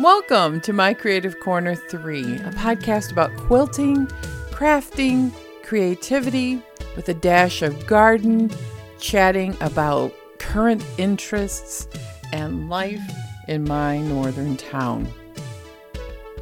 Welcome 0.00 0.60
to 0.60 0.74
My 0.74 0.92
Creative 0.92 1.40
Corner 1.40 1.74
3, 1.74 2.34
a 2.34 2.50
podcast 2.50 3.12
about 3.12 3.34
quilting, 3.34 4.06
crafting, 4.50 5.32
creativity, 5.62 6.60
with 6.96 7.08
a 7.08 7.14
dash 7.14 7.62
of 7.62 7.86
garden, 7.86 8.50
chatting 9.00 9.56
about 9.62 10.12
current 10.38 10.84
interests 10.98 11.88
and 12.30 12.68
life 12.68 13.00
in 13.48 13.64
my 13.64 13.96
northern 13.96 14.58
town. 14.58 15.10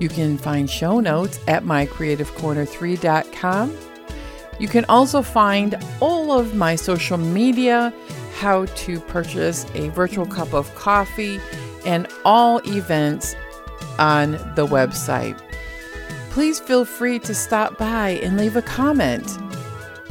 You 0.00 0.09
can 0.09 0.36
find 0.36 0.68
show 0.68 0.98
notes 0.98 1.39
at 1.46 1.62
mycreativecorner3.com. 1.62 3.79
You 4.59 4.66
can 4.66 4.84
also 4.86 5.23
find 5.23 5.79
all 6.00 6.32
of 6.32 6.57
my 6.57 6.75
social 6.75 7.18
media, 7.18 7.95
how 8.34 8.64
to 8.64 8.98
purchase 8.98 9.64
a 9.75 9.91
virtual 9.91 10.27
cup 10.27 10.52
of 10.52 10.75
coffee, 10.75 11.39
and 11.86 12.09
all 12.25 12.59
events 12.66 13.36
on 13.99 14.33
the 14.55 14.66
website. 14.66 15.41
Please 16.30 16.59
feel 16.59 16.85
free 16.85 17.19
to 17.21 17.35
stop 17.35 17.79
by 17.79 18.11
and 18.23 18.37
leave 18.37 18.57
a 18.57 18.62
comment. 18.62 19.39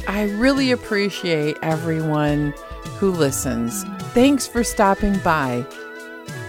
I 0.08 0.30
really 0.32 0.70
appreciate 0.70 1.58
everyone 1.62 2.54
who 2.98 3.10
listens. 3.10 3.84
Thanks 4.14 4.46
for 4.46 4.64
stopping 4.64 5.18
by. 5.18 5.66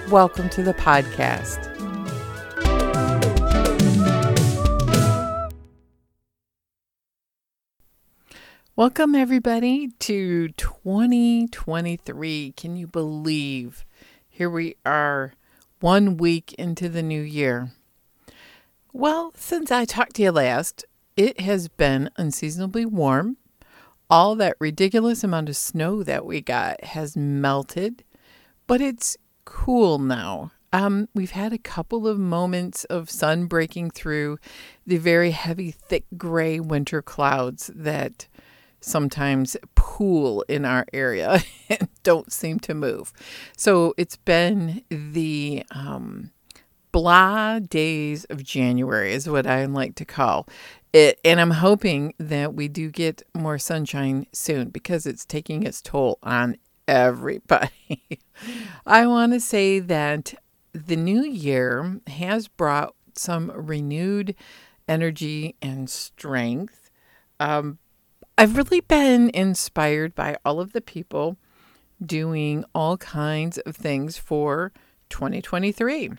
Welcome 0.09 0.49
to 0.49 0.63
the 0.63 0.73
podcast. 0.73 1.71
Welcome, 8.77 9.15
everybody, 9.15 9.91
to 9.99 10.49
2023. 10.49 12.53
Can 12.57 12.75
you 12.75 12.87
believe 12.87 13.85
here 14.27 14.49
we 14.49 14.75
are? 14.85 15.31
One 15.85 16.17
week 16.17 16.51
into 16.53 16.89
the 16.89 17.03
new 17.03 17.21
year. 17.21 17.69
Well, 18.91 19.31
since 19.35 19.71
I 19.71 19.85
talked 19.85 20.15
to 20.15 20.23
you 20.23 20.31
last, 20.31 20.83
it 21.15 21.41
has 21.41 21.67
been 21.67 22.09
unseasonably 22.17 22.87
warm. 22.87 23.37
All 24.09 24.33
that 24.33 24.57
ridiculous 24.59 25.23
amount 25.23 25.47
of 25.47 25.55
snow 25.55 26.01
that 26.01 26.25
we 26.25 26.41
got 26.41 26.83
has 26.85 27.15
melted, 27.15 28.03
but 28.65 28.81
it's 28.81 29.15
cool 29.45 29.99
now. 29.99 30.51
Um, 30.73 31.07
we've 31.13 31.37
had 31.37 31.53
a 31.53 31.59
couple 31.59 32.07
of 32.07 32.17
moments 32.17 32.85
of 32.85 33.11
sun 33.11 33.45
breaking 33.45 33.91
through 33.91 34.39
the 34.87 34.97
very 34.97 35.29
heavy, 35.29 35.69
thick 35.69 36.05
gray 36.17 36.59
winter 36.59 37.03
clouds 37.03 37.69
that 37.75 38.27
sometimes 38.85 39.57
pool 39.75 40.43
in 40.47 40.65
our 40.65 40.85
area 40.93 41.41
and 41.69 41.89
don't 42.03 42.31
seem 42.31 42.59
to 42.59 42.73
move. 42.73 43.11
So 43.57 43.93
it's 43.97 44.17
been 44.17 44.83
the 44.89 45.63
um, 45.71 46.31
blah 46.91 47.59
days 47.59 48.25
of 48.25 48.43
January, 48.43 49.13
is 49.13 49.27
what 49.27 49.47
I 49.47 49.65
like 49.65 49.95
to 49.95 50.05
call 50.05 50.47
it. 50.93 51.19
And 51.25 51.41
I'm 51.41 51.51
hoping 51.51 52.13
that 52.19 52.53
we 52.53 52.67
do 52.67 52.89
get 52.89 53.21
more 53.33 53.57
sunshine 53.57 54.27
soon 54.31 54.69
because 54.69 55.05
it's 55.05 55.25
taking 55.25 55.63
its 55.63 55.81
toll 55.81 56.19
on 56.23 56.57
everybody. 56.87 58.19
I 58.85 59.07
want 59.07 59.33
to 59.33 59.39
say 59.39 59.79
that 59.79 60.35
the 60.73 60.95
new 60.95 61.23
year 61.23 61.99
has 62.07 62.47
brought 62.47 62.95
some 63.15 63.51
renewed 63.55 64.35
energy 64.87 65.55
and 65.61 65.89
strength. 65.89 66.91
Um, 67.39 67.79
I've 68.37 68.57
really 68.57 68.81
been 68.81 69.31
inspired 69.33 70.13
by 70.13 70.35
all 70.43 70.59
of 70.59 70.73
the 70.73 70.81
people 70.81 71.37
doing 72.05 72.65
all 72.75 72.97
kinds 72.97 73.57
of 73.59 73.77
things 73.77 74.17
for 74.17 74.73
2023. 75.09 76.11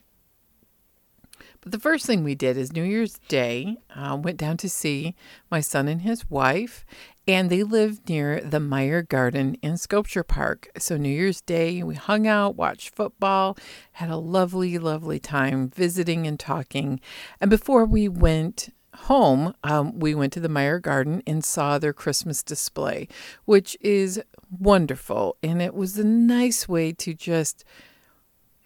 But 1.61 1.73
the 1.73 1.79
first 1.79 2.07
thing 2.07 2.25
we 2.25 2.35
did 2.35 2.57
is 2.57 2.73
New 2.73 2.85
Year's 2.85 3.19
Day, 3.29 3.77
uh, 3.95 4.17
went 4.19 4.39
down 4.39 4.57
to 4.59 4.69
see 4.69 5.15
my 5.51 5.61
son 5.61 5.89
and 5.89 6.01
his 6.01 6.31
wife, 6.31 6.87
and 7.29 7.51
they 7.51 7.63
live 7.63 8.09
near 8.09 8.41
the 8.41 8.61
Meijer 8.61 9.07
Garden 9.07 9.57
in 9.61 9.77
Sculpture 9.77 10.23
Park. 10.23 10.69
So, 10.79 10.97
New 10.97 11.11
Year's 11.11 11.43
Day, 11.43 11.83
we 11.83 11.97
hung 11.97 12.27
out, 12.27 12.57
watched 12.57 12.95
football, 12.95 13.59
had 13.93 14.09
a 14.09 14.17
lovely, 14.17 14.79
lovely 14.79 15.19
time 15.19 15.69
visiting 15.69 16.27
and 16.27 16.41
talking. 16.41 17.01
And 17.41 17.51
before 17.51 17.85
we 17.85 18.09
went 18.09 18.71
home, 18.97 19.55
um, 19.63 19.99
we 19.99 20.15
went 20.15 20.33
to 20.35 20.41
the 20.41 20.49
Meijer 20.49 20.81
Garden 20.81 21.23
and 21.27 21.45
saw 21.45 21.79
their 21.79 21.93
Christmas 21.93 22.43
display, 22.43 23.09
which 23.45 23.77
is 23.81 24.21
wonderful. 24.51 25.37
And 25.43 25.61
it 25.63 25.75
was 25.75 25.99
a 25.99 26.05
nice 26.05 26.69
way 26.69 26.93
to 26.93 27.15
just 27.15 27.65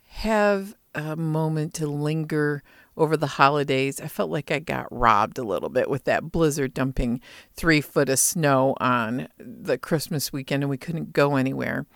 have 0.09 0.75
a 0.95 1.17
moment 1.17 1.75
to 1.75 1.87
linger 1.87 2.63
over 2.97 3.17
the 3.17 3.27
holidays. 3.27 4.01
I 4.01 4.09
felt 4.09 4.31
like 4.31 4.51
I 4.51 4.59
got 4.59 4.87
robbed 4.91 5.39
a 5.39 5.45
little 5.45 5.69
bit 5.69 5.89
with 5.89 6.05
that 6.05 6.31
blizzard 6.31 6.75
dumping 6.75 7.21
three 7.55 7.81
foot 7.81 8.09
of 8.09 8.19
snow 8.19 8.75
on 8.81 9.29
the 9.39 9.79
Christmas 9.79 10.33
weekend 10.33 10.63
and 10.63 10.71
we 10.71 10.77
couldn't 10.77 11.13
go 11.13 11.37
anywhere. 11.37 11.87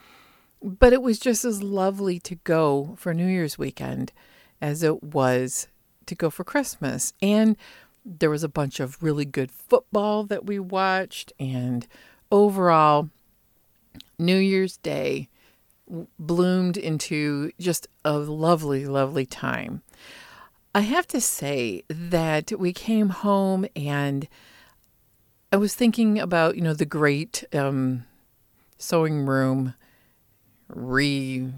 But 0.62 0.92
it 0.92 1.02
was 1.02 1.18
just 1.18 1.44
as 1.44 1.62
lovely 1.62 2.18
to 2.20 2.36
go 2.36 2.94
for 2.98 3.12
New 3.12 3.26
Year's 3.26 3.58
weekend 3.58 4.12
as 4.62 4.82
it 4.82 5.02
was 5.02 5.68
to 6.06 6.14
go 6.14 6.30
for 6.30 6.44
Christmas. 6.44 7.12
And 7.20 7.56
there 8.04 8.30
was 8.30 8.44
a 8.44 8.48
bunch 8.48 8.80
of 8.80 9.02
really 9.02 9.24
good 9.24 9.50
football 9.50 10.24
that 10.24 10.46
we 10.46 10.58
watched, 10.58 11.32
and 11.38 11.86
overall, 12.30 13.10
New 14.18 14.36
Year's 14.36 14.76
Day 14.76 15.28
bloomed 16.18 16.76
into 16.76 17.52
just 17.58 17.86
a 18.04 18.18
lovely, 18.18 18.86
lovely 18.86 19.26
time. 19.26 19.82
I 20.74 20.80
have 20.80 21.06
to 21.08 21.20
say 21.20 21.84
that 21.88 22.58
we 22.58 22.72
came 22.72 23.10
home 23.10 23.66
and 23.76 24.26
I 25.52 25.56
was 25.56 25.74
thinking 25.74 26.18
about, 26.18 26.56
you 26.56 26.62
know, 26.62 26.74
the 26.74 26.84
great 26.84 27.44
um, 27.52 28.06
sewing 28.76 29.24
room 29.24 29.74
redoing, 30.68 31.52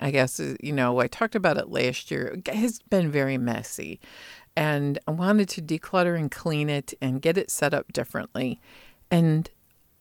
I 0.00 0.10
guess, 0.10 0.38
you 0.60 0.72
know, 0.72 1.00
I 1.00 1.06
talked 1.06 1.34
about 1.34 1.56
it 1.56 1.70
last 1.70 2.10
year. 2.10 2.38
It 2.44 2.54
has 2.54 2.80
been 2.90 3.10
very 3.10 3.38
messy 3.38 4.00
and 4.58 4.98
I 5.06 5.12
wanted 5.12 5.48
to 5.50 5.62
declutter 5.62 6.18
and 6.18 6.32
clean 6.32 6.68
it 6.68 6.92
and 7.00 7.22
get 7.22 7.38
it 7.38 7.48
set 7.48 7.72
up 7.72 7.92
differently. 7.92 8.60
And 9.08 9.48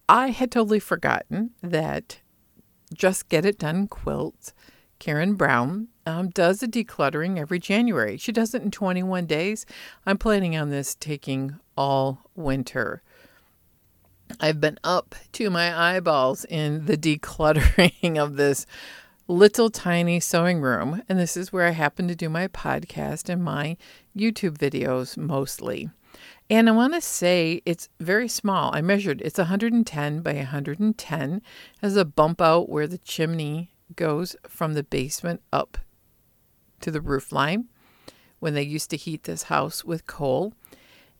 I 0.09 0.29
had 0.29 0.51
totally 0.51 0.79
forgotten 0.79 1.51
that 1.61 2.21
Just 2.91 3.29
Get 3.29 3.45
It 3.45 3.59
Done 3.59 3.87
quilt, 3.87 4.53
Karen 4.97 5.35
Brown, 5.35 5.89
um, 6.07 6.29
does 6.29 6.63
a 6.63 6.67
decluttering 6.67 7.37
every 7.37 7.59
January. 7.59 8.17
She 8.17 8.31
does 8.31 8.55
it 8.55 8.63
in 8.63 8.71
21 8.71 9.27
days. 9.27 9.67
I'm 10.07 10.17
planning 10.17 10.57
on 10.57 10.71
this 10.71 10.95
taking 10.95 11.59
all 11.77 12.27
winter. 12.33 13.03
I've 14.39 14.59
been 14.59 14.79
up 14.83 15.13
to 15.33 15.51
my 15.51 15.95
eyeballs 15.95 16.45
in 16.45 16.87
the 16.87 16.97
decluttering 16.97 18.17
of 18.17 18.37
this 18.37 18.65
little 19.27 19.69
tiny 19.69 20.19
sewing 20.19 20.61
room, 20.61 21.01
and 21.09 21.19
this 21.19 21.35
is 21.35 21.51
where 21.51 21.67
I 21.67 21.71
happen 21.71 22.07
to 22.07 22.15
do 22.15 22.29
my 22.29 22.47
podcast 22.47 23.29
and 23.29 23.43
my 23.43 23.77
YouTube 24.15 24.57
videos 24.57 25.17
mostly. 25.17 25.89
And 26.49 26.69
I 26.69 26.71
want 26.71 26.93
to 26.93 27.01
say 27.01 27.61
it's 27.65 27.89
very 27.99 28.27
small. 28.27 28.73
I 28.73 28.81
measured 28.81 29.21
it's 29.21 29.37
110 29.37 30.21
by 30.21 30.33
110 30.33 31.41
Has 31.81 31.95
a 31.97 32.05
bump 32.05 32.41
out 32.41 32.69
where 32.69 32.87
the 32.87 32.97
chimney 32.97 33.71
goes 33.95 34.35
from 34.47 34.73
the 34.73 34.83
basement 34.83 35.41
up 35.51 35.77
to 36.81 36.91
the 36.91 37.01
roof 37.01 37.31
line 37.31 37.65
when 38.39 38.53
they 38.53 38.63
used 38.63 38.89
to 38.91 38.97
heat 38.97 39.23
this 39.23 39.43
house 39.43 39.83
with 39.83 40.07
coal. 40.07 40.53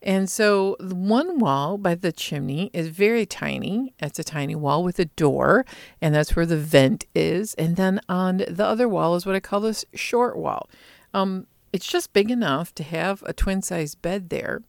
And 0.01 0.29
so 0.29 0.75
the 0.79 0.95
one 0.95 1.39
wall 1.39 1.77
by 1.77 1.95
the 1.95 2.11
chimney 2.11 2.69
is 2.73 2.89
very 2.89 3.25
tiny. 3.25 3.93
It's 3.99 4.19
a 4.19 4.23
tiny 4.23 4.55
wall 4.55 4.83
with 4.83 4.99
a 4.99 5.05
door, 5.05 5.65
and 6.01 6.13
that's 6.13 6.35
where 6.35 6.45
the 6.45 6.57
vent 6.57 7.05
is. 7.15 7.53
And 7.55 7.75
then 7.75 7.99
on 8.07 8.37
the 8.47 8.65
other 8.65 8.87
wall 8.87 9.15
is 9.15 9.25
what 9.25 9.35
I 9.35 9.39
call 9.39 9.61
this 9.61 9.85
short 9.93 10.37
wall. 10.37 10.69
Um, 11.13 11.47
it's 11.73 11.87
just 11.87 12.13
big 12.13 12.31
enough 12.31 12.73
to 12.75 12.83
have 12.83 13.23
a 13.25 13.33
twin 13.33 13.61
size 13.61 13.95
bed 13.95 14.29
there. 14.29 14.61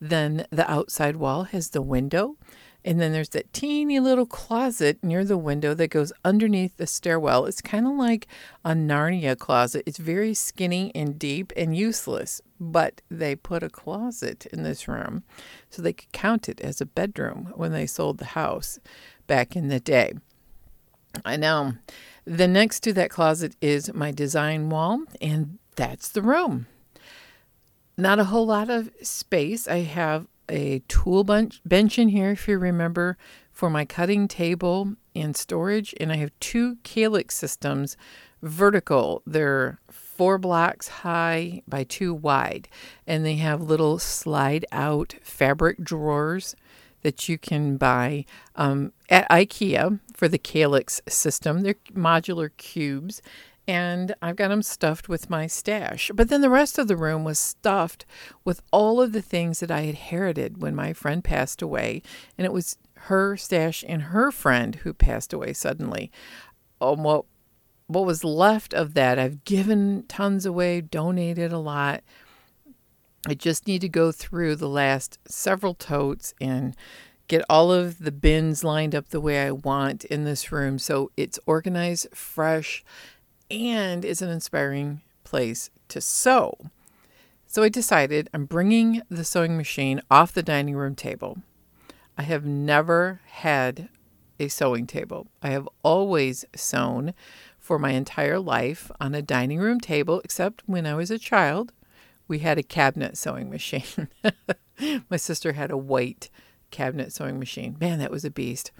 Then 0.00 0.46
the 0.50 0.68
outside 0.70 1.16
wall 1.16 1.44
has 1.44 1.70
the 1.70 1.82
window 1.82 2.36
and 2.84 3.00
then 3.00 3.12
there's 3.12 3.28
that 3.30 3.52
teeny 3.52 4.00
little 4.00 4.26
closet 4.26 4.98
near 5.02 5.24
the 5.24 5.38
window 5.38 5.74
that 5.74 5.88
goes 5.88 6.12
underneath 6.24 6.76
the 6.76 6.86
stairwell. 6.86 7.46
It's 7.46 7.60
kind 7.60 7.86
of 7.86 7.94
like 7.94 8.26
a 8.64 8.72
Narnia 8.72 9.38
closet. 9.38 9.84
It's 9.86 9.98
very 9.98 10.34
skinny 10.34 10.90
and 10.94 11.18
deep 11.18 11.52
and 11.56 11.76
useless, 11.76 12.40
but 12.58 13.00
they 13.08 13.36
put 13.36 13.62
a 13.62 13.70
closet 13.70 14.46
in 14.46 14.62
this 14.62 14.88
room 14.88 15.22
so 15.70 15.80
they 15.80 15.92
could 15.92 16.12
count 16.12 16.48
it 16.48 16.60
as 16.60 16.80
a 16.80 16.86
bedroom 16.86 17.52
when 17.54 17.72
they 17.72 17.86
sold 17.86 18.18
the 18.18 18.24
house 18.26 18.80
back 19.26 19.54
in 19.54 19.68
the 19.68 19.80
day. 19.80 20.14
I 21.24 21.36
know. 21.36 21.74
The 22.24 22.48
next 22.48 22.80
to 22.80 22.92
that 22.94 23.10
closet 23.10 23.56
is 23.60 23.92
my 23.92 24.10
design 24.10 24.70
wall, 24.70 25.02
and 25.20 25.58
that's 25.76 26.08
the 26.08 26.22
room. 26.22 26.66
Not 27.96 28.18
a 28.18 28.24
whole 28.24 28.46
lot 28.46 28.70
of 28.70 28.90
space. 29.02 29.68
I 29.68 29.80
have 29.80 30.26
a 30.52 30.80
tool 30.86 31.24
bench, 31.24 31.60
bench 31.64 31.98
in 31.98 32.08
here, 32.08 32.30
if 32.30 32.46
you 32.46 32.58
remember, 32.58 33.16
for 33.50 33.70
my 33.70 33.84
cutting 33.84 34.28
table 34.28 34.94
and 35.14 35.34
storage. 35.34 35.94
And 35.98 36.12
I 36.12 36.16
have 36.16 36.38
two 36.38 36.76
Kallax 36.84 37.32
systems 37.32 37.96
vertical. 38.42 39.22
They're 39.26 39.80
four 39.90 40.38
blocks 40.38 40.88
high 40.88 41.62
by 41.66 41.84
two 41.84 42.12
wide, 42.12 42.68
and 43.06 43.24
they 43.24 43.36
have 43.36 43.62
little 43.62 43.98
slide 43.98 44.66
out 44.70 45.14
fabric 45.22 45.82
drawers 45.82 46.54
that 47.02 47.28
you 47.28 47.38
can 47.38 47.76
buy 47.76 48.24
um, 48.54 48.92
at 49.08 49.28
IKEA 49.28 49.98
for 50.14 50.28
the 50.28 50.38
Kallax 50.38 51.00
system. 51.10 51.62
They're 51.62 51.74
modular 51.94 52.50
cubes, 52.58 53.22
and 53.68 54.14
I've 54.20 54.36
got 54.36 54.48
them 54.48 54.62
stuffed 54.62 55.08
with 55.08 55.30
my 55.30 55.46
stash. 55.46 56.10
But 56.14 56.28
then 56.28 56.40
the 56.40 56.50
rest 56.50 56.78
of 56.78 56.88
the 56.88 56.96
room 56.96 57.24
was 57.24 57.38
stuffed 57.38 58.04
with 58.44 58.62
all 58.72 59.00
of 59.00 59.12
the 59.12 59.22
things 59.22 59.60
that 59.60 59.70
I 59.70 59.80
had 59.82 59.90
inherited 59.90 60.60
when 60.60 60.74
my 60.74 60.92
friend 60.92 61.22
passed 61.22 61.62
away, 61.62 62.02
and 62.36 62.44
it 62.44 62.52
was 62.52 62.76
her 62.94 63.36
stash 63.36 63.84
and 63.86 64.02
her 64.02 64.30
friend 64.30 64.76
who 64.76 64.92
passed 64.92 65.32
away 65.32 65.52
suddenly. 65.52 66.10
Um, 66.80 67.02
what 67.02 67.24
what 67.88 68.06
was 68.06 68.24
left 68.24 68.72
of 68.72 68.94
that, 68.94 69.18
I've 69.18 69.44
given 69.44 70.04
tons 70.08 70.46
away, 70.46 70.80
donated 70.80 71.52
a 71.52 71.58
lot. 71.58 72.02
I 73.26 73.34
just 73.34 73.66
need 73.66 73.82
to 73.82 73.88
go 73.88 74.12
through 74.12 74.56
the 74.56 74.68
last 74.68 75.18
several 75.28 75.74
totes 75.74 76.32
and 76.40 76.74
get 77.28 77.44
all 77.48 77.70
of 77.70 77.98
the 77.98 78.12
bins 78.12 78.64
lined 78.64 78.94
up 78.94 79.08
the 79.08 79.20
way 79.20 79.46
I 79.46 79.52
want 79.52 80.04
in 80.04 80.24
this 80.24 80.50
room 80.50 80.78
so 80.78 81.10
it's 81.16 81.38
organized, 81.46 82.08
fresh, 82.14 82.84
and 83.52 84.04
is 84.04 84.22
an 84.22 84.30
inspiring 84.30 85.02
place 85.24 85.70
to 85.88 86.00
sew. 86.00 86.56
So 87.46 87.62
I 87.62 87.68
decided 87.68 88.30
I'm 88.32 88.46
bringing 88.46 89.02
the 89.10 89.24
sewing 89.24 89.56
machine 89.56 90.00
off 90.10 90.32
the 90.32 90.42
dining 90.42 90.74
room 90.74 90.94
table. 90.94 91.38
I 92.16 92.22
have 92.22 92.46
never 92.46 93.20
had 93.26 93.90
a 94.40 94.48
sewing 94.48 94.86
table. 94.86 95.28
I 95.42 95.50
have 95.50 95.68
always 95.82 96.46
sewn 96.56 97.12
for 97.58 97.78
my 97.78 97.90
entire 97.90 98.38
life 98.38 98.90
on 98.98 99.14
a 99.14 99.22
dining 99.22 99.60
room 99.60 99.80
table, 99.80 100.20
except 100.24 100.62
when 100.66 100.86
I 100.86 100.94
was 100.94 101.10
a 101.10 101.18
child. 101.18 101.72
We 102.26 102.38
had 102.38 102.56
a 102.58 102.62
cabinet 102.62 103.18
sewing 103.18 103.50
machine. 103.50 104.08
my 105.10 105.16
sister 105.16 105.52
had 105.52 105.70
a 105.70 105.76
white 105.76 106.30
cabinet 106.70 107.12
sewing 107.12 107.38
machine. 107.38 107.76
Man, 107.78 107.98
that 107.98 108.10
was 108.10 108.24
a 108.24 108.30
beast. 108.30 108.72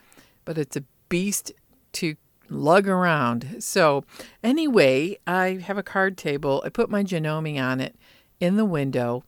But 0.45 0.57
it's 0.57 0.77
a 0.77 0.85
beast 1.11 1.53
to 1.93 2.17
lug 2.53 2.89
around. 2.89 3.57
So, 3.61 4.05
anyway, 4.43 5.19
I 5.27 5.61
have 5.65 5.79
a 5.79 5.83
card 5.83 6.17
table. 6.17 6.63
I 6.65 6.69
put 6.69 6.91
my 6.91 7.03
Janome 7.03 7.61
on 7.63 7.81
it 7.81 7.97
in 8.41 8.57
the 8.57 8.65
window, 8.65 9.25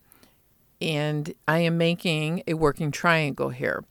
and 0.80 1.34
I 1.48 1.58
am 1.60 1.78
making 1.78 2.42
a 2.46 2.54
working 2.54 2.90
triangle 2.90 3.50
here. 3.50 3.84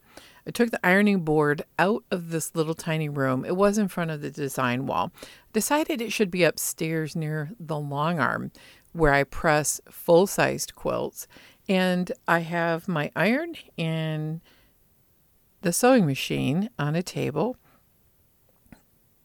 I 0.45 0.51
took 0.51 0.71
the 0.71 0.85
ironing 0.85 1.21
board 1.21 1.63
out 1.79 2.03
of 2.11 2.29
this 2.29 2.53
little 2.53 2.73
tiny 2.73 3.07
room. 3.07 3.45
It 3.45 3.55
was 3.55 3.77
in 3.77 3.87
front 3.87 4.11
of 4.11 4.21
the 4.21 4.31
design 4.31 4.85
wall. 4.85 5.11
Decided 5.53 6.01
it 6.01 6.11
should 6.11 6.29
be 6.29 6.43
upstairs 6.43 7.15
near 7.15 7.51
the 7.59 7.79
long 7.79 8.19
arm 8.19 8.51
where 8.91 9.13
I 9.13 9.23
press 9.23 9.79
full 9.89 10.27
sized 10.27 10.75
quilts. 10.75 11.27
And 11.69 12.11
I 12.27 12.39
have 12.39 12.87
my 12.89 13.09
iron 13.15 13.55
and 13.77 14.41
the 15.61 15.71
sewing 15.71 16.05
machine 16.05 16.69
on 16.77 16.95
a 16.95 17.03
table. 17.03 17.55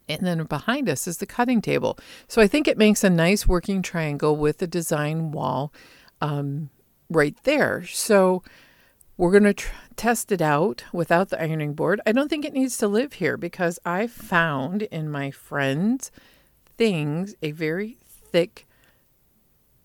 And 0.08 0.26
then 0.26 0.44
behind 0.44 0.88
us 0.88 1.06
is 1.06 1.18
the 1.18 1.26
cutting 1.26 1.60
table. 1.60 1.98
So 2.26 2.40
I 2.40 2.46
think 2.46 2.66
it 2.66 2.78
makes 2.78 3.04
a 3.04 3.10
nice 3.10 3.46
working 3.46 3.82
triangle 3.82 4.36
with 4.36 4.58
the 4.58 4.66
design 4.66 5.32
wall 5.32 5.72
um, 6.20 6.70
right 7.10 7.36
there. 7.44 7.84
So 7.84 8.42
we're 9.16 9.32
going 9.32 9.44
to 9.44 9.54
tr- 9.54 9.72
test 9.96 10.32
it 10.32 10.40
out 10.40 10.84
without 10.92 11.28
the 11.28 11.42
ironing 11.42 11.74
board. 11.74 12.00
I 12.06 12.12
don't 12.12 12.28
think 12.28 12.44
it 12.44 12.52
needs 12.52 12.78
to 12.78 12.88
live 12.88 13.14
here 13.14 13.36
because 13.36 13.78
I 13.84 14.06
found 14.06 14.82
in 14.82 15.10
my 15.10 15.30
friend's 15.30 16.10
things 16.76 17.34
a 17.42 17.50
very 17.50 17.98
thick 18.00 18.66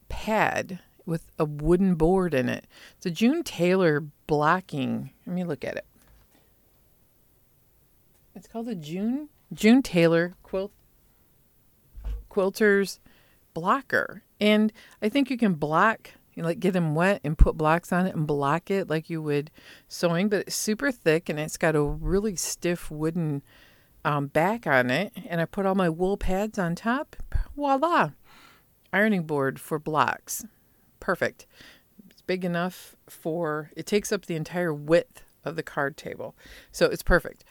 pad 0.07 0.79
with 1.05 1.31
a 1.37 1.45
wooden 1.45 1.95
board 1.95 2.33
in 2.33 2.47
it. 2.47 2.65
It's 2.97 3.07
a 3.07 3.11
June 3.11 3.43
Taylor 3.43 4.03
blocking. 4.27 5.11
Let 5.25 5.35
me 5.35 5.43
look 5.43 5.65
at 5.65 5.75
it. 5.75 5.85
It's 8.35 8.47
called 8.47 8.67
a 8.67 8.75
June 8.75 9.29
June 9.53 9.81
Taylor 9.81 10.35
quilt 10.43 10.71
quilters 12.29 12.99
blocker. 13.53 14.23
And 14.39 14.73
I 15.01 15.09
think 15.09 15.29
you 15.29 15.37
can 15.37 15.53
block 15.53 16.11
you 16.33 16.41
know, 16.41 16.49
like 16.49 16.59
get 16.59 16.73
them 16.73 16.95
wet 16.95 17.21
and 17.23 17.37
put 17.37 17.57
blocks 17.57 17.91
on 17.91 18.07
it 18.07 18.15
and 18.15 18.25
block 18.25 18.71
it 18.71 18.89
like 18.89 19.09
you 19.09 19.21
would 19.21 19.51
sewing, 19.87 20.29
but 20.29 20.41
it's 20.41 20.55
super 20.55 20.91
thick 20.91 21.29
and 21.29 21.39
it's 21.39 21.57
got 21.57 21.75
a 21.75 21.81
really 21.81 22.35
stiff 22.35 22.89
wooden 22.89 23.43
um, 24.03 24.27
back 24.27 24.65
on 24.65 24.89
it. 24.89 25.13
And 25.27 25.39
I 25.39 25.45
put 25.45 25.65
all 25.65 25.75
my 25.75 25.89
wool 25.89 26.17
pads 26.17 26.57
on 26.57 26.75
top. 26.75 27.15
Voila! 27.55 28.11
Ironing 28.91 29.23
board 29.23 29.59
for 29.59 29.79
blocks. 29.79 30.45
Perfect. 30.99 31.45
It's 32.09 32.21
big 32.21 32.43
enough 32.43 32.95
for, 33.07 33.71
it 33.75 33.85
takes 33.85 34.11
up 34.11 34.25
the 34.25 34.35
entire 34.35 34.73
width 34.73 35.23
of 35.45 35.55
the 35.55 35.63
card 35.63 35.97
table. 35.97 36.35
So 36.71 36.87
it's 36.87 37.03
perfect. 37.03 37.43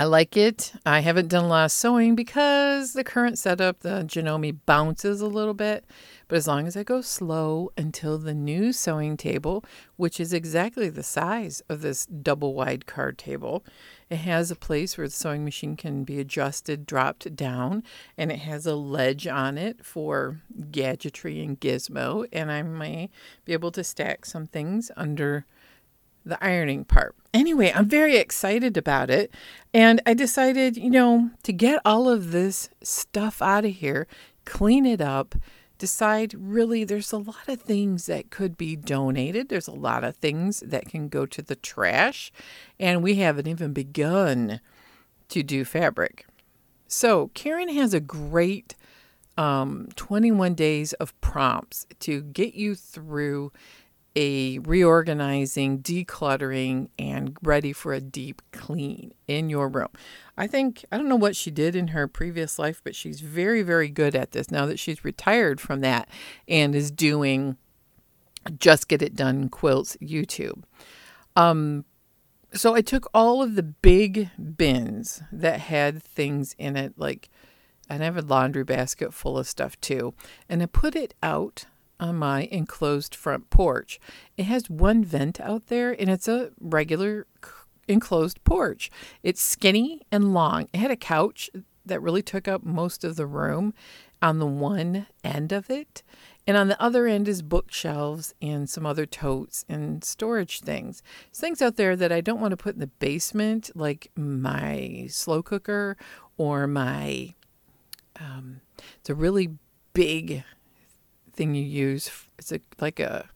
I 0.00 0.04
like 0.04 0.36
it. 0.36 0.72
I 0.86 1.00
haven't 1.00 1.28
done 1.28 1.44
a 1.44 1.48
lot 1.48 1.64
of 1.66 1.72
sewing 1.72 2.14
because 2.14 2.92
the 2.92 3.04
current 3.04 3.38
setup, 3.38 3.80
the 3.80 4.02
Janome 4.06 4.58
bounces 4.64 5.20
a 5.20 5.26
little 5.26 5.52
bit. 5.52 5.84
But 6.26 6.36
as 6.36 6.46
long 6.46 6.66
as 6.68 6.76
I 6.76 6.84
go 6.84 7.00
slow 7.00 7.70
until 7.76 8.16
the 8.16 8.32
new 8.32 8.72
sewing 8.72 9.16
table, 9.16 9.64
which 9.96 10.20
is 10.20 10.32
exactly 10.32 10.88
the 10.88 11.02
size 11.02 11.60
of 11.68 11.82
this 11.82 12.06
double 12.06 12.54
wide 12.54 12.86
card 12.86 13.18
table, 13.18 13.64
it 14.08 14.18
has 14.18 14.50
a 14.50 14.56
place 14.56 14.96
where 14.96 15.08
the 15.08 15.12
sewing 15.12 15.44
machine 15.44 15.76
can 15.76 16.04
be 16.04 16.20
adjusted, 16.20 16.86
dropped 16.86 17.34
down, 17.34 17.82
and 18.16 18.30
it 18.30 18.38
has 18.38 18.64
a 18.64 18.76
ledge 18.76 19.26
on 19.26 19.58
it 19.58 19.84
for 19.84 20.40
gadgetry 20.70 21.42
and 21.42 21.60
gizmo. 21.60 22.26
And 22.32 22.50
I 22.50 22.62
may 22.62 23.10
be 23.44 23.52
able 23.52 23.72
to 23.72 23.84
stack 23.84 24.24
some 24.24 24.46
things 24.46 24.90
under 24.96 25.46
the 26.24 26.42
ironing 26.42 26.84
part. 26.84 27.14
Anyway, 27.32 27.72
I'm 27.74 27.88
very 27.88 28.16
excited 28.16 28.76
about 28.76 29.10
it. 29.10 29.32
And 29.72 30.00
I 30.04 30.14
decided, 30.14 30.76
you 30.76 30.90
know, 30.90 31.30
to 31.44 31.52
get 31.52 31.80
all 31.84 32.08
of 32.08 32.32
this 32.32 32.68
stuff 32.82 33.40
out 33.40 33.64
of 33.64 33.72
here, 33.72 34.06
clean 34.44 34.84
it 34.84 35.00
up, 35.00 35.34
decide 35.78 36.34
really 36.34 36.84
there's 36.84 37.12
a 37.12 37.18
lot 37.18 37.48
of 37.48 37.62
things 37.62 38.06
that 38.06 38.30
could 38.30 38.56
be 38.56 38.76
donated. 38.76 39.48
There's 39.48 39.68
a 39.68 39.72
lot 39.72 40.04
of 40.04 40.16
things 40.16 40.60
that 40.60 40.86
can 40.86 41.08
go 41.08 41.24
to 41.26 41.40
the 41.40 41.56
trash. 41.56 42.32
And 42.78 43.02
we 43.02 43.16
haven't 43.16 43.46
even 43.46 43.72
begun 43.72 44.60
to 45.28 45.42
do 45.42 45.64
fabric. 45.64 46.26
So, 46.88 47.28
Karen 47.34 47.68
has 47.68 47.94
a 47.94 48.00
great 48.00 48.74
um, 49.38 49.88
21 49.96 50.54
days 50.54 50.92
of 50.94 51.18
prompts 51.20 51.86
to 52.00 52.20
get 52.20 52.54
you 52.54 52.74
through 52.74 53.52
a 54.16 54.58
reorganizing, 54.60 55.82
decluttering, 55.82 56.88
and 56.98 57.36
ready 57.42 57.72
for 57.72 57.92
a 57.92 58.00
deep 58.00 58.42
clean 58.52 59.12
in 59.28 59.48
your 59.48 59.68
room. 59.68 59.88
I 60.36 60.46
think, 60.46 60.84
I 60.90 60.96
don't 60.96 61.08
know 61.08 61.16
what 61.16 61.36
she 61.36 61.50
did 61.50 61.76
in 61.76 61.88
her 61.88 62.08
previous 62.08 62.58
life, 62.58 62.80
but 62.82 62.96
she's 62.96 63.20
very, 63.20 63.62
very 63.62 63.88
good 63.88 64.16
at 64.16 64.32
this 64.32 64.50
now 64.50 64.66
that 64.66 64.78
she's 64.78 65.04
retired 65.04 65.60
from 65.60 65.80
that 65.80 66.08
and 66.48 66.74
is 66.74 66.90
doing 66.90 67.56
Just 68.58 68.88
Get 68.88 69.02
It 69.02 69.14
Done 69.14 69.48
Quilts 69.48 69.96
YouTube. 70.02 70.64
Um, 71.36 71.84
so 72.52 72.74
I 72.74 72.80
took 72.80 73.08
all 73.14 73.42
of 73.42 73.54
the 73.54 73.62
big 73.62 74.30
bins 74.56 75.22
that 75.30 75.60
had 75.60 76.02
things 76.02 76.56
in 76.58 76.76
it, 76.76 76.94
like, 76.96 77.28
and 77.88 78.02
I 78.02 78.06
have 78.06 78.16
a 78.16 78.22
laundry 78.22 78.64
basket 78.64 79.14
full 79.14 79.38
of 79.38 79.46
stuff 79.46 79.80
too, 79.80 80.14
and 80.48 80.62
I 80.62 80.66
put 80.66 80.96
it 80.96 81.14
out 81.22 81.66
on 82.00 82.16
my 82.16 82.48
enclosed 82.50 83.14
front 83.14 83.50
porch. 83.50 84.00
It 84.36 84.44
has 84.44 84.68
one 84.68 85.04
vent 85.04 85.40
out 85.40 85.66
there, 85.66 85.92
and 85.92 86.10
it's 86.10 86.26
a 86.26 86.50
regular 86.60 87.26
enclosed 87.86 88.42
porch. 88.44 88.90
It's 89.22 89.42
skinny 89.42 90.00
and 90.10 90.32
long. 90.34 90.68
It 90.72 90.78
had 90.78 90.90
a 90.90 90.96
couch 90.96 91.50
that 91.84 92.00
really 92.00 92.22
took 92.22 92.48
up 92.48 92.64
most 92.64 93.04
of 93.04 93.16
the 93.16 93.26
room 93.26 93.74
on 94.22 94.38
the 94.38 94.46
one 94.46 95.06
end 95.24 95.52
of 95.52 95.70
it. 95.70 96.02
And 96.46 96.56
on 96.56 96.68
the 96.68 96.82
other 96.82 97.06
end 97.06 97.28
is 97.28 97.42
bookshelves 97.42 98.34
and 98.40 98.68
some 98.68 98.86
other 98.86 99.06
totes 99.06 99.64
and 99.68 100.02
storage 100.02 100.60
things. 100.60 101.02
things 101.32 101.62
out 101.62 101.76
there 101.76 101.96
that 101.96 102.12
I 102.12 102.20
don't 102.20 102.40
want 102.40 102.52
to 102.52 102.56
put 102.56 102.74
in 102.74 102.80
the 102.80 102.86
basement, 102.86 103.70
like 103.74 104.10
my 104.16 105.06
slow 105.10 105.42
cooker 105.42 105.96
or 106.36 106.66
my. 106.66 107.34
Um, 108.18 108.60
it's 108.98 109.10
a 109.10 109.14
really 109.14 109.50
big 109.92 110.44
thing 111.40 111.54
you 111.54 111.62
use. 111.62 112.10
It's 112.38 112.52
a 112.52 112.60
like 112.82 113.00
a 113.00 113.26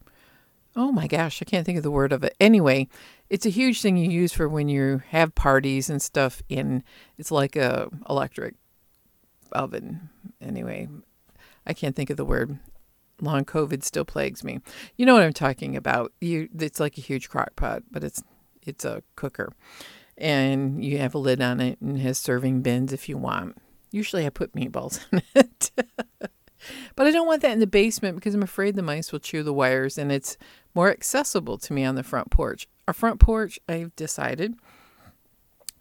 oh 0.77 0.93
my 0.93 1.07
gosh, 1.07 1.41
I 1.41 1.47
can't 1.47 1.65
think 1.65 1.79
of 1.79 1.85
the 1.85 1.91
word 1.91 2.13
of 2.13 2.23
it. 2.23 2.37
Anyway, 2.39 2.89
it's 3.31 3.47
a 3.47 3.51
huge 3.51 3.81
thing 3.81 3.97
you 3.97 4.11
use 4.11 4.35
for 4.35 4.47
when 4.47 4.69
you 4.69 5.01
have 5.09 5.35
parties 5.35 5.89
and 5.89 6.03
stuff. 6.03 6.43
In 6.51 6.85
it's 7.17 7.31
like 7.31 7.57
a 7.57 7.89
electric 8.11 8.57
oven. 9.53 10.11
Anyway, 10.39 10.89
I 11.67 11.73
can't 11.73 11.97
think 11.97 12.11
of 12.11 12.19
the 12.19 12.27
word. 12.27 12.59
Long 13.23 13.47
COVID 13.47 13.83
still 13.83 14.05
plagues 14.05 14.45
me. 14.45 14.61
You 14.97 15.07
know 15.07 15.15
what 15.15 15.23
I'm 15.23 15.33
talking 15.33 15.75
about. 15.75 16.13
You, 16.21 16.51
it's 16.59 16.81
like 16.81 16.99
a 16.99 17.01
huge 17.01 17.31
crock 17.31 17.57
pot, 17.57 17.85
but 17.91 18.05
it's 18.05 18.23
it's 18.67 18.85
a 18.85 19.03
cooker, 19.17 19.55
and 20.19 20.85
you 20.85 20.99
have 20.99 21.15
a 21.15 21.19
lid 21.19 21.41
on 21.41 21.59
it 21.63 21.81
and 21.81 21.99
has 22.01 22.19
serving 22.19 22.61
bins 22.61 22.93
if 22.93 23.09
you 23.09 23.17
want. 23.17 23.57
Usually 23.91 24.27
I 24.27 24.29
put 24.29 24.53
meatballs 24.53 25.01
in 25.13 25.23
it. 25.35 25.71
But 26.97 27.07
I 27.07 27.11
don't 27.11 27.27
want 27.27 27.43
that 27.43 27.53
in 27.53 27.61
the 27.61 27.67
basement 27.67 28.17
because 28.17 28.35
I'm 28.35 28.43
afraid 28.43 28.77
the 28.77 28.83
mice 28.83 29.13
will 29.13 29.19
chew 29.19 29.43
the 29.43 29.53
wires 29.53 29.99
and 29.99 30.13
it's 30.13 30.37
more 30.75 30.91
accessible 30.91 31.59
to 31.59 31.73
me 31.73 31.85
on 31.85 31.95
the 31.95 32.03
front 32.03 32.31
porch. 32.31 32.69
Our 32.87 32.95
front 32.95 33.21
porch, 33.21 33.59
I've 33.69 33.95
decided, 33.97 34.55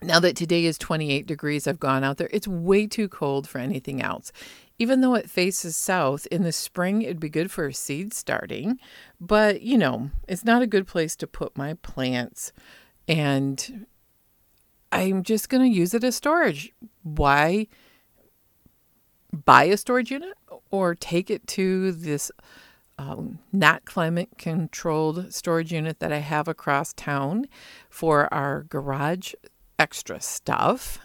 now 0.02 0.20
that 0.20 0.36
today 0.36 0.66
is 0.66 0.78
28 0.78 1.26
degrees, 1.26 1.68
I've 1.68 1.80
gone 1.80 2.04
out 2.04 2.18
there. 2.18 2.30
It's 2.32 2.48
way 2.48 2.88
too 2.88 3.08
cold 3.08 3.48
for 3.48 3.60
anything 3.60 4.02
else. 4.02 4.32
Even 4.80 5.02
though 5.02 5.16
it 5.16 5.30
faces 5.30 5.78
south, 5.78 6.26
in 6.28 6.44
the 6.44 6.52
spring 6.52 7.02
it'd 7.02 7.20
be 7.20 7.30
good 7.30 7.52
for 7.52 7.68
a 7.68 7.74
seed 7.74 8.14
starting, 8.14 8.80
but 9.22 9.62
you 9.62 9.78
know, 9.78 10.10
it's 10.28 10.44
not 10.44 10.62
a 10.62 10.68
good 10.68 10.88
place 10.88 11.16
to 11.18 11.28
put 11.28 11.58
my 11.58 11.76
plants. 11.76 12.52
And 13.08 13.86
I'm 14.92 15.24
just 15.24 15.50
going 15.50 15.70
to 15.70 15.78
use 15.78 15.94
it 15.94 16.04
as 16.04 16.16
storage. 16.16 16.74
Why 17.04 17.68
buy 19.34 19.64
a 19.66 19.78
storage 19.78 20.12
unit 20.12 20.34
or 20.74 20.96
take 20.96 21.30
it 21.30 21.46
to 21.46 21.92
this 21.92 22.32
um, 22.98 23.38
not 23.52 23.86
climate 23.86 24.30
controlled 24.40 25.32
storage 25.32 25.72
unit 25.72 26.00
that 26.00 26.12
I 26.12 26.18
have 26.18 26.48
across 26.48 26.94
town 26.94 27.46
for 27.92 28.34
our 28.34 28.64
garage 28.64 29.36
extra 29.78 30.20
stuff. 30.20 30.98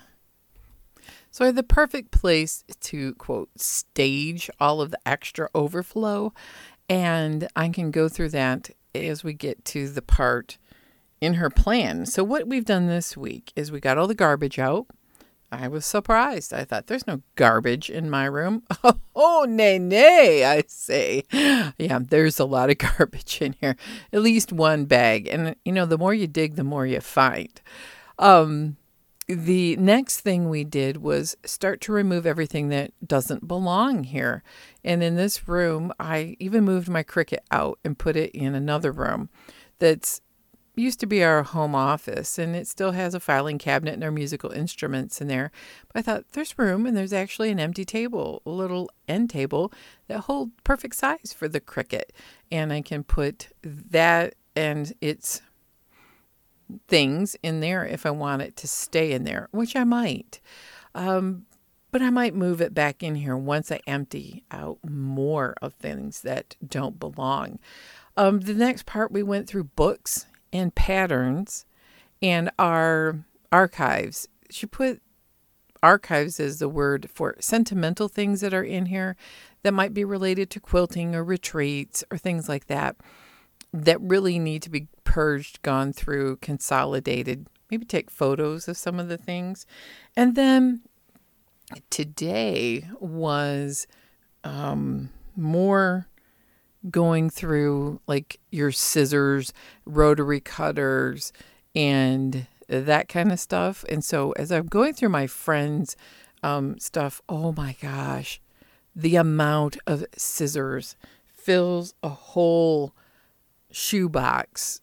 So 1.30 1.44
I 1.44 1.48
have 1.48 1.54
the 1.54 1.62
perfect 1.62 2.12
place 2.12 2.64
to 2.80 3.14
quote 3.16 3.50
stage 3.60 4.48
all 4.58 4.80
of 4.80 4.90
the 4.90 5.00
extra 5.04 5.50
overflow, 5.54 6.32
and 6.88 7.46
I 7.54 7.68
can 7.68 7.90
go 7.90 8.08
through 8.08 8.30
that 8.30 8.70
as 8.94 9.22
we 9.22 9.34
get 9.34 9.66
to 9.66 9.90
the 9.90 10.00
part 10.00 10.56
in 11.20 11.34
her 11.34 11.50
plan. 11.50 12.06
So 12.06 12.24
what 12.24 12.48
we've 12.48 12.64
done 12.64 12.86
this 12.86 13.18
week 13.18 13.52
is 13.54 13.70
we 13.70 13.80
got 13.80 13.98
all 13.98 14.06
the 14.06 14.14
garbage 14.14 14.58
out. 14.58 14.86
I 15.50 15.68
was 15.68 15.86
surprised. 15.86 16.52
I 16.52 16.64
thought 16.64 16.88
there's 16.88 17.06
no 17.06 17.22
garbage 17.34 17.88
in 17.90 18.10
my 18.10 18.24
room. 18.24 18.62
Oh, 19.20 19.46
nay, 19.48 19.80
nay, 19.80 20.44
I 20.44 20.62
say. 20.68 21.24
Yeah, 21.76 21.98
there's 22.00 22.38
a 22.38 22.44
lot 22.44 22.70
of 22.70 22.78
garbage 22.96 23.42
in 23.42 23.56
here. 23.60 23.76
At 24.12 24.22
least 24.22 24.52
one 24.52 24.84
bag. 24.84 25.26
And, 25.26 25.56
you 25.64 25.72
know, 25.72 25.86
the 25.86 25.98
more 25.98 26.14
you 26.14 26.28
dig, 26.28 26.54
the 26.54 26.62
more 26.62 26.86
you 26.86 27.00
find. 27.00 27.60
Um, 28.16 28.76
the 29.26 29.76
next 29.76 30.20
thing 30.20 30.48
we 30.48 30.62
did 30.62 30.98
was 30.98 31.36
start 31.44 31.80
to 31.82 31.92
remove 31.92 32.26
everything 32.26 32.68
that 32.68 32.92
doesn't 33.04 33.48
belong 33.48 34.04
here. 34.04 34.44
And 34.84 35.02
in 35.02 35.16
this 35.16 35.48
room, 35.48 35.92
I 35.98 36.36
even 36.38 36.64
moved 36.64 36.88
my 36.88 37.02
Cricut 37.02 37.40
out 37.50 37.80
and 37.84 37.98
put 37.98 38.16
it 38.16 38.30
in 38.30 38.54
another 38.54 38.92
room 38.92 39.28
that's 39.80 40.20
used 40.78 41.00
to 41.00 41.06
be 41.06 41.22
our 41.22 41.42
home 41.42 41.74
office 41.74 42.38
and 42.38 42.54
it 42.54 42.66
still 42.66 42.92
has 42.92 43.14
a 43.14 43.20
filing 43.20 43.58
cabinet 43.58 43.94
and 43.94 44.04
our 44.04 44.10
musical 44.10 44.50
instruments 44.50 45.20
in 45.20 45.28
there. 45.28 45.50
But 45.92 45.98
I 45.98 46.02
thought 46.02 46.32
there's 46.32 46.58
room 46.58 46.86
and 46.86 46.96
there's 46.96 47.12
actually 47.12 47.50
an 47.50 47.60
empty 47.60 47.84
table, 47.84 48.42
a 48.46 48.50
little 48.50 48.90
end 49.06 49.30
table 49.30 49.72
that 50.06 50.20
hold 50.20 50.50
perfect 50.64 50.96
size 50.96 51.34
for 51.36 51.48
the 51.48 51.60
Cricut. 51.60 52.10
And 52.50 52.72
I 52.72 52.80
can 52.80 53.04
put 53.04 53.48
that 53.62 54.34
and 54.56 54.92
its 55.00 55.42
things 56.86 57.36
in 57.42 57.60
there 57.60 57.84
if 57.84 58.04
I 58.04 58.10
want 58.10 58.42
it 58.42 58.56
to 58.56 58.68
stay 58.68 59.12
in 59.12 59.24
there, 59.24 59.48
which 59.50 59.76
I 59.76 59.84
might. 59.84 60.40
Um, 60.94 61.46
but 61.90 62.02
I 62.02 62.10
might 62.10 62.34
move 62.34 62.60
it 62.60 62.74
back 62.74 63.02
in 63.02 63.14
here 63.14 63.36
once 63.36 63.72
I 63.72 63.80
empty 63.86 64.44
out 64.50 64.78
more 64.88 65.54
of 65.62 65.74
things 65.74 66.22
that 66.22 66.56
don't 66.66 67.00
belong. 67.00 67.58
Um, 68.16 68.40
the 68.40 68.54
next 68.54 68.84
part, 68.84 69.12
we 69.12 69.22
went 69.22 69.46
through 69.46 69.64
books 69.64 70.26
and 70.52 70.74
patterns 70.74 71.64
and 72.22 72.50
our 72.58 73.24
archives. 73.52 74.28
She 74.50 74.66
put 74.66 75.00
archives 75.82 76.40
as 76.40 76.58
the 76.58 76.68
word 76.68 77.08
for 77.12 77.36
sentimental 77.40 78.08
things 78.08 78.40
that 78.40 78.54
are 78.54 78.64
in 78.64 78.86
here 78.86 79.16
that 79.62 79.74
might 79.74 79.94
be 79.94 80.04
related 80.04 80.50
to 80.50 80.60
quilting 80.60 81.14
or 81.14 81.22
retreats 81.22 82.02
or 82.10 82.18
things 82.18 82.48
like 82.48 82.66
that 82.66 82.96
that 83.72 84.00
really 84.00 84.38
need 84.38 84.62
to 84.62 84.70
be 84.70 84.88
purged, 85.04 85.62
gone 85.62 85.92
through, 85.92 86.36
consolidated, 86.36 87.46
maybe 87.70 87.84
take 87.84 88.10
photos 88.10 88.66
of 88.66 88.76
some 88.76 88.98
of 88.98 89.08
the 89.08 89.18
things. 89.18 89.66
And 90.16 90.34
then 90.34 90.82
today 91.90 92.88
was 92.98 93.86
um, 94.42 95.10
more 95.36 96.06
going 96.90 97.30
through 97.30 98.00
like 98.06 98.38
your 98.50 98.72
scissors, 98.72 99.52
rotary 99.84 100.40
cutters, 100.40 101.32
and 101.74 102.46
that 102.68 103.08
kind 103.08 103.32
of 103.32 103.40
stuff. 103.40 103.84
And 103.88 104.04
so 104.04 104.32
as 104.32 104.52
I'm 104.52 104.66
going 104.66 104.94
through 104.94 105.08
my 105.08 105.26
friends' 105.26 105.96
um, 106.42 106.78
stuff, 106.78 107.20
oh 107.28 107.52
my 107.52 107.76
gosh, 107.80 108.40
the 108.94 109.16
amount 109.16 109.78
of 109.86 110.04
scissors 110.16 110.96
fills 111.32 111.94
a 112.02 112.08
whole 112.08 112.94
shoebox, 113.70 114.80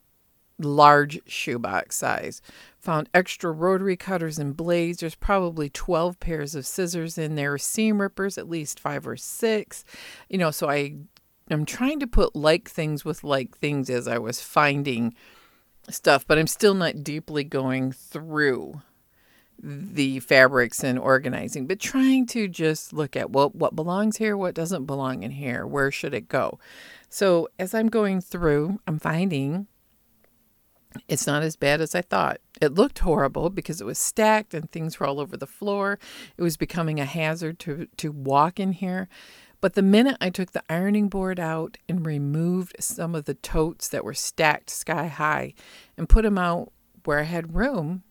large 0.59 1.19
shoebox 1.27 1.95
size. 1.95 2.41
Found 2.79 3.09
extra 3.13 3.51
rotary 3.51 3.97
cutters 3.97 4.37
and 4.37 4.55
blades. 4.55 4.99
There's 4.99 5.15
probably 5.15 5.69
12 5.69 6.19
pairs 6.19 6.53
of 6.53 6.67
scissors 6.67 7.17
in 7.17 7.35
there, 7.35 7.57
seam 7.57 7.99
rippers, 7.99 8.37
at 8.37 8.49
least 8.49 8.79
five 8.79 9.07
or 9.07 9.17
six. 9.17 9.83
You 10.29 10.37
know, 10.37 10.51
so 10.51 10.69
I 10.69 10.95
I'm 11.49 11.65
trying 11.65 11.99
to 11.99 12.07
put 12.07 12.35
like 12.35 12.69
things 12.69 13.05
with 13.05 13.23
like 13.23 13.57
things 13.57 13.89
as 13.89 14.07
I 14.07 14.17
was 14.17 14.41
finding 14.41 15.13
stuff, 15.89 16.25
but 16.27 16.37
I'm 16.37 16.47
still 16.47 16.73
not 16.73 17.03
deeply 17.03 17.43
going 17.43 17.91
through 17.91 18.81
the 19.61 20.19
fabrics 20.19 20.83
and 20.83 20.99
organizing, 20.99 21.65
but 21.67 21.79
trying 21.79 22.25
to 22.27 22.47
just 22.47 22.93
look 22.93 23.15
at 23.15 23.31
well, 23.31 23.49
what 23.51 23.75
belongs 23.75 24.17
here, 24.17 24.35
what 24.35 24.55
doesn't 24.55 24.85
belong 24.85 25.23
in 25.23 25.31
here, 25.31 25.65
where 25.65 25.91
should 25.91 26.13
it 26.13 26.27
go. 26.27 26.59
So 27.09 27.47
as 27.59 27.73
I'm 27.73 27.87
going 27.87 28.21
through, 28.21 28.79
I'm 28.87 28.99
finding 28.99 29.67
it's 31.07 31.27
not 31.27 31.43
as 31.43 31.55
bad 31.55 31.81
as 31.81 31.93
I 31.93 32.01
thought. 32.01 32.39
It 32.61 32.73
looked 32.73 32.99
horrible 32.99 33.49
because 33.49 33.81
it 33.81 33.85
was 33.85 33.99
stacked 33.99 34.53
and 34.53 34.71
things 34.71 34.99
were 34.99 35.05
all 35.05 35.19
over 35.19 35.35
the 35.35 35.47
floor. 35.47 35.99
It 36.37 36.41
was 36.41 36.57
becoming 36.57 36.99
a 36.99 37.05
hazard 37.05 37.59
to, 37.59 37.87
to 37.97 38.11
walk 38.11 38.59
in 38.59 38.71
here. 38.71 39.09
But 39.65 39.73
the 39.73 39.81
minute 39.81 40.17
I 40.21 40.29
took 40.29 40.51
the 40.51 40.61
ironing 40.69 41.09
board 41.09 41.39
out 41.39 41.79
and 41.89 42.05
removed 42.05 42.75
some 42.79 43.15
of 43.15 43.25
the 43.25 43.33
totes 43.33 43.87
that 43.87 44.05
were 44.05 44.13
stacked 44.13 44.69
sky 44.69 45.07
high 45.07 45.55
and 45.97 46.07
put 46.07 46.21
them 46.21 46.37
out 46.37 46.71
where 47.03 47.21
I 47.21 47.23
had 47.23 47.55
room 47.55 48.03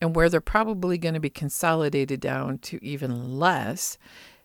and 0.00 0.16
where 0.16 0.30
they're 0.30 0.40
probably 0.40 0.96
going 0.96 1.12
to 1.12 1.20
be 1.20 1.28
consolidated 1.28 2.20
down 2.20 2.56
to 2.60 2.82
even 2.82 3.38
less, 3.38 3.98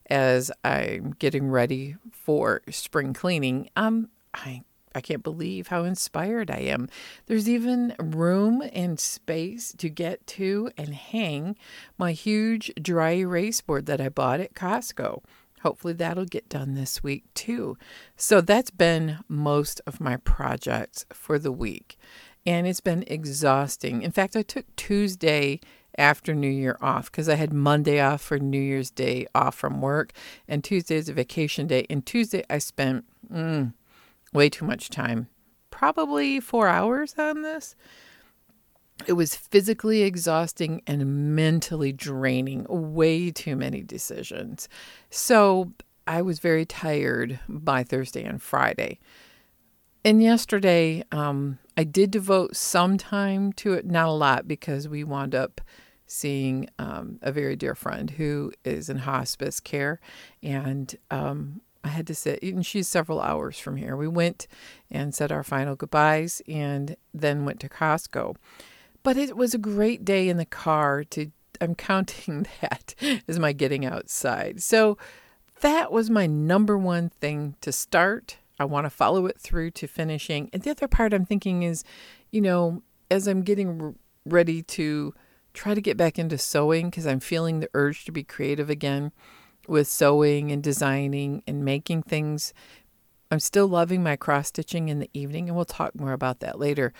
as 0.09 0.51
I'm 0.65 1.15
getting 1.17 1.49
ready 1.49 1.95
for 2.11 2.61
spring 2.69 3.13
cleaning, 3.13 3.69
um, 3.77 4.09
I 4.33 4.63
I 4.93 4.99
can't 4.99 5.23
believe 5.23 5.67
how 5.67 5.85
inspired 5.85 6.51
I 6.51 6.59
am. 6.59 6.89
There's 7.27 7.47
even 7.47 7.95
room 7.99 8.61
and 8.73 8.99
space 8.99 9.73
to 9.77 9.87
get 9.87 10.27
to 10.27 10.71
and 10.75 10.93
hang 10.93 11.55
my 11.97 12.11
huge 12.11 12.73
dry 12.81 13.11
erase 13.11 13.61
board 13.61 13.85
that 13.85 14.01
I 14.01 14.09
bought 14.09 14.41
at 14.41 14.55
Costco. 14.55 15.21
Hopefully 15.61 15.93
that'll 15.93 16.25
get 16.25 16.49
done 16.49 16.73
this 16.73 17.03
week 17.03 17.23
too. 17.33 17.77
So 18.15 18.41
that's 18.41 18.71
been 18.71 19.19
most 19.27 19.81
of 19.85 19.99
my 19.99 20.17
projects 20.17 21.05
for 21.13 21.37
the 21.39 21.51
week. 21.51 21.97
And 22.45 22.65
it's 22.65 22.81
been 22.81 23.03
exhausting. 23.07 24.01
In 24.01 24.11
fact, 24.11 24.35
I 24.35 24.41
took 24.41 24.65
Tuesday 24.75 25.59
after 25.97 26.33
New 26.33 26.49
Year 26.49 26.77
off 26.81 27.11
because 27.11 27.27
I 27.27 27.35
had 27.35 27.53
Monday 27.53 27.99
off 27.99 28.21
for 28.21 28.39
New 28.39 28.61
Year's 28.61 28.89
Day 28.89 29.27
off 29.35 29.55
from 29.55 29.81
work, 29.81 30.13
and 30.47 30.63
Tuesday 30.63 30.95
is 30.95 31.09
a 31.09 31.13
vacation 31.13 31.67
day. 31.67 31.85
And 31.89 32.05
Tuesday, 32.05 32.43
I 32.49 32.59
spent 32.59 33.03
mm, 33.31 33.73
way 34.31 34.49
too 34.49 34.65
much 34.65 34.89
time 34.89 35.27
probably 35.79 36.39
four 36.39 36.67
hours 36.67 37.15
on 37.17 37.41
this. 37.41 37.75
It 39.07 39.13
was 39.13 39.35
physically 39.35 40.03
exhausting 40.03 40.81
and 40.85 41.35
mentally 41.35 41.91
draining, 41.91 42.65
way 42.69 43.31
too 43.31 43.55
many 43.55 43.81
decisions. 43.81 44.69
So 45.09 45.71
I 46.05 46.21
was 46.21 46.39
very 46.39 46.65
tired 46.65 47.39
by 47.47 47.83
Thursday 47.83 48.23
and 48.23 48.41
Friday. 48.41 48.99
And 50.03 50.23
yesterday, 50.23 51.03
um, 51.11 51.59
I 51.75 51.83
did 51.83 52.11
devote 52.11 52.55
some 52.55 52.97
time 52.97 53.53
to 53.53 53.73
it, 53.73 53.85
not 53.85 54.07
a 54.07 54.11
lot, 54.11 54.47
because 54.47 54.87
we 54.87 55.03
wound 55.03 55.35
up 55.35 55.61
seeing 56.05 56.69
um, 56.79 57.19
a 57.21 57.31
very 57.31 57.55
dear 57.55 57.75
friend 57.75 58.11
who 58.11 58.51
is 58.63 58.89
in 58.89 58.99
hospice 58.99 59.59
care. 59.59 59.99
And 60.41 60.95
um, 61.11 61.61
I 61.83 61.89
had 61.89 62.07
to 62.07 62.15
sit, 62.15 62.41
and 62.41 62.65
she's 62.65 62.87
several 62.87 63.21
hours 63.21 63.59
from 63.59 63.77
here. 63.77 63.95
We 63.95 64.07
went 64.07 64.47
and 64.89 65.13
said 65.13 65.31
our 65.31 65.43
final 65.43 65.75
goodbyes 65.75 66.41
and 66.47 66.95
then 67.13 67.45
went 67.45 67.59
to 67.61 67.69
Costco. 67.69 68.35
But 69.03 69.17
it 69.17 69.35
was 69.35 69.53
a 69.53 69.59
great 69.59 70.03
day 70.03 70.29
in 70.29 70.37
the 70.37 70.45
car 70.45 71.03
to, 71.05 71.31
I'm 71.61 71.75
counting 71.75 72.45
that 72.61 72.95
as 73.27 73.39
my 73.39 73.53
getting 73.53 73.85
outside. 73.85 74.61
So 74.61 74.97
that 75.61 75.91
was 75.91 76.09
my 76.09 76.27
number 76.27 76.77
one 76.77 77.09
thing 77.09 77.55
to 77.61 77.71
start 77.71 78.37
I 78.59 78.65
want 78.65 78.85
to 78.85 78.89
follow 78.89 79.25
it 79.25 79.39
through 79.39 79.71
to 79.71 79.87
finishing. 79.87 80.49
And 80.51 80.61
the 80.61 80.71
other 80.71 80.87
part 80.87 81.13
I'm 81.13 81.25
thinking 81.25 81.63
is, 81.63 81.83
you 82.29 82.41
know, 82.41 82.83
as 83.09 83.27
I'm 83.27 83.41
getting 83.41 83.95
ready 84.25 84.61
to 84.63 85.13
try 85.53 85.73
to 85.73 85.81
get 85.81 85.97
back 85.97 86.19
into 86.19 86.37
sewing 86.37 86.89
because 86.89 87.07
I'm 87.07 87.21
feeling 87.21 87.61
the 87.61 87.69
urge 87.73 88.05
to 88.05 88.11
be 88.11 88.23
creative 88.23 88.69
again 88.69 89.11
with 89.67 89.87
sewing 89.87 90.51
and 90.51 90.61
designing 90.61 91.41
and 91.47 91.63
making 91.63 92.03
things. 92.03 92.53
I'm 93.31 93.39
still 93.39 93.67
loving 93.67 94.01
my 94.01 94.15
cross 94.15 94.47
stitching 94.47 94.89
in 94.89 94.99
the 94.99 95.09
evening, 95.13 95.47
and 95.47 95.55
we'll 95.55 95.65
talk 95.65 95.99
more 95.99 96.13
about 96.13 96.39
that 96.39 96.59
later. 96.59 96.93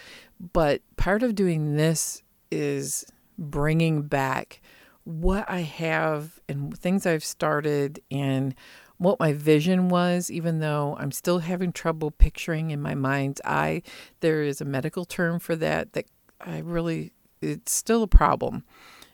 But 0.54 0.82
part 0.96 1.24
of 1.24 1.34
doing 1.34 1.76
this 1.76 2.22
is 2.52 3.06
bringing 3.38 4.04
back 4.04 4.62
what 5.06 5.50
I 5.50 5.62
have 5.62 6.40
and 6.48 6.78
things 6.78 7.06
I've 7.06 7.24
started 7.24 8.00
and 8.12 8.54
what 8.98 9.20
my 9.20 9.34
vision 9.34 9.90
was, 9.90 10.30
even 10.30 10.60
though 10.60 10.96
I'm 11.00 11.12
still 11.12 11.40
having 11.40 11.72
trouble 11.72 12.12
picturing 12.12 12.70
in 12.70 12.82
my 12.82 12.94
mind's 12.94 13.42
eye. 13.44 13.82
There 14.20 14.44
is 14.44 14.62
a 14.62 14.66
medical 14.66 15.06
term 15.06 15.40
for 15.40 15.56
that 15.56 15.94
that 15.94 16.06
I 16.40 16.60
really, 16.60 17.14
it's 17.42 17.72
still 17.72 18.04
a 18.04 18.08
problem 18.08 18.66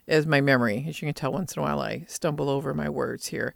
as 0.08 0.26
my 0.26 0.42
memory. 0.42 0.86
As 0.88 1.02
you 1.02 1.06
can 1.06 1.14
tell, 1.14 1.32
once 1.32 1.56
in 1.56 1.62
a 1.62 1.64
while 1.64 1.80
I 1.80 2.04
stumble 2.08 2.50
over 2.50 2.74
my 2.74 2.90
words 2.90 3.28
here. 3.28 3.54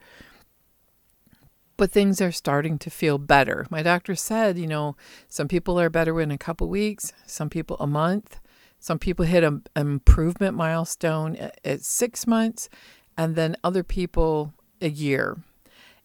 But 1.80 1.92
things 1.92 2.20
are 2.20 2.34
starting 2.34 2.78
to 2.80 2.90
feel 2.90 3.18
better. 3.18 3.66
My 3.70 3.82
doctor 3.82 4.14
said, 4.14 4.58
you 4.58 4.68
know, 4.68 4.98
some 5.30 5.48
people 5.48 5.80
are 5.80 5.90
better 5.90 6.20
in 6.20 6.30
a 6.30 6.38
couple 6.38 6.68
weeks, 6.68 7.14
some 7.26 7.50
people 7.50 7.78
a 7.80 7.88
month, 7.88 8.42
some 8.82 9.00
people 9.00 9.24
hit 9.24 9.46
an 9.46 9.64
improvement 9.78 10.58
milestone 10.58 11.38
at, 11.38 11.58
at 11.64 11.82
six 11.86 12.28
months, 12.28 12.68
and 13.18 13.38
then 13.38 13.56
other 13.64 13.84
people 13.84 14.54
a 14.82 14.90
year. 14.90 15.38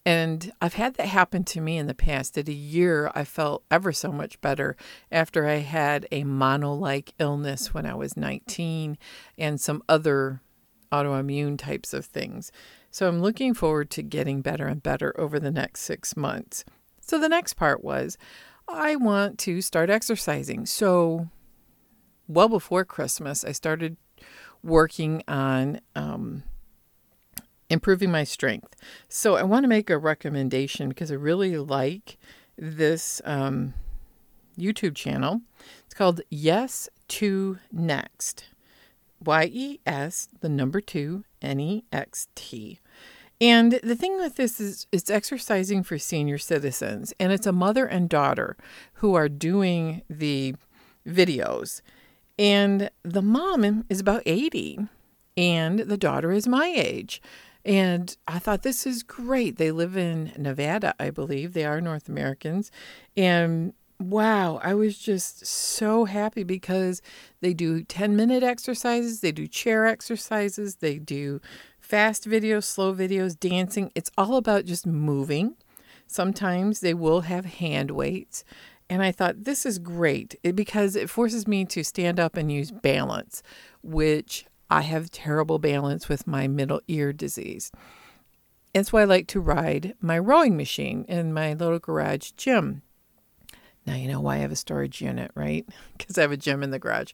And 0.07 0.53
I've 0.63 0.75
had 0.75 0.95
that 0.95 1.09
happen 1.09 1.43
to 1.43 1.61
me 1.61 1.77
in 1.77 1.89
the 1.89 1.93
past. 1.95 2.39
At 2.39 2.49
a 2.49 2.53
year, 2.53 3.11
I 3.13 3.25
felt 3.25 3.65
ever 3.69 3.91
so 3.91 4.13
much 4.13 4.41
better 4.41 4.77
after 5.11 5.49
I 5.49 5.57
had 5.57 6.07
a 6.13 6.23
mono 6.23 6.73
like 6.73 7.15
illness 7.19 7.75
when 7.75 7.85
I 7.85 7.95
was 7.95 8.17
19 8.17 8.97
and 9.37 9.61
some 9.61 9.83
other 9.89 10.41
autoimmune 10.93 11.59
types 11.59 11.93
of 11.93 12.05
things. 12.05 12.53
So 12.95 13.09
I'm 13.09 13.21
looking 13.21 13.55
forward 13.55 13.91
to 13.91 14.05
getting 14.05 14.41
better 14.41 14.69
and 14.69 14.81
better 14.81 15.13
over 15.19 15.41
the 15.41 15.51
next 15.51 15.81
six 15.81 16.17
months. 16.17 16.65
So 17.01 17.19
the 17.19 17.29
next 17.29 17.55
part 17.55 17.83
was 17.83 18.17
I 18.69 18.95
want 18.95 19.37
to 19.41 19.61
start 19.63 19.91
exercising. 19.91 20.65
So, 20.65 21.29
well 22.29 22.49
before 22.49 22.85
Christmas, 22.85 23.45
I 23.45 23.51
started 23.51 23.97
working 24.63 25.25
on 25.27 25.81
um, 25.97 26.45
improving 27.69 28.13
my 28.13 28.23
strength. 28.23 28.77
So 29.09 29.35
I 29.35 29.43
want 29.43 29.65
to 29.65 29.69
make 29.69 29.91
a 29.91 29.99
recommendation 29.99 30.89
because 30.91 31.11
I 31.11 31.17
really 31.17 31.59
like 31.59 32.17
this 32.57 33.21
um, 33.25 33.75
YouTube 34.57 34.95
channel. 34.95 35.41
It's 35.85 35.95
called 35.95 36.21
Yes 36.31 36.89
to 37.09 37.59
Next. 37.73 38.45
Y 39.21 39.51
E 39.53 39.81
S, 39.85 40.29
the 40.41 40.49
number 40.49 40.81
two, 40.81 41.25
N 41.43 41.59
E 41.59 41.85
X 41.93 42.29
T. 42.37 42.79
And 43.45 43.73
the 43.83 43.95
thing 43.95 44.17
with 44.17 44.37
this 44.37 44.59
is 44.59 44.87
it's 44.91 45.11
exercising 45.11 45.83
for 45.83 45.99
senior 45.99 46.39
citizens, 46.39 47.13
and 47.21 47.31
it's 47.31 47.47
a 47.47 47.53
mother 47.53 47.85
and 47.85 48.09
daughter 48.09 48.57
who 48.95 49.15
are 49.17 49.29
doing 49.29 50.01
the 50.09 50.55
videos. 51.07 51.83
And 52.39 52.89
the 53.03 53.21
mom 53.21 53.85
is 53.91 54.01
about 54.01 54.23
80, 54.25 54.89
and 55.37 55.81
the 55.81 55.99
daughter 55.99 56.33
is 56.33 56.49
my 56.49 56.69
age. 56.75 57.21
And 57.67 58.17
I 58.27 58.39
thought, 58.39 58.63
this 58.63 58.87
is 58.87 59.03
great. 59.03 59.59
They 59.59 59.71
live 59.71 59.95
in 59.95 60.33
Nevada, 60.39 60.95
I 60.99 61.11
believe. 61.11 61.53
They 61.53 61.67
are 61.67 61.83
North 61.83 62.09
Americans. 62.09 62.71
And 63.15 63.75
wow, 64.01 64.59
I 64.63 64.73
was 64.73 64.99
just 64.99 65.45
so 65.45 66.07
happy 66.07 66.45
because 66.45 67.03
they 67.43 67.53
do 67.53 67.83
10 67.83 68.17
minute 68.17 68.43
exercises, 68.43 69.21
they 69.21 69.33
do 69.33 69.47
chair 69.47 69.85
exercises, 69.85 70.77
they 70.77 70.99
do 70.99 71.43
fast 71.85 72.27
videos, 72.27 72.65
slow 72.65 72.95
videos, 72.95 73.39
dancing. 73.39 73.93
It's 73.95 74.11
all 74.17 74.37
about 74.37 74.65
just 74.65 74.87
moving. 74.87 75.55
Sometimes 76.07 76.81
they 76.81 76.95
will 76.95 77.21
have 77.23 77.45
hand 77.45 77.91
weights. 77.91 78.43
And 78.89 79.03
I 79.03 79.13
thought, 79.13 79.45
this 79.45 79.67
is 79.67 79.79
great 79.79 80.37
because 80.55 80.97
it 80.97 81.11
forces 81.11 81.47
me 81.47 81.65
to 81.67 81.85
stand 81.85 82.19
up 82.19 82.37
and 82.37 82.51
use 82.51 82.71
balance, 82.71 83.43
which 83.83 84.47
I 84.71 84.81
have 84.83 85.11
terrible 85.11 85.59
balance 85.59 86.09
with 86.09 86.27
my 86.27 86.49
middle 86.49 86.81
ear 86.89 87.13
disease. 87.13 87.71
That's 88.73 88.93
why 88.93 89.03
I 89.03 89.05
like 89.05 89.27
to 89.29 89.41
ride 89.41 89.95
my 90.01 90.19
rowing 90.19 90.57
machine 90.57 91.05
in 91.07 91.35
my 91.35 91.53
little 91.53 91.79
garage 91.79 92.33
gym. 92.33 92.83
Now 93.87 93.95
you 93.95 94.09
know 94.09 94.21
why 94.21 94.37
I 94.37 94.39
have 94.39 94.53
a 94.53 94.57
storage 94.57 95.03
unit, 95.03 95.31
right? 95.35 95.67
Because 95.99 96.17
I 96.17 96.23
have 96.23 96.33
a 96.33 96.37
gym 96.39 96.63
in 96.63 96.71
the 96.71 96.79
garage, 96.79 97.13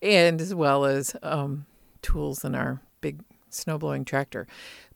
and 0.00 0.40
as 0.40 0.54
well 0.54 0.84
as 0.84 1.14
um, 1.22 1.66
tools 2.00 2.44
in 2.44 2.54
our 2.54 2.80
big 3.52 3.64
snowblowing 3.64 4.06
tractor. 4.06 4.46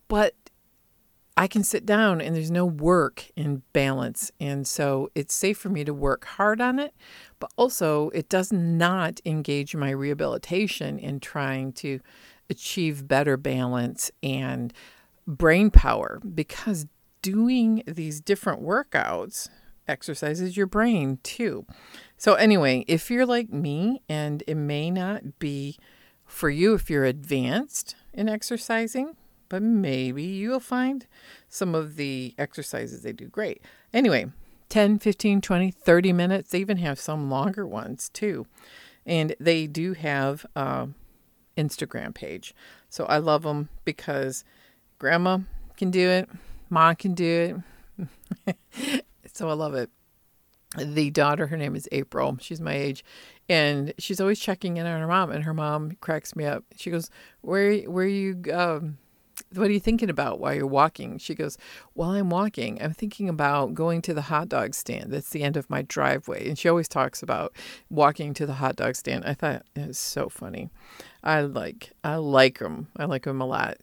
But 0.08 0.34
I 1.36 1.46
can 1.46 1.64
sit 1.64 1.84
down 1.84 2.20
and 2.20 2.34
there's 2.34 2.50
no 2.50 2.64
work 2.64 3.30
in 3.36 3.62
balance. 3.72 4.32
And 4.40 4.66
so 4.66 5.10
it's 5.14 5.34
safe 5.34 5.58
for 5.58 5.68
me 5.68 5.84
to 5.84 5.92
work 5.92 6.24
hard 6.24 6.60
on 6.60 6.78
it, 6.78 6.94
but 7.38 7.52
also 7.56 8.08
it 8.10 8.28
does 8.28 8.52
not 8.52 9.20
engage 9.26 9.76
my 9.76 9.90
rehabilitation 9.90 10.98
in 10.98 11.20
trying 11.20 11.72
to 11.74 12.00
achieve 12.48 13.06
better 13.06 13.36
balance 13.36 14.10
and 14.22 14.72
brain 15.26 15.70
power 15.70 16.20
because 16.34 16.86
doing 17.20 17.82
these 17.86 18.20
different 18.20 18.62
workouts 18.62 19.48
exercises 19.88 20.56
your 20.56 20.66
brain 20.66 21.18
too. 21.22 21.66
So, 22.16 22.34
anyway, 22.34 22.84
if 22.88 23.10
you're 23.10 23.26
like 23.26 23.52
me 23.52 24.02
and 24.08 24.42
it 24.46 24.54
may 24.54 24.90
not 24.90 25.38
be 25.38 25.76
for 26.24 26.48
you 26.50 26.74
if 26.74 26.88
you're 26.88 27.04
advanced 27.04 27.94
in 28.16 28.28
exercising, 28.28 29.16
but 29.48 29.62
maybe 29.62 30.24
you'll 30.24 30.58
find 30.58 31.06
some 31.48 31.74
of 31.74 31.96
the 31.96 32.34
exercises 32.38 33.02
they 33.02 33.12
do 33.12 33.28
great. 33.28 33.62
Anyway, 33.92 34.26
10, 34.68 34.98
15, 34.98 35.40
20, 35.40 35.70
30 35.70 36.12
minutes. 36.12 36.50
They 36.50 36.58
even 36.58 36.78
have 36.78 36.98
some 36.98 37.30
longer 37.30 37.66
ones 37.66 38.08
too. 38.08 38.46
And 39.04 39.34
they 39.38 39.66
do 39.66 39.92
have 39.92 40.44
a 40.56 40.88
Instagram 41.56 42.14
page. 42.14 42.54
So 42.88 43.04
I 43.04 43.18
love 43.18 43.42
them 43.42 43.68
because 43.84 44.44
grandma 44.98 45.38
can 45.76 45.90
do 45.90 46.08
it, 46.08 46.28
mom 46.70 46.96
can 46.96 47.14
do 47.14 47.62
it. 48.48 49.04
so 49.32 49.48
I 49.48 49.52
love 49.52 49.74
it. 49.74 49.90
The 50.76 51.10
daughter, 51.10 51.46
her 51.46 51.56
name 51.56 51.76
is 51.76 51.88
April. 51.92 52.38
She's 52.40 52.60
my 52.60 52.74
age, 52.74 53.04
and 53.48 53.94
she's 53.98 54.20
always 54.20 54.40
checking 54.40 54.76
in 54.76 54.86
on 54.86 55.00
her 55.00 55.06
mom. 55.06 55.30
And 55.30 55.44
her 55.44 55.54
mom 55.54 55.92
cracks 56.00 56.34
me 56.34 56.44
up. 56.44 56.64
She 56.76 56.90
goes, 56.90 57.08
"Where, 57.40 57.78
where 57.82 58.06
you 58.06 58.42
um, 58.52 58.98
what 59.54 59.68
are 59.68 59.72
you 59.72 59.80
thinking 59.80 60.10
about 60.10 60.40
while 60.40 60.54
you're 60.54 60.66
walking? 60.66 61.18
She 61.18 61.34
goes, 61.34 61.58
While 61.92 62.10
I'm 62.10 62.30
walking, 62.30 62.80
I'm 62.82 62.92
thinking 62.92 63.28
about 63.28 63.74
going 63.74 64.02
to 64.02 64.14
the 64.14 64.22
hot 64.22 64.48
dog 64.48 64.74
stand. 64.74 65.12
That's 65.12 65.30
the 65.30 65.42
end 65.42 65.56
of 65.56 65.68
my 65.70 65.82
driveway. 65.82 66.48
And 66.48 66.58
she 66.58 66.68
always 66.68 66.88
talks 66.88 67.22
about 67.22 67.54
walking 67.90 68.34
to 68.34 68.46
the 68.46 68.54
hot 68.54 68.76
dog 68.76 68.96
stand. 68.96 69.24
I 69.24 69.34
thought 69.34 69.64
it 69.74 69.88
was 69.88 69.98
so 69.98 70.28
funny. 70.28 70.70
I 71.22 71.42
like, 71.42 71.92
I 72.02 72.16
like 72.16 72.58
them. 72.58 72.88
I 72.96 73.04
like 73.04 73.24
them 73.24 73.40
a 73.40 73.46
lot. 73.46 73.76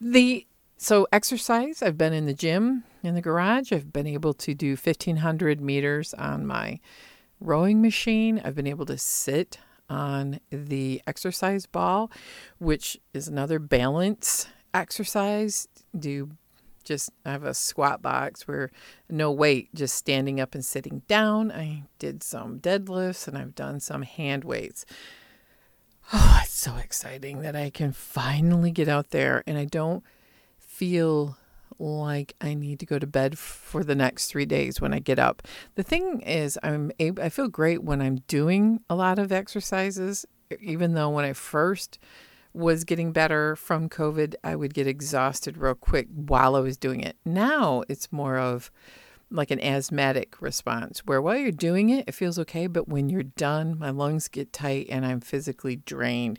The, 0.00 0.46
so 0.84 1.06
exercise, 1.10 1.82
I've 1.82 1.96
been 1.96 2.12
in 2.12 2.26
the 2.26 2.34
gym 2.34 2.84
in 3.02 3.14
the 3.14 3.22
garage. 3.22 3.72
I've 3.72 3.92
been 3.92 4.06
able 4.06 4.34
to 4.34 4.54
do 4.54 4.70
1500 4.70 5.60
meters 5.60 6.12
on 6.14 6.46
my 6.46 6.78
rowing 7.40 7.80
machine. 7.80 8.40
I've 8.44 8.54
been 8.54 8.66
able 8.66 8.86
to 8.86 8.98
sit 8.98 9.58
on 9.88 10.40
the 10.50 11.00
exercise 11.06 11.66
ball, 11.66 12.10
which 12.58 12.98
is 13.12 13.28
another 13.28 13.58
balance 13.58 14.46
exercise, 14.74 15.68
do 15.98 16.30
just 16.82 17.10
I 17.24 17.30
have 17.30 17.44
a 17.44 17.54
squat 17.54 18.02
box 18.02 18.46
where 18.46 18.70
no 19.08 19.32
weight, 19.32 19.74
just 19.74 19.96
standing 19.96 20.38
up 20.38 20.54
and 20.54 20.62
sitting 20.62 21.00
down. 21.08 21.50
I 21.50 21.84
did 21.98 22.22
some 22.22 22.60
deadlifts 22.60 23.26
and 23.26 23.38
I've 23.38 23.54
done 23.54 23.80
some 23.80 24.02
hand 24.02 24.44
weights. 24.44 24.84
Oh, 26.12 26.40
it's 26.44 26.52
so 26.52 26.76
exciting 26.76 27.40
that 27.40 27.56
I 27.56 27.70
can 27.70 27.92
finally 27.92 28.70
get 28.70 28.88
out 28.88 29.10
there 29.10 29.42
and 29.46 29.56
I 29.56 29.64
don't 29.64 30.04
feel 30.74 31.36
like 31.78 32.34
I 32.40 32.54
need 32.54 32.78
to 32.80 32.86
go 32.86 32.98
to 32.98 33.06
bed 33.06 33.38
for 33.38 33.82
the 33.82 33.94
next 33.94 34.28
3 34.28 34.46
days 34.46 34.80
when 34.80 34.94
I 34.94 35.00
get 35.00 35.18
up. 35.18 35.42
The 35.74 35.82
thing 35.82 36.20
is 36.20 36.58
I'm 36.62 36.92
able, 36.98 37.22
I 37.22 37.28
feel 37.28 37.48
great 37.48 37.82
when 37.82 38.00
I'm 38.00 38.16
doing 38.28 38.80
a 38.88 38.94
lot 38.94 39.18
of 39.18 39.32
exercises 39.32 40.26
even 40.60 40.94
though 40.94 41.10
when 41.10 41.24
I 41.24 41.32
first 41.32 41.98
was 42.52 42.84
getting 42.84 43.12
better 43.12 43.56
from 43.56 43.88
COVID, 43.88 44.34
I 44.44 44.54
would 44.54 44.74
get 44.74 44.86
exhausted 44.86 45.56
real 45.56 45.74
quick 45.74 46.06
while 46.14 46.54
I 46.54 46.60
was 46.60 46.76
doing 46.76 47.00
it. 47.00 47.16
Now 47.24 47.82
it's 47.88 48.12
more 48.12 48.38
of 48.38 48.70
like 49.30 49.50
an 49.50 49.60
asthmatic 49.60 50.40
response 50.40 51.00
where 51.00 51.20
while 51.20 51.36
you're 51.36 51.50
doing 51.50 51.90
it, 51.90 52.04
it 52.06 52.14
feels 52.14 52.38
okay, 52.38 52.68
but 52.68 52.88
when 52.88 53.08
you're 53.08 53.24
done, 53.24 53.76
my 53.78 53.90
lungs 53.90 54.28
get 54.28 54.52
tight 54.52 54.86
and 54.90 55.04
I'm 55.04 55.20
physically 55.20 55.76
drained. 55.76 56.38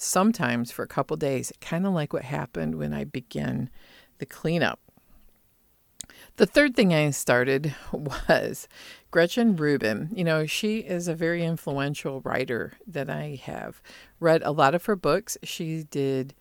Sometimes 0.00 0.70
for 0.70 0.84
a 0.84 0.88
couple 0.88 1.16
days, 1.16 1.52
kind 1.60 1.84
of 1.84 1.92
like 1.92 2.12
what 2.12 2.22
happened 2.22 2.76
when 2.76 2.94
I 2.94 3.02
began 3.02 3.68
the 4.18 4.26
cleanup. 4.26 4.78
The 6.36 6.46
third 6.46 6.76
thing 6.76 6.94
I 6.94 7.10
started 7.10 7.74
was 7.92 8.68
Gretchen 9.10 9.56
Rubin. 9.56 10.10
You 10.14 10.22
know, 10.22 10.46
she 10.46 10.78
is 10.78 11.08
a 11.08 11.14
very 11.16 11.44
influential 11.44 12.20
writer 12.20 12.74
that 12.86 13.10
I 13.10 13.40
have 13.42 13.82
read 14.20 14.42
a 14.44 14.52
lot 14.52 14.72
of 14.72 14.84
her 14.84 14.94
books. 14.94 15.36
She 15.42 15.82
did, 15.82 16.32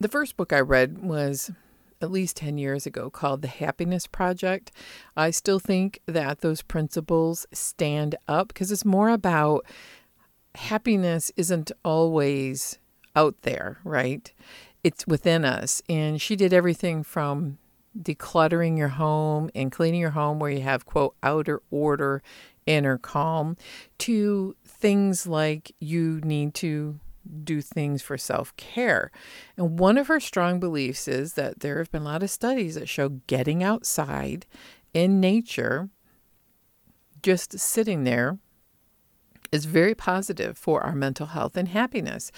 the 0.00 0.08
first 0.08 0.38
book 0.38 0.54
I 0.54 0.60
read 0.60 1.02
was 1.02 1.50
at 2.00 2.10
least 2.10 2.38
10 2.38 2.56
years 2.56 2.86
ago 2.86 3.10
called 3.10 3.42
The 3.42 3.48
Happiness 3.48 4.06
Project. 4.06 4.72
I 5.18 5.30
still 5.30 5.58
think 5.58 6.00
that 6.06 6.40
those 6.40 6.62
principles 6.62 7.46
stand 7.52 8.14
up 8.26 8.48
because 8.48 8.72
it's 8.72 8.86
more 8.86 9.10
about 9.10 9.66
happiness 10.54 11.30
isn't 11.36 11.72
always 11.84 12.78
out 13.16 13.42
there, 13.42 13.78
right? 13.84 14.32
It's 14.82 15.06
within 15.06 15.44
us. 15.44 15.82
And 15.88 16.20
she 16.20 16.36
did 16.36 16.52
everything 16.52 17.02
from 17.02 17.58
decluttering 17.98 18.78
your 18.78 18.88
home 18.88 19.50
and 19.54 19.72
cleaning 19.72 20.00
your 20.00 20.10
home 20.10 20.38
where 20.38 20.50
you 20.50 20.62
have, 20.62 20.86
quote, 20.86 21.14
outer 21.22 21.60
order, 21.70 22.22
inner 22.66 22.98
calm, 22.98 23.56
to 23.98 24.54
things 24.64 25.26
like 25.26 25.72
you 25.80 26.20
need 26.22 26.54
to 26.54 26.98
do 27.44 27.60
things 27.60 28.02
for 28.02 28.16
self 28.16 28.56
care. 28.56 29.10
And 29.56 29.78
one 29.78 29.98
of 29.98 30.06
her 30.06 30.20
strong 30.20 30.60
beliefs 30.60 31.06
is 31.08 31.34
that 31.34 31.60
there 31.60 31.78
have 31.78 31.90
been 31.90 32.02
a 32.02 32.06
lot 32.06 32.22
of 32.22 32.30
studies 32.30 32.76
that 32.76 32.88
show 32.88 33.08
getting 33.26 33.62
outside 33.62 34.46
in 34.94 35.20
nature, 35.20 35.90
just 37.22 37.58
sitting 37.58 38.04
there, 38.04 38.38
is 39.52 39.64
very 39.64 39.94
positive 39.94 40.56
for 40.56 40.82
our 40.82 40.94
mental 40.94 41.26
health 41.26 41.56
and 41.56 41.68
happiness. 41.68 42.30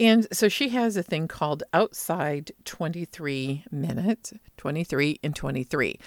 And 0.00 0.26
so 0.32 0.48
she 0.48 0.70
has 0.70 0.96
a 0.96 1.02
thing 1.02 1.28
called 1.28 1.62
Outside 1.72 2.52
23 2.64 3.64
Minutes, 3.70 4.32
23 4.56 5.20
and 5.22 5.36
23. 5.36 5.98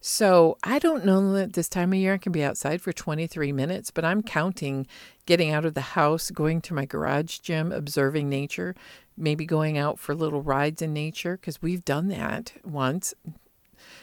So 0.00 0.58
I 0.64 0.78
don't 0.80 1.04
know 1.04 1.32
that 1.34 1.52
this 1.52 1.68
time 1.68 1.92
of 1.92 1.98
year 1.98 2.14
I 2.14 2.18
can 2.18 2.32
be 2.32 2.42
outside 2.42 2.82
for 2.82 2.92
23 2.92 3.52
minutes, 3.52 3.90
but 3.92 4.04
I'm 4.04 4.22
counting 4.22 4.86
getting 5.26 5.52
out 5.52 5.64
of 5.64 5.74
the 5.74 5.80
house, 5.80 6.30
going 6.30 6.60
to 6.62 6.74
my 6.74 6.84
garage 6.84 7.38
gym, 7.38 7.70
observing 7.70 8.28
nature, 8.28 8.74
maybe 9.16 9.46
going 9.46 9.78
out 9.78 10.00
for 10.00 10.14
little 10.14 10.42
rides 10.42 10.82
in 10.82 10.92
nature, 10.92 11.36
because 11.36 11.62
we've 11.62 11.84
done 11.84 12.08
that 12.08 12.52
once 12.64 13.14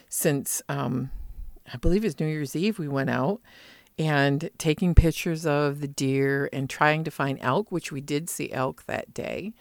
since 0.08 0.62
um, 0.70 1.12
I 1.74 1.78
believe 1.78 2.06
it's 2.06 2.20
New 2.20 2.28
Year's 2.28 2.56
Eve. 2.56 2.80
We 2.80 2.88
went 2.88 3.10
out 3.10 3.42
and 4.00 4.50
taking 4.58 4.96
pictures 4.96 5.46
of 5.46 5.82
the 5.82 5.88
deer 5.88 6.50
and 6.54 6.70
trying 6.70 7.04
to 7.04 7.12
find 7.12 7.38
elk, 7.42 7.70
which 7.70 7.92
we 7.92 8.00
did 8.00 8.30
see 8.30 8.52
elk 8.52 8.86
that 8.86 9.14
day. 9.14 9.54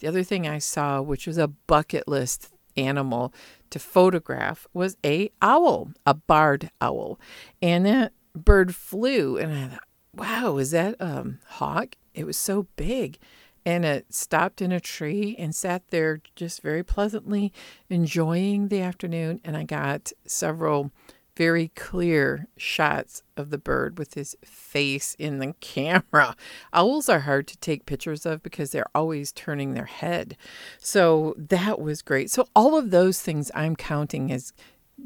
The 0.00 0.08
other 0.08 0.24
thing 0.24 0.48
I 0.48 0.58
saw, 0.58 1.00
which 1.00 1.28
was 1.28 1.38
a 1.38 1.46
bucket 1.46 2.08
list 2.08 2.52
animal 2.76 3.32
to 3.70 3.78
photograph, 3.78 4.66
was 4.74 4.96
a 5.06 5.30
owl, 5.40 5.92
a 6.04 6.12
barred 6.12 6.70
owl, 6.80 7.20
and 7.62 7.86
that 7.86 8.12
bird 8.34 8.74
flew, 8.74 9.38
and 9.38 9.52
I 9.52 9.68
thought, 9.68 9.84
wow, 10.12 10.56
is 10.58 10.72
that 10.72 10.96
a 10.98 11.06
um, 11.06 11.38
hawk? 11.46 11.94
It 12.14 12.26
was 12.26 12.36
so 12.36 12.66
big. 12.74 13.18
And 13.66 13.84
it 13.86 14.12
stopped 14.12 14.60
in 14.60 14.72
a 14.72 14.80
tree 14.80 15.34
and 15.38 15.54
sat 15.54 15.88
there 15.88 16.20
just 16.36 16.60
very 16.60 16.82
pleasantly 16.82 17.50
enjoying 17.88 18.68
the 18.68 18.82
afternoon. 18.82 19.40
And 19.42 19.56
I 19.56 19.62
got 19.62 20.12
several 20.26 20.90
very 21.36 21.68
clear 21.74 22.46
shots 22.56 23.22
of 23.36 23.50
the 23.50 23.58
bird 23.58 23.98
with 23.98 24.14
his 24.14 24.36
face 24.44 25.14
in 25.18 25.38
the 25.38 25.52
camera. 25.60 26.36
Owls 26.72 27.08
are 27.08 27.20
hard 27.20 27.46
to 27.48 27.58
take 27.58 27.86
pictures 27.86 28.24
of 28.24 28.42
because 28.42 28.70
they're 28.70 28.90
always 28.94 29.32
turning 29.32 29.74
their 29.74 29.86
head. 29.86 30.36
So 30.78 31.34
that 31.36 31.80
was 31.80 32.02
great. 32.02 32.30
So, 32.30 32.46
all 32.54 32.76
of 32.76 32.90
those 32.90 33.20
things 33.20 33.50
I'm 33.54 33.76
counting 33.76 34.30
as 34.32 34.52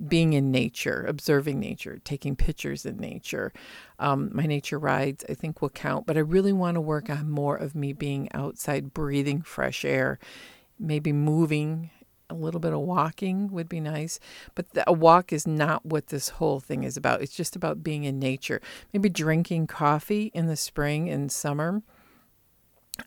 being 0.07 0.35
in 0.35 0.51
nature, 0.51 1.05
observing 1.09 1.59
nature, 1.59 1.99
taking 2.05 2.37
pictures 2.37 2.85
in 2.85 2.99
nature. 2.99 3.53
Um, 3.99 4.31
my 4.33 4.45
nature 4.45 4.79
rides, 4.79 5.25
I 5.29 5.35
think, 5.35 5.63
will 5.63 5.71
count, 5.71 6.07
but 6.07 6.17
I 6.17 6.21
really 6.21 6.53
want 6.53 6.75
to 6.75 6.81
work 6.81 7.09
on 7.09 7.31
more 7.31 7.57
of 7.57 7.75
me 7.75 7.93
being 7.93 8.29
outside, 8.33 8.93
breathing 8.93 9.41
fresh 9.41 9.85
air, 9.85 10.19
maybe 10.79 11.13
moving 11.13 11.91
a 12.31 12.35
little 12.35 12.61
bit 12.61 12.73
of 12.73 12.81
walking 12.81 13.51
would 13.51 13.69
be 13.69 13.81
nice. 13.81 14.21
But 14.55 14.71
the, 14.71 14.85
a 14.89 14.93
walk 14.93 15.33
is 15.33 15.47
not 15.47 15.85
what 15.85 16.09
this 16.09 16.31
whole 16.31 16.61
thing 16.61 16.85
is 16.85 16.97
about. 16.97 17.23
It's 17.23 17.35
just 17.35 17.57
about 17.57 17.83
being 17.83 18.05
in 18.05 18.19
nature. 18.19 18.61
Maybe 18.93 19.09
drinking 19.09 19.67
coffee 19.67 20.31
in 20.35 20.47
the 20.47 20.57
spring 20.57 21.09
and 21.09 21.33
summer 21.33 21.83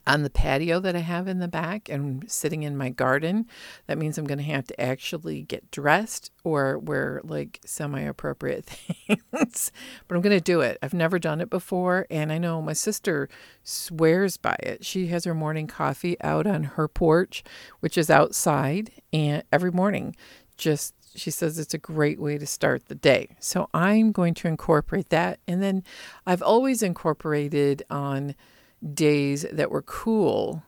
on 0.08 0.24
the 0.24 0.30
patio 0.30 0.80
that 0.80 0.96
I 0.96 1.00
have 1.00 1.28
in 1.28 1.40
the 1.40 1.48
back 1.48 1.90
and 1.90 2.30
sitting 2.30 2.64
in 2.64 2.78
my 2.78 2.90
garden. 2.90 3.48
That 3.88 3.98
means 3.98 4.18
I'm 4.18 4.26
going 4.26 4.38
to 4.38 4.44
have 4.46 4.66
to 4.68 4.82
actually 4.82 5.44
get 5.44 5.70
dressed 5.72 6.32
or 6.44 6.80
wear 6.80 7.22
like 7.24 7.60
semi 7.66 8.02
appropriate 8.02 8.66
things. 8.66 9.72
but 10.08 10.16
I'm 10.16 10.22
going 10.22 10.38
to 10.38 10.42
do 10.42 10.62
it. 10.62 10.78
I've 10.82 10.94
never 10.94 11.20
done 11.20 11.42
it 11.42 11.50
before. 11.50 12.08
And 12.10 12.32
I 12.32 12.38
know 12.38 12.62
my 12.62 12.74
sister 12.74 13.30
swears 13.64 14.38
by 14.38 14.56
it. 14.62 14.86
She 14.86 15.08
has 15.08 15.26
her 15.26 15.36
morning 15.36 15.68
coffee 15.68 16.18
out 16.22 16.48
on 16.48 16.64
her 16.64 16.88
porch, 16.88 17.44
which 17.80 17.98
is 17.98 18.10
outside, 18.10 18.92
and 19.14 19.44
every 19.52 19.72
morning 19.72 20.16
just 20.58 20.94
she 21.14 21.30
says 21.30 21.60
it's 21.60 21.74
a 21.74 21.78
great 21.78 22.20
way 22.20 22.38
to 22.38 22.48
start 22.48 22.86
the 22.86 22.96
day. 22.96 23.36
So 23.40 23.70
I'm 23.74 24.12
going 24.12 24.34
to 24.36 24.48
incorporate 24.48 25.10
that. 25.10 25.40
And 25.48 25.62
then 25.62 25.84
I've 26.26 26.42
always 26.42 26.82
incorporated 26.82 27.84
on 27.90 28.36
days 28.94 29.46
that 29.52 29.72
were 29.72 29.82
cool 29.82 30.64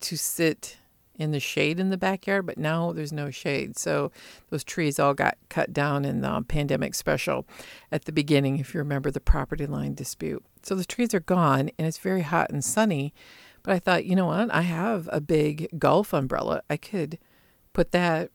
to 0.00 0.16
sit 0.16 0.78
in 1.18 1.32
the 1.32 1.40
shade 1.40 1.80
in 1.80 1.90
the 1.90 1.98
backyard, 1.98 2.46
but 2.46 2.56
now 2.56 2.92
there's 2.92 3.12
no 3.12 3.30
shade. 3.30 3.76
So 3.76 4.12
those 4.50 4.62
trees 4.62 5.00
all 5.00 5.14
got 5.14 5.36
cut 5.48 5.72
down 5.72 6.04
in 6.04 6.20
the 6.20 6.44
pandemic 6.46 6.94
special 6.94 7.44
at 7.90 8.04
the 8.04 8.12
beginning, 8.12 8.58
if 8.58 8.72
you 8.72 8.78
remember 8.78 9.10
the 9.10 9.20
property 9.20 9.66
line 9.66 9.94
dispute. 9.94 10.44
So 10.62 10.76
the 10.76 10.84
trees 10.84 11.12
are 11.14 11.20
gone 11.20 11.70
and 11.76 11.86
it's 11.88 11.98
very 11.98 12.22
hot 12.22 12.50
and 12.50 12.64
sunny. 12.64 13.12
But 13.64 13.74
I 13.74 13.78
thought, 13.80 14.04
you 14.04 14.14
know 14.14 14.26
what? 14.26 14.54
I 14.54 14.62
have 14.62 15.08
a 15.12 15.20
big 15.20 15.68
golf 15.78 16.12
umbrella. 16.12 16.62
I 16.70 16.76
could 16.76 17.18
put 17.72 17.90
that 17.90 18.30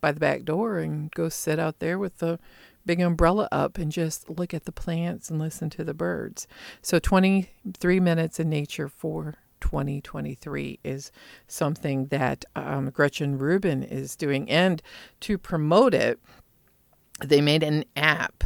by 0.00 0.12
the 0.12 0.20
back 0.20 0.44
door 0.44 0.78
and 0.78 1.10
go 1.10 1.28
sit 1.28 1.58
out 1.58 1.80
there 1.80 1.98
with 1.98 2.18
the 2.18 2.38
big 2.86 3.00
umbrella 3.00 3.48
up 3.52 3.78
and 3.78 3.92
just 3.92 4.28
look 4.30 4.54
at 4.54 4.64
the 4.64 4.72
plants 4.72 5.30
and 5.30 5.38
listen 5.38 5.70
to 5.70 5.84
the 5.84 5.94
birds. 5.94 6.46
So 6.82 6.98
23 6.98 8.00
minutes 8.00 8.40
in 8.40 8.48
nature 8.48 8.88
for 8.88 9.36
2023 9.60 10.80
is 10.82 11.12
something 11.46 12.06
that 12.06 12.44
um, 12.56 12.90
Gretchen 12.90 13.38
Rubin 13.38 13.82
is 13.82 14.16
doing. 14.16 14.50
And 14.50 14.82
to 15.20 15.38
promote 15.38 15.94
it, 15.94 16.18
they 17.22 17.40
made 17.40 17.62
an 17.62 17.84
app. 17.96 18.44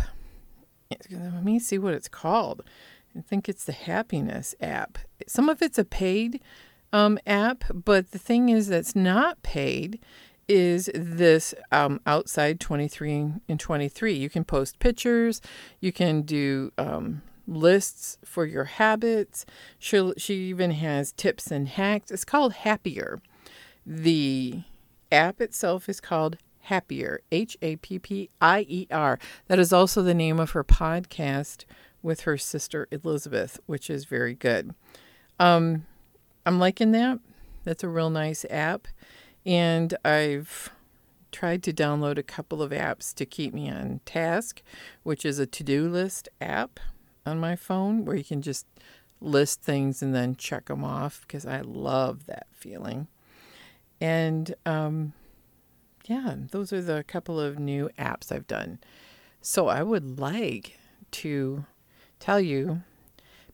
Let 1.11 1.45
me 1.45 1.59
see 1.59 1.79
what 1.79 1.95
it's 1.95 2.09
called. 2.09 2.63
I 3.17 3.21
think 3.21 3.49
it's 3.49 3.65
the 3.65 3.73
Happiness 3.73 4.55
app. 4.61 4.99
Some 5.27 5.49
of 5.49 5.63
it's 5.63 5.79
a 5.79 5.85
paid 5.85 6.41
um, 6.93 7.19
app, 7.27 7.65
but 7.73 8.11
the 8.11 8.19
thing 8.19 8.49
is 8.49 8.69
that's 8.69 8.97
not 8.97 9.43
paid 9.43 10.01
is 10.49 10.91
this 10.95 11.55
um, 11.73 12.01
outside 12.07 12.61
23 12.61 13.35
and 13.49 13.61
23. 13.61 14.13
You 14.13 14.31
can 14.31 14.45
post 14.45 14.79
pictures, 14.79 15.41
you 15.81 15.93
can 15.93 16.23
do 16.23 16.73
um, 16.79 17.23
lists 17.47 18.19
for 18.25 18.47
your 18.47 18.65
habits. 18.65 19.45
She, 19.79 20.13
she 20.17 20.35
even 20.35 20.73
has 20.73 21.13
tips 21.13 21.51
and 21.51 21.69
hacks. 21.69 22.11
It's 22.11 22.25
called 22.25 22.53
Happier. 22.55 23.21
The 23.87 24.63
app 25.13 25.41
itself 25.41 25.89
is 25.89 26.01
called 26.01 26.39
Happier, 26.63 27.21
H 27.31 27.57
A 27.61 27.77
P 27.77 27.99
P 27.99 28.31
I 28.41 28.65
E 28.69 28.87
R. 28.91 29.19
That 29.49 29.59
is 29.59 29.73
also 29.73 30.03
the 30.03 30.15
name 30.15 30.41
of 30.41 30.53
her 30.53 30.65
podcast 30.65 31.65
with 32.03 32.23
her 32.23 32.39
sister 32.39 32.89
Elizabeth, 32.91 33.61
which 33.67 33.91
is 33.91 34.07
very 34.07 34.35
good. 34.35 34.75
Um, 35.39 35.87
I'm 36.47 36.59
liking 36.59 36.93
that. 36.93 37.19
That's 37.65 37.85
a 37.85 37.89
real 37.89 38.11
nice 38.11 38.45
app. 38.51 38.89
And 39.47 39.97
I've 40.05 40.71
tried 41.33 41.63
to 41.65 41.73
download 41.73 42.17
a 42.17 42.23
couple 42.23 42.63
of 42.63 42.71
apps 42.71 43.13
to 43.15 43.27
keep 43.27 43.53
me 43.53 43.69
on 43.69 44.01
task, 44.05 44.63
which 45.03 45.25
is 45.25 45.39
a 45.39 45.47
to 45.47 45.65
do 45.65 45.89
list 45.89 46.29
app 46.41 46.81
on 47.27 47.41
my 47.41 47.57
phone 47.57 48.05
where 48.05 48.17
you 48.17 48.25
can 48.25 48.41
just 48.41 48.67
list 49.21 49.63
things 49.63 50.03
and 50.03 50.15
then 50.15 50.37
check 50.37 50.67
them 50.67 50.85
off 50.85 51.23
because 51.23 51.47
I 51.47 51.61
love 51.61 52.27
that 52.27 52.47
feeling. 52.53 53.09
And 54.01 54.55
um, 54.65 55.13
yeah, 56.05 56.37
those 56.51 56.73
are 56.73 56.83
the 56.83 57.03
couple 57.05 57.41
of 57.41 57.59
new 57.59 57.91
apps 57.99 58.31
I've 58.31 58.47
done. 58.47 58.79
So 59.41 59.69
I 59.69 59.83
would 59.83 60.19
like 60.19 60.79
to 61.13 61.65
tell 62.21 62.41
you 62.41 62.83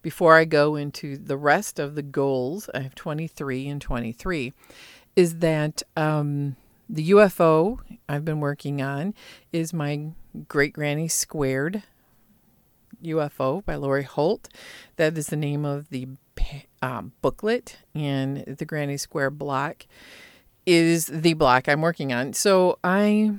before 0.02 0.36
I 0.36 0.44
go 0.44 0.76
into 0.76 1.16
the 1.16 1.36
rest 1.36 1.78
of 1.78 1.94
the 1.94 2.02
goals, 2.02 2.70
I 2.74 2.80
have 2.80 2.94
23 2.94 3.68
and 3.68 3.80
23 3.80 4.52
is 5.20 5.40
that 5.40 5.82
um, 5.98 6.56
the 6.88 7.10
UFO 7.10 7.78
I've 8.08 8.24
been 8.24 8.40
working 8.40 8.80
on 8.80 9.12
is 9.52 9.74
my 9.74 10.12
Great 10.48 10.72
Granny 10.72 11.08
Squared 11.08 11.82
UFO 13.04 13.62
by 13.62 13.74
Lori 13.74 14.04
Holt. 14.04 14.48
That 14.96 15.18
is 15.18 15.26
the 15.26 15.36
name 15.36 15.66
of 15.66 15.90
the 15.90 16.08
um, 16.80 17.12
booklet, 17.20 17.76
and 17.94 18.38
the 18.46 18.64
Granny 18.64 18.96
Square 18.96 19.32
block 19.32 19.84
is 20.64 21.04
the 21.04 21.34
block 21.34 21.68
I'm 21.68 21.82
working 21.82 22.14
on. 22.14 22.32
So 22.32 22.78
I 22.82 23.30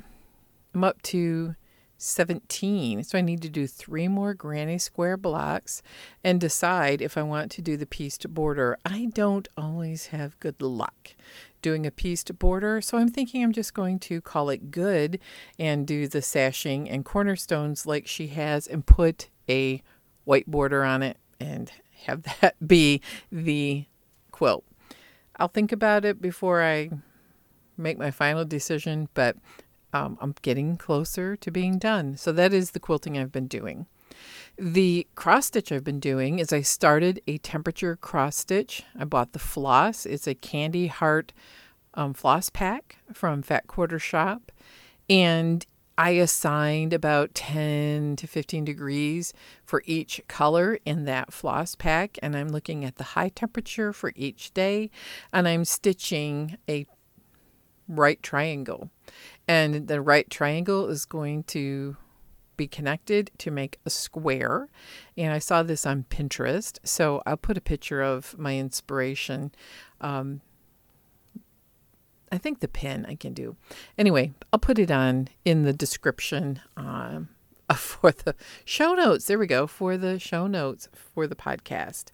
I'm 0.75 0.83
up 0.83 1.01
to 1.01 1.55
17. 2.01 3.03
So 3.03 3.17
I 3.17 3.21
need 3.21 3.41
to 3.43 3.49
do 3.49 3.67
three 3.67 4.07
more 4.07 4.33
granny 4.33 4.79
square 4.79 5.17
blocks 5.17 5.83
and 6.23 6.41
decide 6.41 6.99
if 7.01 7.15
I 7.15 7.21
want 7.21 7.51
to 7.51 7.61
do 7.61 7.77
the 7.77 7.85
pieced 7.85 8.27
border. 8.33 8.77
I 8.83 9.09
don't 9.13 9.47
always 9.55 10.07
have 10.07 10.39
good 10.39 10.61
luck 10.61 11.15
doing 11.61 11.85
a 11.85 11.91
pieced 11.91 12.37
border, 12.39 12.81
so 12.81 12.97
I'm 12.97 13.09
thinking 13.09 13.43
I'm 13.43 13.51
just 13.51 13.73
going 13.73 13.99
to 13.99 14.21
call 14.21 14.49
it 14.49 14.71
good 14.71 15.19
and 15.59 15.87
do 15.87 16.07
the 16.07 16.21
sashing 16.21 16.89
and 16.89 17.05
cornerstones 17.05 17.85
like 17.85 18.07
she 18.07 18.27
has 18.27 18.67
and 18.67 18.85
put 18.85 19.29
a 19.49 19.81
white 20.23 20.47
border 20.47 20.83
on 20.83 21.03
it 21.03 21.17
and 21.39 21.71
have 22.05 22.23
that 22.41 22.55
be 22.65 23.01
the 23.31 23.85
quilt. 24.31 24.63
I'll 25.37 25.47
think 25.47 25.71
about 25.71 26.05
it 26.05 26.21
before 26.21 26.61
I 26.61 26.89
make 27.77 27.97
my 27.97 28.11
final 28.11 28.45
decision, 28.45 29.09
but 29.13 29.37
um, 29.93 30.17
I'm 30.21 30.35
getting 30.41 30.77
closer 30.77 31.35
to 31.35 31.51
being 31.51 31.77
done. 31.77 32.15
So 32.17 32.31
that 32.31 32.53
is 32.53 32.71
the 32.71 32.79
quilting 32.79 33.17
I've 33.17 33.31
been 33.31 33.47
doing. 33.47 33.87
The 34.57 35.07
cross 35.15 35.47
stitch 35.47 35.71
I've 35.71 35.83
been 35.83 35.99
doing 35.99 36.39
is 36.39 36.53
I 36.53 36.61
started 36.61 37.21
a 37.27 37.37
temperature 37.39 37.95
cross 37.95 38.37
stitch. 38.37 38.83
I 38.97 39.05
bought 39.05 39.33
the 39.33 39.39
floss. 39.39 40.05
It's 40.05 40.27
a 40.27 40.35
candy 40.35 40.87
heart 40.87 41.33
um, 41.93 42.13
floss 42.13 42.49
pack 42.49 42.97
from 43.13 43.41
Fat 43.41 43.67
Quarter 43.67 43.99
Shop. 43.99 44.51
And 45.09 45.65
I 45.97 46.11
assigned 46.11 46.93
about 46.93 47.33
10 47.35 48.15
to 48.15 48.27
15 48.27 48.65
degrees 48.65 49.33
for 49.65 49.83
each 49.85 50.21
color 50.27 50.79
in 50.85 51.05
that 51.05 51.33
floss 51.33 51.75
pack. 51.75 52.17
And 52.23 52.35
I'm 52.35 52.49
looking 52.49 52.85
at 52.85 52.95
the 52.95 53.03
high 53.03 53.29
temperature 53.29 53.93
for 53.93 54.13
each 54.15 54.53
day. 54.53 54.89
And 55.33 55.47
I'm 55.47 55.65
stitching 55.65 56.57
a 56.69 56.85
right 57.87 58.21
triangle. 58.23 58.89
And 59.47 59.87
the 59.87 60.01
right 60.01 60.29
triangle 60.29 60.87
is 60.87 61.05
going 61.05 61.43
to 61.43 61.97
be 62.61 62.67
connected 62.67 63.31
to 63.39 63.49
make 63.49 63.79
a 63.87 63.89
square. 63.89 64.69
And 65.17 65.33
I 65.33 65.39
saw 65.39 65.63
this 65.63 65.83
on 65.83 66.05
Pinterest. 66.11 66.77
So 66.83 67.23
I'll 67.25 67.35
put 67.35 67.57
a 67.57 67.61
picture 67.61 68.03
of 68.03 68.37
my 68.37 68.55
inspiration. 68.55 69.51
Um, 69.99 70.41
I 72.31 72.37
think 72.37 72.59
the 72.59 72.67
pin 72.67 73.07
I 73.09 73.15
can 73.15 73.33
do. 73.33 73.55
Anyway, 73.97 74.33
I'll 74.53 74.59
put 74.59 74.77
it 74.77 74.91
on 74.91 75.29
in 75.43 75.63
the 75.63 75.73
description 75.73 76.61
um, 76.77 77.29
for 77.75 78.11
the 78.11 78.35
show 78.63 78.93
notes. 78.93 79.25
There 79.25 79.39
we 79.39 79.47
go 79.47 79.65
for 79.65 79.97
the 79.97 80.19
show 80.19 80.45
notes 80.45 80.87
for 80.93 81.25
the 81.25 81.35
podcast. 81.35 82.11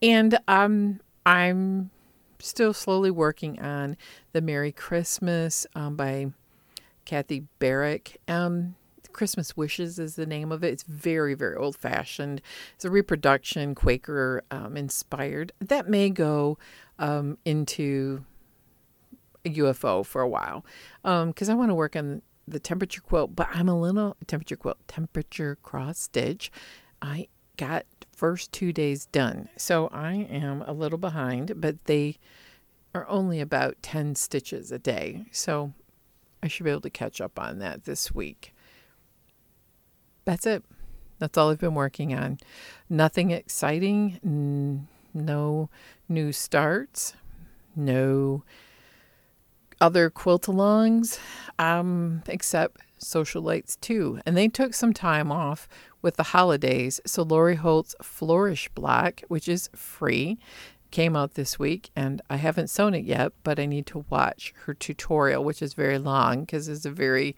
And 0.00 0.38
um, 0.48 1.00
I'm 1.26 1.90
still 2.38 2.72
slowly 2.72 3.10
working 3.10 3.60
on 3.60 3.98
the 4.32 4.40
Merry 4.40 4.72
Christmas 4.72 5.66
um, 5.74 5.96
by 5.96 6.32
Kathy 7.04 7.44
Barrick. 7.58 8.18
Um, 8.26 8.74
Christmas 9.12 9.56
Wishes 9.56 9.98
is 9.98 10.16
the 10.16 10.26
name 10.26 10.52
of 10.52 10.64
it. 10.64 10.72
It's 10.72 10.82
very, 10.82 11.34
very 11.34 11.56
old 11.56 11.76
fashioned. 11.76 12.42
It's 12.74 12.84
a 12.84 12.90
reproduction, 12.90 13.74
Quaker 13.74 14.42
um, 14.50 14.76
inspired. 14.76 15.52
That 15.60 15.88
may 15.88 16.10
go 16.10 16.58
um, 16.98 17.38
into 17.44 18.24
a 19.44 19.50
UFO 19.50 20.04
for 20.04 20.20
a 20.20 20.28
while 20.28 20.64
because 21.02 21.48
um, 21.48 21.52
I 21.52 21.54
want 21.54 21.70
to 21.70 21.74
work 21.74 21.96
on 21.96 22.22
the 22.46 22.60
temperature 22.60 23.00
quilt, 23.00 23.34
but 23.36 23.48
I'm 23.52 23.68
a 23.68 23.78
little 23.78 24.16
temperature 24.26 24.56
quilt, 24.56 24.78
temperature 24.88 25.56
cross 25.62 25.98
stitch. 25.98 26.50
I 27.00 27.28
got 27.56 27.86
first 28.14 28.52
two 28.52 28.72
days 28.72 29.06
done. 29.06 29.48
So 29.56 29.88
I 29.88 30.14
am 30.14 30.62
a 30.62 30.72
little 30.72 30.98
behind, 30.98 31.60
but 31.60 31.84
they 31.84 32.18
are 32.94 33.08
only 33.08 33.40
about 33.40 33.76
10 33.82 34.14
stitches 34.14 34.70
a 34.70 34.78
day. 34.78 35.24
So 35.30 35.72
I 36.42 36.48
should 36.48 36.64
be 36.64 36.70
able 36.70 36.82
to 36.82 36.90
catch 36.90 37.20
up 37.20 37.38
on 37.38 37.58
that 37.60 37.84
this 37.84 38.14
week. 38.14 38.54
That's 40.24 40.46
it. 40.46 40.64
That's 41.18 41.38
all 41.38 41.50
I've 41.50 41.58
been 41.58 41.74
working 41.74 42.14
on. 42.14 42.38
Nothing 42.90 43.30
exciting. 43.30 44.88
No 45.14 45.70
new 46.08 46.32
starts. 46.32 47.14
No 47.74 48.44
other 49.80 50.10
quilt 50.10 50.44
alongs, 50.44 51.18
um, 51.58 52.22
except 52.28 52.80
Social 52.98 53.42
Lights 53.42 53.76
too. 53.76 54.20
And 54.24 54.36
they 54.36 54.48
took 54.48 54.74
some 54.74 54.92
time 54.92 55.32
off 55.32 55.68
with 56.02 56.16
the 56.16 56.22
holidays. 56.22 57.00
So 57.04 57.22
Lori 57.22 57.56
Holt's 57.56 57.96
Flourish 58.00 58.68
Block, 58.70 59.22
which 59.28 59.48
is 59.48 59.70
free, 59.74 60.38
came 60.92 61.16
out 61.16 61.34
this 61.34 61.58
week 61.58 61.90
and 61.96 62.22
I 62.30 62.36
haven't 62.36 62.68
sewn 62.68 62.94
it 62.94 63.04
yet, 63.04 63.32
but 63.42 63.58
I 63.58 63.66
need 63.66 63.86
to 63.86 64.04
watch 64.10 64.54
her 64.66 64.74
tutorial, 64.74 65.42
which 65.42 65.62
is 65.62 65.74
very 65.74 65.98
long 65.98 66.42
because 66.42 66.68
it's 66.68 66.84
a 66.84 66.90
very 66.90 67.34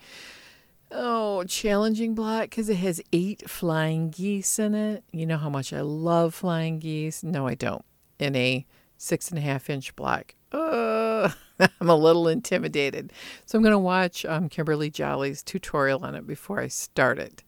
oh 0.95 1.45
challenging 1.45 2.15
block 2.15 2.45
because 2.45 2.69
it 2.69 2.77
has 2.77 3.03
eight 3.13 3.49
flying 3.51 4.11
geese 4.11 4.59
in 4.59 4.75
it. 4.75 5.05
You 5.13 5.27
know 5.27 5.37
how 5.37 5.51
much 5.51 5.73
I 5.73 5.81
love 5.81 6.35
flying 6.35 6.79
geese. 6.79 7.23
No, 7.23 7.47
I 7.47 7.55
don't. 7.55 7.85
In 8.19 8.37
a 8.37 8.67
six 8.97 9.29
and 9.29 9.39
a 9.39 9.43
half 9.43 9.69
inch 9.69 9.95
block. 9.97 10.35
Uh, 10.53 11.31
I'm 11.81 11.91
a 11.91 11.97
little 11.97 12.29
intimidated. 12.29 13.13
So 13.45 13.59
I'm 13.59 13.63
going 13.63 13.73
to 13.73 13.79
watch 13.79 14.25
um, 14.25 14.49
Kimberly 14.49 14.91
Jolly's 14.91 15.43
tutorial 15.43 16.05
on 16.05 16.15
it 16.15 16.27
before 16.27 16.61
I 16.61 16.69
start 16.69 17.19
it. 17.19 17.43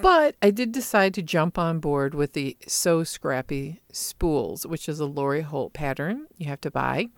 But 0.00 0.34
I 0.40 0.50
did 0.50 0.72
decide 0.72 1.12
to 1.14 1.22
jump 1.22 1.58
on 1.58 1.78
board 1.78 2.14
with 2.14 2.32
the 2.32 2.56
Sew 2.66 3.04
Scrappy 3.04 3.80
Spools, 3.92 4.66
which 4.66 4.88
is 4.88 4.98
a 4.98 5.04
Lori 5.04 5.42
Holt 5.42 5.74
pattern 5.74 6.26
you 6.38 6.46
have 6.46 6.60
to 6.62 6.70
buy. 6.70 7.08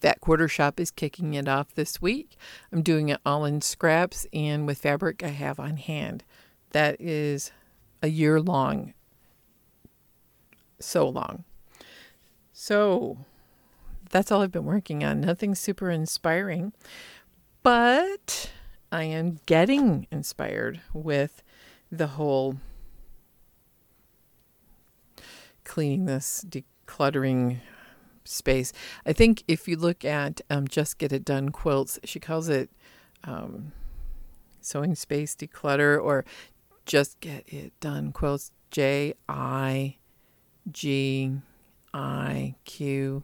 Fat 0.00 0.20
Quarter 0.20 0.48
Shop 0.48 0.80
is 0.80 0.90
kicking 0.90 1.34
it 1.34 1.48
off 1.48 1.74
this 1.74 2.00
week. 2.02 2.36
I'm 2.72 2.82
doing 2.82 3.08
it 3.08 3.20
all 3.24 3.44
in 3.44 3.60
scraps 3.60 4.26
and 4.32 4.66
with 4.66 4.78
fabric 4.78 5.22
I 5.22 5.28
have 5.28 5.58
on 5.60 5.76
hand. 5.76 6.24
That 6.70 7.00
is 7.00 7.52
a 8.02 8.08
year 8.08 8.40
long. 8.40 8.94
So 10.80 11.08
long. 11.08 11.44
So 12.52 13.18
that's 14.10 14.30
all 14.30 14.42
I've 14.42 14.52
been 14.52 14.64
working 14.64 15.02
on. 15.02 15.20
Nothing 15.20 15.54
super 15.54 15.90
inspiring, 15.90 16.72
but 17.62 18.50
I 18.92 19.04
am 19.04 19.40
getting 19.46 20.06
inspired 20.10 20.80
with 20.92 21.42
the 21.90 22.08
whole 22.08 22.56
cleaning 25.64 26.04
this, 26.04 26.44
decluttering 26.48 27.58
space. 28.24 28.72
I 29.06 29.12
think 29.12 29.44
if 29.48 29.68
you 29.68 29.76
look 29.76 30.04
at 30.04 30.40
um, 30.50 30.68
Just 30.68 30.98
Get 30.98 31.12
It 31.12 31.24
Done 31.24 31.50
quilts, 31.50 31.98
she 32.04 32.20
calls 32.20 32.48
it 32.48 32.70
um, 33.24 33.72
sewing 34.60 34.94
space 34.94 35.34
declutter 35.34 36.02
or 36.02 36.24
Just 36.86 37.20
Get 37.20 37.44
It 37.46 37.78
Done 37.80 38.12
quilts. 38.12 38.50
J 38.74 39.14
I 39.28 39.98
G 40.68 41.30
I 41.92 42.56
Q 42.64 43.22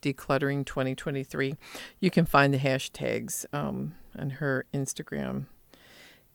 decluttering 0.00 0.64
2023. 0.64 1.56
You 1.98 2.10
can 2.12 2.26
find 2.26 2.54
the 2.54 2.58
hashtags 2.58 3.44
um, 3.52 3.96
on 4.16 4.30
her 4.30 4.66
Instagram. 4.72 5.46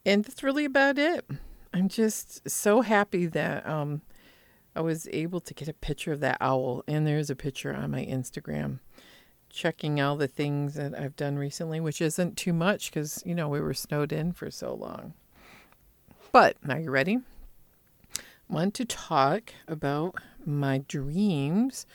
And 0.06 0.26
that's 0.26 0.44
really 0.44 0.66
about 0.66 0.98
it. 0.98 1.26
I'm 1.74 1.88
just 1.88 2.50
so 2.50 2.82
happy 2.82 3.28
that 3.28 3.66
um, 3.66 4.02
I 4.76 4.82
was 4.82 5.08
able 5.12 5.40
to 5.42 5.54
get 5.54 5.68
a 5.68 5.74
picture 5.74 6.12
of 6.12 6.20
that 6.22 6.38
owl. 6.42 6.84
And 6.88 7.06
there's 7.06 7.30
a 7.30 7.36
picture 7.36 7.74
on 7.74 7.92
my 7.92 8.06
Instagram 8.06 8.80
checking 9.50 10.00
all 10.00 10.16
the 10.16 10.28
things 10.28 10.76
that 10.76 10.98
I've 10.98 11.16
done 11.16 11.38
recently, 11.38 11.80
which 11.80 12.02
isn't 12.02 12.38
too 12.38 12.54
much 12.54 12.92
because, 12.92 13.24
you 13.26 13.34
know, 13.34 13.50
we 13.50 13.60
were 13.60 13.74
snowed 13.74 14.12
in 14.12 14.32
for 14.32 14.52
so 14.52 14.74
long. 14.74 15.14
But 16.32 16.58
now 16.64 16.78
you 16.78 16.92
ready? 16.92 17.20
I 18.16 18.54
want 18.54 18.74
to 18.76 18.86
talk 18.86 19.54
about 19.68 20.16
my 20.46 20.80
dreams 20.88 21.86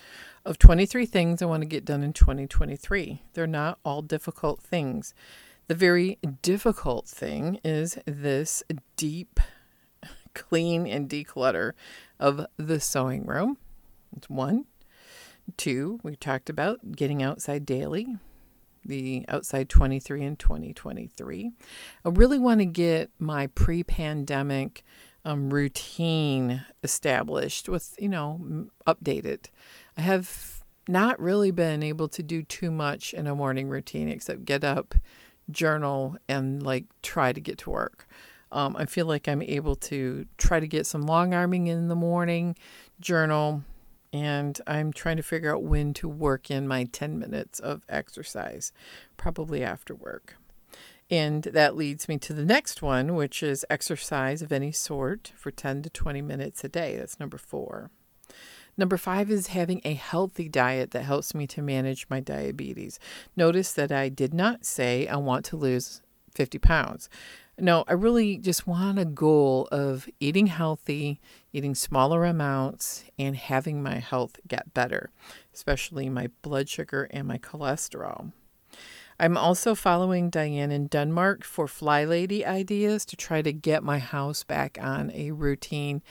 of 0.45 0.59
23 0.59 1.07
things 1.07 1.43
I 1.43 1.47
want 1.47 1.63
to 1.63 1.69
get 1.69 1.85
done 1.85 2.03
in 2.03 2.13
2023. 2.13 3.23
They're 3.33 3.47
not 3.47 3.79
all 3.85 4.03
difficult 4.03 4.61
things. 4.61 5.15
The 5.67 5.75
very 5.75 6.19
difficult 6.43 7.09
thing 7.09 7.59
is 7.65 7.99
this 8.07 8.63
deep 8.97 9.41
clean 10.35 10.87
and 10.87 11.09
declutter 11.09 11.73
of 12.25 12.47
the 12.57 12.81
sewing 12.81 13.27
room. 13.27 13.59
It's 14.17 14.31
one. 14.31 14.65
Two, 15.59 16.01
we 16.03 16.17
talked 16.17 16.49
about 16.49 16.93
getting 16.93 17.23
outside 17.23 17.67
daily, 17.67 18.17
the 18.83 19.27
outside 19.29 19.69
23 19.69 20.25
and 20.25 20.39
2023. 20.39 21.53
I 22.03 22.09
really 22.09 22.39
want 22.39 22.61
to 22.61 22.65
get 22.65 23.11
my 23.19 23.49
pre 23.49 23.85
pandemic 23.85 24.83
um, 25.27 25.53
routine 25.53 26.65
established 26.83 27.69
with, 27.69 27.95
you 27.99 28.09
know, 28.09 28.69
updated. 28.87 29.51
I 29.99 30.01
have 30.01 30.65
not 30.89 31.21
really 31.21 31.51
been 31.51 31.83
able 31.83 32.09
to 32.09 32.23
do 32.23 32.43
too 32.43 32.71
much 32.71 33.13
in 33.13 33.27
a 33.27 33.35
morning 33.35 33.69
routine 33.69 34.09
except 34.09 34.47
get 34.47 34.65
up, 34.65 34.95
journal, 35.51 36.17
and 36.27 36.63
like 36.63 36.87
try 37.03 37.35
to 37.35 37.41
get 37.41 37.59
to 37.59 37.71
work. 37.71 38.09
Um, 38.55 38.77
I 38.77 38.87
feel 38.87 39.07
like 39.07 39.27
I'm 39.27 39.43
able 39.43 39.75
to 39.77 40.27
try 40.39 40.61
to 40.61 40.69
get 40.69 40.87
some 40.87 41.03
long 41.03 41.35
arming 41.35 41.67
in 41.67 41.89
the 41.89 41.97
morning, 41.97 42.57
journal, 43.01 43.65
and 44.13 44.61
I'm 44.69 44.93
trying 44.93 45.17
to 45.17 45.25
figure 45.25 45.53
out 45.53 45.65
when 45.65 45.93
to 45.95 46.09
work 46.09 46.53
in 46.53 46.69
my 46.69 46.85
10 46.85 47.19
minutes 47.19 47.59
of 47.59 47.83
exercise, 47.89 48.73
probably 49.17 49.65
after 49.65 49.93
work. 49.93 50.37
And 51.11 51.43
that 51.43 51.75
leads 51.75 52.09
me 52.09 52.17
to 52.19 52.33
the 52.33 52.45
next 52.45 52.81
one, 52.81 53.17
which 53.17 53.43
is 53.43 53.67
exercise 53.69 54.41
of 54.41 54.53
any 54.53 54.71
sort 54.71 55.33
for 55.37 55.51
10 55.51 55.83
to 55.83 55.91
20 55.91 56.23
minutes 56.23 56.63
a 56.63 56.69
day. 56.69 56.97
That's 56.97 57.19
number 57.19 57.39
four. 57.39 57.91
Number 58.77 58.97
five 58.97 59.33
is 59.33 59.49
having 59.49 59.81
a 59.85 59.95
healthy 59.95 60.49
diet 60.49 60.93
that 60.93 61.03
helps 61.03 61.35
me 61.35 61.49
to 61.49 61.61
manage 61.61 62.07
my 62.09 62.21
diabetes. 62.21 63.01
Notice 63.37 63.73
that 63.73 63.91
I 63.91 64.09
did 64.09 64.33
not 64.33 64.65
say 64.65 65.09
I 65.09 65.17
want 65.17 65.45
to 65.47 65.57
lose 65.57 66.03
50 66.35 66.59
pounds. 66.59 67.09
No, 67.59 67.85
I 67.87 67.93
really 67.93 68.37
just 68.39 68.67
want 68.67 68.99
a 68.99 69.05
goal 69.05 69.69
of 69.71 70.09
eating 70.19 70.49
healthy, 70.49 71.21
eating 71.53 71.75
smaller 71.77 72.25
amounts, 72.25 73.05
and 73.17 73.37
having 73.37 73.81
my 73.81 73.97
health 74.01 74.41
get 74.49 74.75
better, 74.75 75.11
especially 75.55 76.09
my 76.09 76.31
blood 76.43 76.69
sugar 76.69 77.07
and 77.13 77.29
my 77.29 77.39
cholesterol. 77.39 78.33
I'm 79.21 79.37
also 79.37 79.77
following 79.77 80.31
Diane 80.31 80.73
in 80.73 80.89
Denmark 80.89 81.45
for 81.45 81.69
Fly 81.69 82.05
Lady 82.05 82.45
ideas 82.45 83.05
to 83.05 83.17
try 83.17 83.43
to 83.43 83.53
get 83.53 83.85
my 83.85 83.99
house 83.99 84.43
back 84.43 84.77
on 84.81 85.13
a 85.13 85.31
routine 85.31 86.03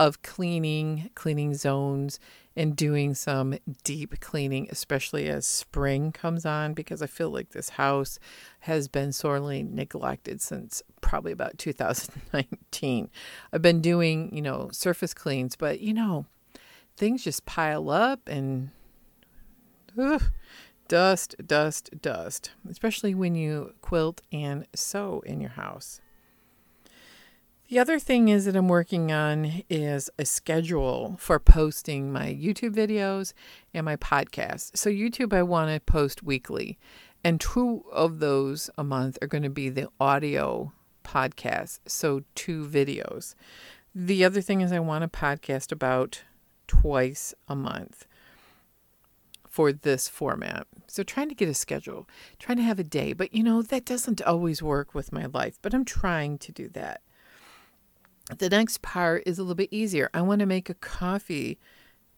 of 0.00 0.22
cleaning, 0.22 1.10
cleaning 1.14 1.54
zones, 1.54 2.18
and 2.56 2.74
doing 2.74 3.14
some 3.14 3.56
deep 3.84 4.20
cleaning, 4.20 4.68
especially 4.70 5.28
as 5.28 5.46
spring 5.46 6.12
comes 6.12 6.44
on, 6.44 6.74
because 6.74 7.00
I 7.00 7.06
feel 7.06 7.30
like 7.30 7.50
this 7.50 7.70
house 7.70 8.18
has 8.60 8.88
been 8.88 9.12
sorely 9.12 9.62
neglected 9.62 10.40
since 10.40 10.82
probably 11.00 11.32
about 11.32 11.58
2019. 11.58 13.10
I've 13.52 13.62
been 13.62 13.80
doing, 13.80 14.34
you 14.34 14.42
know, 14.42 14.68
surface 14.72 15.14
cleans, 15.14 15.56
but 15.56 15.80
you 15.80 15.94
know, 15.94 16.26
things 16.96 17.24
just 17.24 17.46
pile 17.46 17.88
up 17.90 18.28
and 18.28 18.70
ugh, 19.98 20.22
dust, 20.88 21.36
dust, 21.46 21.90
dust, 22.02 22.50
especially 22.68 23.14
when 23.14 23.34
you 23.34 23.74
quilt 23.80 24.22
and 24.32 24.66
sew 24.74 25.22
in 25.24 25.40
your 25.40 25.50
house. 25.50 26.00
The 27.70 27.78
other 27.78 28.00
thing 28.00 28.30
is 28.30 28.46
that 28.46 28.56
I'm 28.56 28.66
working 28.66 29.12
on 29.12 29.62
is 29.70 30.10
a 30.18 30.24
schedule 30.24 31.14
for 31.20 31.38
posting 31.38 32.12
my 32.12 32.26
YouTube 32.26 32.74
videos 32.74 33.32
and 33.72 33.84
my 33.84 33.94
podcast. 33.94 34.76
So 34.76 34.90
YouTube 34.90 35.32
I 35.32 35.44
want 35.44 35.70
to 35.70 35.78
post 35.78 36.24
weekly, 36.24 36.80
and 37.22 37.40
two 37.40 37.84
of 37.92 38.18
those 38.18 38.70
a 38.76 38.82
month 38.82 39.18
are 39.22 39.28
going 39.28 39.44
to 39.44 39.50
be 39.50 39.68
the 39.68 39.88
audio 40.00 40.72
podcast, 41.04 41.78
so 41.86 42.24
two 42.34 42.66
videos. 42.66 43.36
The 43.94 44.24
other 44.24 44.40
thing 44.40 44.62
is 44.62 44.72
I 44.72 44.80
want 44.80 45.04
a 45.04 45.08
podcast 45.08 45.70
about 45.70 46.24
twice 46.66 47.34
a 47.46 47.54
month 47.54 48.04
for 49.48 49.72
this 49.72 50.08
format. 50.08 50.66
So 50.88 51.04
trying 51.04 51.28
to 51.28 51.36
get 51.36 51.48
a 51.48 51.54
schedule, 51.54 52.08
trying 52.40 52.56
to 52.56 52.64
have 52.64 52.80
a 52.80 52.84
day, 52.84 53.12
but 53.12 53.32
you 53.32 53.44
know, 53.44 53.62
that 53.62 53.84
doesn't 53.84 54.20
always 54.22 54.60
work 54.60 54.92
with 54.92 55.12
my 55.12 55.26
life, 55.26 55.60
but 55.62 55.72
I'm 55.72 55.84
trying 55.84 56.36
to 56.38 56.50
do 56.50 56.68
that. 56.70 57.02
The 58.38 58.48
next 58.48 58.82
part 58.82 59.22
is 59.26 59.38
a 59.38 59.42
little 59.42 59.54
bit 59.54 59.72
easier. 59.72 60.10
I 60.14 60.22
want 60.22 60.40
to 60.40 60.46
make 60.46 60.70
a 60.70 60.74
coffee 60.74 61.58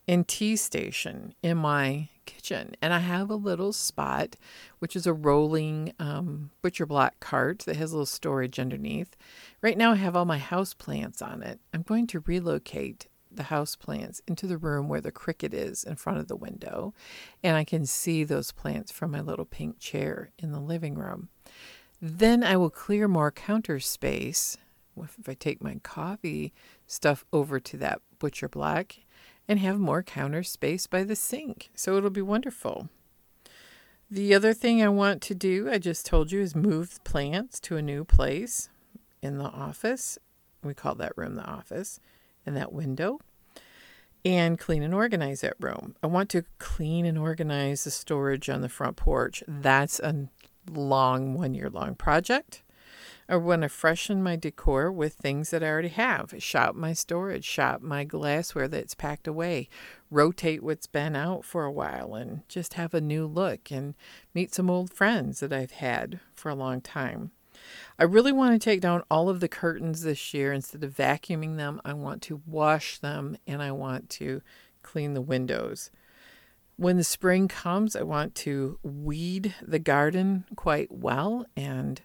and 0.08 0.26
tea 0.26 0.56
station 0.56 1.34
in 1.42 1.56
my 1.56 2.08
kitchen. 2.26 2.74
And 2.82 2.92
I 2.92 2.98
have 2.98 3.30
a 3.30 3.34
little 3.34 3.72
spot, 3.72 4.36
which 4.78 4.96
is 4.96 5.06
a 5.06 5.12
rolling 5.12 5.92
um, 5.98 6.50
butcher 6.60 6.86
block 6.86 7.18
cart 7.20 7.60
that 7.60 7.76
has 7.76 7.92
a 7.92 7.94
little 7.94 8.06
storage 8.06 8.58
underneath. 8.58 9.16
Right 9.60 9.78
now, 9.78 9.92
I 9.92 9.96
have 9.96 10.16
all 10.16 10.24
my 10.24 10.38
house 10.38 10.74
plants 10.74 11.22
on 11.22 11.42
it. 11.42 11.60
I'm 11.72 11.82
going 11.82 12.06
to 12.08 12.20
relocate 12.20 13.06
the 13.30 13.44
house 13.44 13.76
plants 13.76 14.20
into 14.28 14.46
the 14.46 14.58
room 14.58 14.88
where 14.88 15.00
the 15.00 15.12
Cricut 15.12 15.54
is 15.54 15.84
in 15.84 15.96
front 15.96 16.18
of 16.18 16.28
the 16.28 16.36
window. 16.36 16.92
And 17.42 17.56
I 17.56 17.64
can 17.64 17.86
see 17.86 18.24
those 18.24 18.52
plants 18.52 18.92
from 18.92 19.12
my 19.12 19.20
little 19.20 19.46
pink 19.46 19.78
chair 19.78 20.32
in 20.38 20.52
the 20.52 20.60
living 20.60 20.94
room. 20.96 21.28
Then 22.00 22.42
I 22.42 22.56
will 22.56 22.70
clear 22.70 23.08
more 23.08 23.30
counter 23.30 23.78
space 23.78 24.58
if 24.96 25.28
I 25.28 25.34
take 25.34 25.62
my 25.62 25.76
coffee 25.82 26.52
stuff 26.86 27.24
over 27.32 27.58
to 27.60 27.76
that 27.78 28.00
butcher 28.18 28.48
block 28.48 28.94
and 29.48 29.58
have 29.58 29.78
more 29.78 30.02
counter 30.02 30.42
space 30.42 30.86
by 30.86 31.04
the 31.04 31.16
sink. 31.16 31.70
So 31.74 31.96
it'll 31.96 32.10
be 32.10 32.22
wonderful. 32.22 32.88
The 34.10 34.34
other 34.34 34.52
thing 34.52 34.82
I 34.82 34.88
want 34.88 35.22
to 35.22 35.34
do, 35.34 35.70
I 35.70 35.78
just 35.78 36.04
told 36.04 36.32
you, 36.32 36.40
is 36.40 36.54
move 36.54 37.02
plants 37.02 37.58
to 37.60 37.76
a 37.76 37.82
new 37.82 38.04
place 38.04 38.68
in 39.22 39.38
the 39.38 39.44
office. 39.44 40.18
We 40.62 40.74
call 40.74 40.94
that 40.96 41.16
room 41.16 41.36
the 41.36 41.46
office, 41.46 41.98
and 42.44 42.56
that 42.56 42.72
window. 42.72 43.20
And 44.24 44.58
clean 44.58 44.82
and 44.82 44.94
organize 44.94 45.40
that 45.40 45.56
room. 45.58 45.96
I 46.02 46.06
want 46.06 46.28
to 46.30 46.44
clean 46.58 47.06
and 47.06 47.18
organize 47.18 47.84
the 47.84 47.90
storage 47.90 48.48
on 48.48 48.60
the 48.60 48.68
front 48.68 48.96
porch. 48.96 49.42
That's 49.48 49.98
a 49.98 50.28
long, 50.70 51.34
one 51.34 51.54
year 51.54 51.68
long 51.68 51.96
project. 51.96 52.62
I 53.28 53.36
want 53.36 53.62
to 53.62 53.68
freshen 53.68 54.22
my 54.22 54.36
decor 54.36 54.90
with 54.90 55.14
things 55.14 55.50
that 55.50 55.62
I 55.62 55.68
already 55.68 55.88
have. 55.88 56.34
Shop 56.38 56.74
my 56.74 56.92
storage, 56.92 57.44
shop 57.44 57.80
my 57.80 58.04
glassware 58.04 58.68
that's 58.68 58.94
packed 58.94 59.26
away, 59.26 59.68
rotate 60.10 60.62
what's 60.62 60.86
been 60.86 61.14
out 61.14 61.44
for 61.44 61.64
a 61.64 61.72
while, 61.72 62.14
and 62.14 62.46
just 62.48 62.74
have 62.74 62.94
a 62.94 63.00
new 63.00 63.26
look 63.26 63.70
and 63.70 63.94
meet 64.34 64.52
some 64.54 64.68
old 64.68 64.92
friends 64.92 65.40
that 65.40 65.52
I've 65.52 65.72
had 65.72 66.20
for 66.34 66.50
a 66.50 66.54
long 66.54 66.80
time. 66.80 67.30
I 67.98 68.04
really 68.04 68.32
want 68.32 68.52
to 68.54 68.64
take 68.64 68.80
down 68.80 69.02
all 69.10 69.28
of 69.28 69.40
the 69.40 69.48
curtains 69.48 70.02
this 70.02 70.34
year. 70.34 70.52
Instead 70.52 70.82
of 70.82 70.96
vacuuming 70.96 71.56
them, 71.56 71.80
I 71.84 71.92
want 71.92 72.22
to 72.22 72.42
wash 72.46 72.98
them 72.98 73.36
and 73.46 73.62
I 73.62 73.72
want 73.72 74.10
to 74.10 74.42
clean 74.82 75.14
the 75.14 75.20
windows. 75.20 75.90
When 76.76 76.96
the 76.96 77.04
spring 77.04 77.48
comes, 77.48 77.94
I 77.94 78.02
want 78.02 78.34
to 78.36 78.78
weed 78.82 79.54
the 79.62 79.78
garden 79.78 80.44
quite 80.56 80.90
well 80.90 81.46
and 81.56 82.00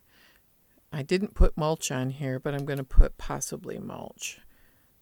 I 0.91 1.03
didn't 1.03 1.35
put 1.35 1.57
mulch 1.57 1.91
on 1.91 2.11
here, 2.11 2.39
but 2.39 2.53
I'm 2.53 2.65
going 2.65 2.77
to 2.77 2.83
put 2.83 3.17
possibly 3.17 3.77
mulch 3.77 4.39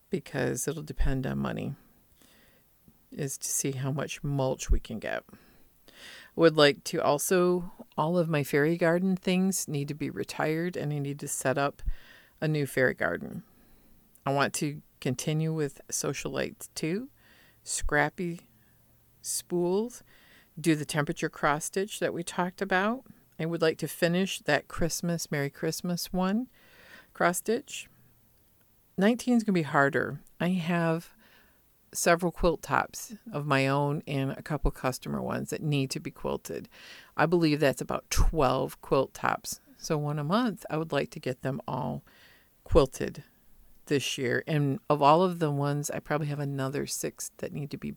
because 0.09 0.67
it'll 0.67 0.83
depend 0.83 1.27
on 1.27 1.37
money, 1.39 1.75
is 3.11 3.37
to 3.37 3.47
see 3.47 3.71
how 3.71 3.91
much 3.91 4.23
mulch 4.23 4.69
we 4.69 4.79
can 4.79 4.99
get. 4.99 5.23
Would 6.35 6.57
like 6.57 6.83
to 6.85 7.01
also, 7.01 7.71
all 7.97 8.17
of 8.17 8.27
my 8.27 8.43
fairy 8.43 8.77
garden 8.77 9.15
things 9.15 9.67
need 9.67 9.87
to 9.87 9.93
be 9.93 10.09
retired 10.09 10.75
and 10.75 10.91
I 10.91 10.99
need 10.99 11.19
to 11.19 11.27
set 11.27 11.57
up 11.57 11.81
a 12.41 12.47
new 12.47 12.65
fairy 12.65 12.93
garden. 12.93 13.43
I 14.25 14.33
want 14.33 14.53
to 14.55 14.81
continue 14.99 15.53
with 15.53 15.79
Socialites 15.89 16.69
too, 16.75 17.09
Scrappy 17.63 18.41
Spools, 19.21 20.03
do 20.59 20.75
the 20.75 20.85
temperature 20.85 21.29
cross 21.29 21.65
stitch 21.65 21.99
that 21.99 22.13
we 22.13 22.23
talked 22.23 22.61
about 22.61 23.05
I 23.39 23.45
would 23.45 23.61
like 23.61 23.77
to 23.79 23.87
finish 23.87 24.39
that 24.39 24.67
Christmas, 24.67 25.31
Merry 25.31 25.49
Christmas 25.49 26.11
one 26.13 26.47
cross 27.13 27.37
stitch. 27.37 27.87
19 28.97 29.37
is 29.37 29.43
going 29.43 29.53
to 29.53 29.59
be 29.59 29.63
harder. 29.63 30.21
I 30.39 30.49
have 30.49 31.11
several 31.93 32.31
quilt 32.31 32.61
tops 32.61 33.15
of 33.31 33.45
my 33.45 33.67
own 33.67 34.03
and 34.07 34.31
a 34.31 34.41
couple 34.41 34.69
customer 34.71 35.21
ones 35.21 35.49
that 35.49 35.61
need 35.61 35.89
to 35.91 35.99
be 35.99 36.11
quilted. 36.11 36.69
I 37.15 37.25
believe 37.25 37.59
that's 37.59 37.81
about 37.81 38.09
12 38.09 38.81
quilt 38.81 39.13
tops. 39.13 39.59
So, 39.77 39.97
one 39.97 40.19
a 40.19 40.23
month, 40.23 40.65
I 40.69 40.77
would 40.77 40.91
like 40.91 41.09
to 41.11 41.19
get 41.19 41.41
them 41.41 41.61
all 41.67 42.03
quilted 42.63 43.23
this 43.85 44.17
year. 44.17 44.43
And 44.47 44.79
of 44.89 45.01
all 45.01 45.21
of 45.21 45.39
the 45.39 45.51
ones, 45.51 45.89
I 45.89 45.99
probably 45.99 46.27
have 46.27 46.39
another 46.39 46.85
six 46.85 47.31
that 47.37 47.53
need 47.53 47.71
to 47.71 47.77
be 47.77 47.95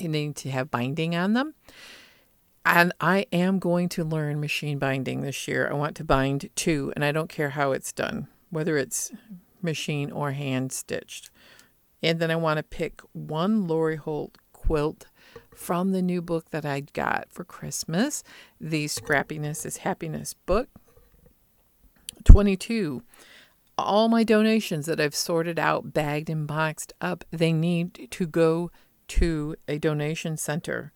need 0.00 0.36
to 0.36 0.50
have 0.50 0.70
binding 0.70 1.14
on 1.14 1.34
them. 1.34 1.54
And 2.64 2.92
I 3.00 3.26
am 3.32 3.58
going 3.58 3.88
to 3.90 4.04
learn 4.04 4.40
machine 4.40 4.78
binding 4.78 5.22
this 5.22 5.48
year. 5.48 5.68
I 5.70 5.74
want 5.74 5.96
to 5.96 6.04
bind 6.04 6.50
two, 6.54 6.92
and 6.94 7.04
I 7.04 7.12
don't 7.12 7.30
care 7.30 7.50
how 7.50 7.72
it's 7.72 7.92
done, 7.92 8.28
whether 8.50 8.76
it's 8.76 9.10
machine 9.62 10.10
or 10.10 10.32
hand 10.32 10.72
stitched. 10.72 11.30
And 12.02 12.20
then 12.20 12.30
I 12.30 12.36
want 12.36 12.58
to 12.58 12.62
pick 12.62 13.00
one 13.12 13.66
Lori 13.66 13.96
Holt 13.96 14.38
quilt 14.52 15.06
from 15.54 15.92
the 15.92 16.02
new 16.02 16.22
book 16.22 16.50
that 16.50 16.64
I 16.64 16.80
got 16.80 17.26
for 17.30 17.44
Christmas, 17.44 18.22
the 18.60 18.86
Scrappiness 18.86 19.66
is 19.66 19.78
Happiness 19.78 20.34
book. 20.34 20.68
22. 22.24 23.02
All 23.76 24.08
my 24.08 24.24
donations 24.24 24.86
that 24.86 25.00
I've 25.00 25.14
sorted 25.14 25.58
out, 25.58 25.92
bagged, 25.92 26.30
and 26.30 26.46
boxed 26.46 26.92
up, 27.00 27.24
they 27.30 27.52
need 27.52 28.08
to 28.10 28.26
go 28.26 28.70
to 29.08 29.56
a 29.66 29.78
donation 29.78 30.36
center 30.36 30.92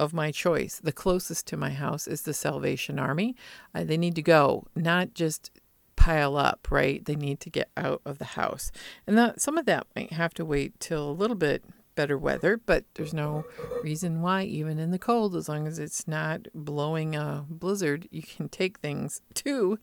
of 0.00 0.14
my 0.14 0.30
choice. 0.30 0.80
The 0.82 0.92
closest 0.92 1.46
to 1.48 1.58
my 1.58 1.70
house 1.70 2.08
is 2.08 2.22
the 2.22 2.32
Salvation 2.32 2.98
Army. 2.98 3.36
Uh, 3.74 3.84
they 3.84 3.98
need 3.98 4.14
to 4.14 4.22
go, 4.22 4.64
not 4.74 5.12
just 5.12 5.50
pile 5.94 6.38
up, 6.38 6.68
right? 6.70 7.04
They 7.04 7.16
need 7.16 7.38
to 7.40 7.50
get 7.50 7.68
out 7.76 8.00
of 8.06 8.16
the 8.16 8.24
house. 8.24 8.72
And 9.06 9.18
that 9.18 9.42
some 9.42 9.58
of 9.58 9.66
that 9.66 9.86
might 9.94 10.14
have 10.14 10.32
to 10.34 10.44
wait 10.46 10.80
till 10.80 11.10
a 11.10 11.12
little 11.12 11.36
bit 11.36 11.62
better 11.94 12.16
weather, 12.16 12.56
but 12.56 12.84
there's 12.94 13.12
no 13.12 13.44
reason 13.82 14.22
why, 14.22 14.44
even 14.44 14.78
in 14.78 14.90
the 14.90 14.98
cold, 14.98 15.36
as 15.36 15.50
long 15.50 15.68
as 15.68 15.78
it's 15.78 16.08
not 16.08 16.48
blowing 16.54 17.14
a 17.14 17.44
blizzard, 17.50 18.08
you 18.10 18.22
can 18.22 18.48
take 18.48 18.78
things 18.78 19.20
to 19.34 19.78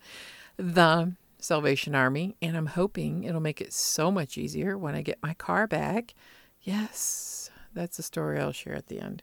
the 0.57 1.13
Salvation 1.38 1.93
Army. 1.93 2.36
And 2.41 2.57
I'm 2.57 2.65
hoping 2.65 3.24
it'll 3.24 3.39
make 3.39 3.61
it 3.61 3.72
so 3.72 4.11
much 4.11 4.36
easier 4.36 4.80
when 4.80 4.95
I 4.95 5.03
get 5.03 5.22
my 5.22 5.36
car 5.36 5.68
back. 5.68 6.15
Yes, 6.59 7.51
that's 7.76 7.99
a 7.99 8.03
story 8.03 8.39
I'll 8.39 8.51
share 8.51 8.74
at 8.74 8.88
the 8.88 8.99
end. 8.99 9.22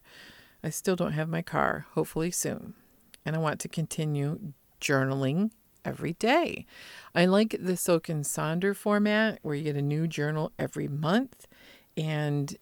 I 0.64 0.70
still 0.70 0.96
don't 0.96 1.12
have 1.12 1.28
my 1.28 1.42
car, 1.42 1.86
hopefully 1.92 2.30
soon. 2.30 2.72
And 3.26 3.36
I 3.36 3.38
want 3.38 3.60
to 3.60 3.68
continue 3.68 4.54
journaling 4.80 5.50
every 5.84 6.14
day. 6.14 6.64
I 7.14 7.26
like 7.26 7.56
the 7.60 7.76
Silk 7.76 8.08
and 8.08 8.24
Sonder 8.24 8.74
format 8.74 9.40
where 9.42 9.54
you 9.54 9.64
get 9.64 9.76
a 9.76 9.82
new 9.82 10.08
journal 10.08 10.52
every 10.58 10.88
month. 10.88 11.46
And 11.98 12.56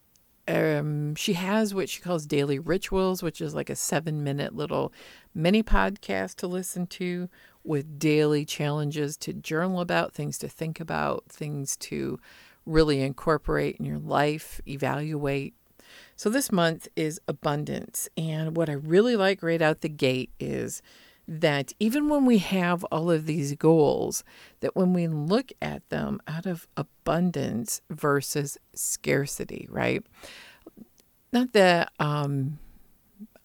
um, 0.49 1.15
she 1.15 1.33
has 1.33 1.73
what 1.73 1.87
she 1.87 2.01
calls 2.01 2.25
daily 2.25 2.59
rituals, 2.59 3.23
which 3.23 3.39
is 3.39 3.55
like 3.55 3.69
a 3.69 3.75
seven 3.75 4.21
minute 4.21 4.53
little 4.53 4.91
mini 5.33 5.63
podcast 5.63 6.35
to 6.35 6.47
listen 6.47 6.87
to 6.87 7.29
with 7.63 7.97
daily 7.99 8.43
challenges 8.43 9.15
to 9.15 9.31
journal 9.31 9.79
about, 9.79 10.13
things 10.13 10.37
to 10.39 10.49
think 10.49 10.81
about, 10.81 11.23
things 11.29 11.77
to 11.77 12.19
really 12.65 13.01
incorporate 13.01 13.77
in 13.77 13.85
your 13.85 13.99
life, 13.99 14.59
evaluate. 14.67 15.53
So 16.23 16.29
this 16.29 16.53
month 16.53 16.87
is 16.95 17.19
abundance. 17.27 18.07
And 18.15 18.55
what 18.55 18.69
I 18.69 18.75
really 18.75 19.17
like 19.17 19.43
right 19.43 19.61
out 19.61 19.81
the 19.81 19.89
gate 19.89 20.29
is 20.39 20.81
that 21.27 21.73
even 21.81 22.07
when 22.07 22.25
we 22.25 22.37
have 22.37 22.85
all 22.85 23.11
of 23.11 23.25
these 23.25 23.55
goals, 23.55 24.23
that 24.61 24.73
when 24.73 24.93
we 24.93 25.05
look 25.09 25.51
at 25.61 25.89
them 25.89 26.21
out 26.25 26.45
of 26.45 26.65
abundance 26.77 27.81
versus 27.89 28.57
scarcity, 28.73 29.67
right? 29.69 30.01
Not 31.33 31.51
that 31.51 31.91
um, 31.99 32.57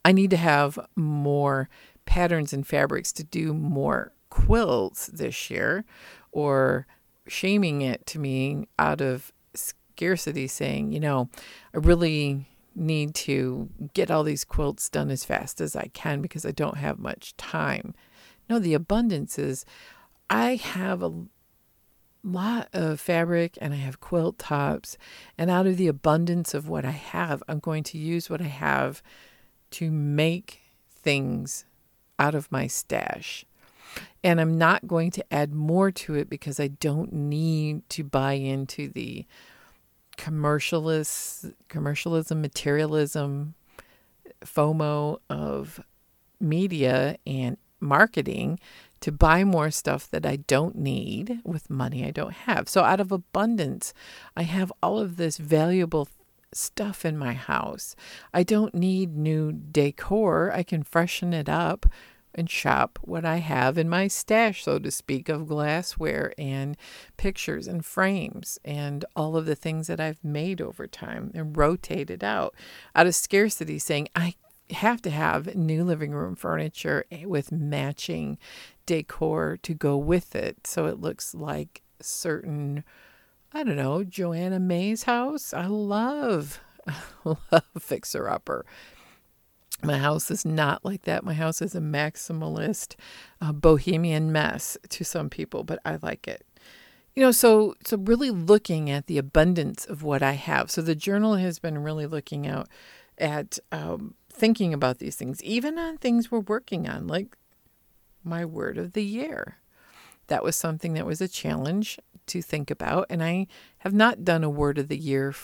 I 0.05 0.13
need 0.13 0.31
to 0.31 0.37
have 0.37 0.79
more 0.95 1.69
patterns 2.07 2.53
and 2.53 2.65
fabrics 2.65 3.11
to 3.15 3.25
do 3.25 3.55
more 3.55 4.13
quilts 4.31 5.09
this 5.09 5.51
year 5.51 5.85
or 6.31 6.87
shaming 7.27 7.83
it 7.83 8.07
to 8.07 8.21
me 8.21 8.69
out 8.79 9.01
of 9.01 9.33
scarcity, 9.55 10.47
saying, 10.47 10.93
you 10.93 11.01
know, 11.01 11.29
I 11.75 11.79
really 11.79 12.47
need 12.79 13.15
to 13.15 13.69
get 13.95 14.11
all 14.11 14.25
these 14.25 14.45
quilts 14.45 14.89
done 14.89 15.11
as 15.11 15.25
fast 15.25 15.61
as 15.61 15.77
I 15.77 15.91
can 15.93 16.23
because 16.23 16.47
I 16.47 16.53
don't 16.53 16.79
have 16.79 16.99
much 16.99 17.37
time. 17.37 17.95
No, 18.49 18.59
the 18.59 18.75
abundance 18.75 19.39
is 19.39 19.65
I 20.31 20.57
have 20.57 21.03
a 21.03 21.13
lot 22.23 22.69
of 22.73 23.01
fabric 23.01 23.59
and 23.61 23.73
I 23.73 23.79
have 23.79 24.01
quilt 24.01 24.39
tops, 24.39 24.97
and 25.37 25.51
out 25.51 25.67
of 25.67 25.77
the 25.77 25.89
abundance 25.89 26.55
of 26.55 26.69
what 26.69 26.85
I 26.85 26.91
have, 26.91 27.43
I'm 27.49 27.59
going 27.59 27.83
to 27.85 27.99
use 27.99 28.29
what 28.29 28.41
I 28.41 28.45
have 28.45 29.03
to 29.73 29.91
make 29.91 30.63
things 30.91 31.65
out 32.19 32.35
of 32.35 32.51
my 32.51 32.67
stash. 32.67 33.45
And 34.23 34.41
I'm 34.41 34.59
not 34.59 34.87
going 34.87 35.11
to 35.13 35.33
add 35.33 35.55
more 35.55 35.91
to 35.93 36.15
it 36.15 36.29
because 36.29 36.61
I 36.61 36.69
don't 36.69 37.13
need 37.13 37.89
to 37.91 38.05
buy 38.05 38.35
into 38.35 38.89
the 38.89 39.25
commercialist 40.19 41.55
commercialism, 41.69 42.43
materialism, 42.43 43.55
FOMO 44.45 45.21
of 45.31 45.81
media 46.41 47.17
and 47.27 47.57
marketing 47.81 48.59
to 49.01 49.13
buy 49.13 49.45
more 49.45 49.71
stuff 49.71 50.11
that 50.11 50.27
I 50.27 50.37
don't 50.37 50.77
need 50.77 51.41
with 51.45 51.71
money 51.71 52.05
I 52.05 52.11
don't 52.11 52.33
have. 52.33 52.69
So 52.69 52.83
out 52.83 53.01
of 53.01 53.13
abundance, 53.13 53.95
I 54.37 54.43
have 54.43 54.73
all 54.83 54.99
of 54.99 55.17
this 55.17 55.39
valuable 55.39 56.09
stuff 56.53 57.05
in 57.05 57.17
my 57.17 57.35
house. 57.35 57.95
I 58.35 58.43
don't 58.43 58.75
need 58.75 59.17
new 59.17 59.53
decor. 59.53 60.51
I 60.53 60.63
can 60.63 60.83
freshen 60.83 61.33
it 61.33 61.49
up 61.49 61.87
and 62.35 62.49
shop 62.49 62.99
what 63.03 63.25
I 63.25 63.37
have 63.37 63.79
in 63.79 63.89
my 63.89 64.09
stash, 64.09 64.65
so 64.65 64.79
to 64.79 64.91
speak, 64.91 65.29
of 65.29 65.49
glassware 65.49 66.33
and 66.39 66.77
pictures 67.17 67.67
and 67.67 67.85
frames 67.85 68.59
and 68.65 69.05
all 69.17 69.37
of 69.37 69.47
the 69.47 69.57
things 69.57 69.87
that 69.87 70.01
I've 70.01 70.23
made 70.23 70.61
over 70.61 70.87
time 70.87 71.31
and 71.35 71.57
rotated 71.57 72.23
out 72.23 72.55
out 72.95 73.07
of 73.07 73.15
scarcity, 73.15 73.79
saying, 73.79 74.09
I 74.15 74.35
have 74.71 75.01
to 75.03 75.11
have 75.11 75.55
new 75.55 75.83
living 75.85 76.13
room 76.13 76.37
furniture 76.37 77.05
with 77.25 77.51
matching 77.51 78.39
decor 78.87 79.59
to 79.63 79.75
go 79.75 79.97
with 79.97 80.35
it 80.35 80.67
so 80.67 80.87
it 80.87 81.01
looks 81.01 81.35
like 81.35 81.83
certain 82.01 82.85
I 83.53 83.65
don't 83.65 83.77
know, 83.77 84.05
Joanna 84.05 84.61
May's 84.61 85.05
house. 85.05 85.55
I 85.55 85.67
love 85.67 86.61
love 87.25 87.65
fixer 87.79 88.29
upper 88.29 88.67
my 89.83 89.99
house 89.99 90.31
is 90.31 90.45
not 90.45 90.85
like 90.85 91.03
that. 91.03 91.25
My 91.25 91.35
house 91.35 91.63
is 91.63 91.75
a 91.75 91.81
maximalist, 91.81 92.97
uh, 93.41 93.53
bohemian 93.53 94.33
mess 94.33 94.77
to 94.89 95.05
some 95.05 95.31
people, 95.31 95.63
but 95.63 95.79
I 95.85 95.99
like 96.03 96.27
it. 96.27 96.45
You 97.15 97.23
know, 97.23 97.31
so 97.31 97.75
so 97.85 97.97
really 97.97 98.31
looking 98.31 98.91
at 98.91 99.07
the 99.07 99.19
abundance 99.19 99.85
of 99.85 100.03
what 100.03 100.23
I 100.23 100.33
have. 100.33 100.71
So 100.71 100.83
the 100.83 100.95
journal 100.95 101.37
has 101.37 101.59
been 101.59 101.83
really 101.83 102.07
looking 102.07 102.47
out 102.47 102.69
at 103.19 103.59
um, 103.73 104.15
thinking 104.31 104.73
about 104.73 104.99
these 104.99 105.17
things, 105.17 105.43
even 105.43 105.79
on 105.79 105.99
things 105.99 106.31
we're 106.31 106.41
working 106.41 106.89
on, 106.89 107.07
like 107.07 107.37
my 108.25 108.45
word 108.45 108.79
of 108.79 108.93
the 108.93 109.05
year. 109.05 109.59
That 110.29 110.45
was 110.45 110.57
something 110.57 110.95
that 110.95 111.07
was 111.07 111.21
a 111.21 111.29
challenge 111.29 111.99
to 112.27 112.43
think 112.43 112.71
about, 112.71 113.07
and 113.09 113.23
I 113.23 113.47
have 113.79 113.95
not 113.95 114.25
done 114.25 114.45
a 114.45 114.51
word 114.51 114.79
of 114.79 114.89
the 114.89 114.99
year 114.99 115.35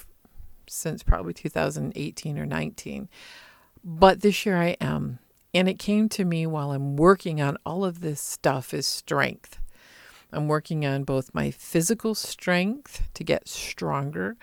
since 0.68 1.02
probably 1.02 1.32
2018 1.32 2.38
or 2.38 2.46
19. 2.46 3.08
But 3.84 4.22
this 4.22 4.46
year 4.46 4.56
I 4.56 4.76
am. 4.80 5.18
And 5.52 5.68
it 5.68 5.78
came 5.78 6.08
to 6.10 6.24
me 6.24 6.46
while 6.46 6.72
I'm 6.72 6.96
working 6.96 7.40
on 7.40 7.58
all 7.64 7.84
of 7.84 8.00
this 8.00 8.20
stuff 8.20 8.74
is 8.74 8.88
strength. 8.88 9.60
I'm 10.32 10.48
working 10.48 10.84
on 10.84 11.04
both 11.04 11.34
my 11.34 11.52
physical 11.52 12.14
strength 12.16 13.02
to 13.14 13.22
get 13.22 13.46
stronger, 13.46 14.36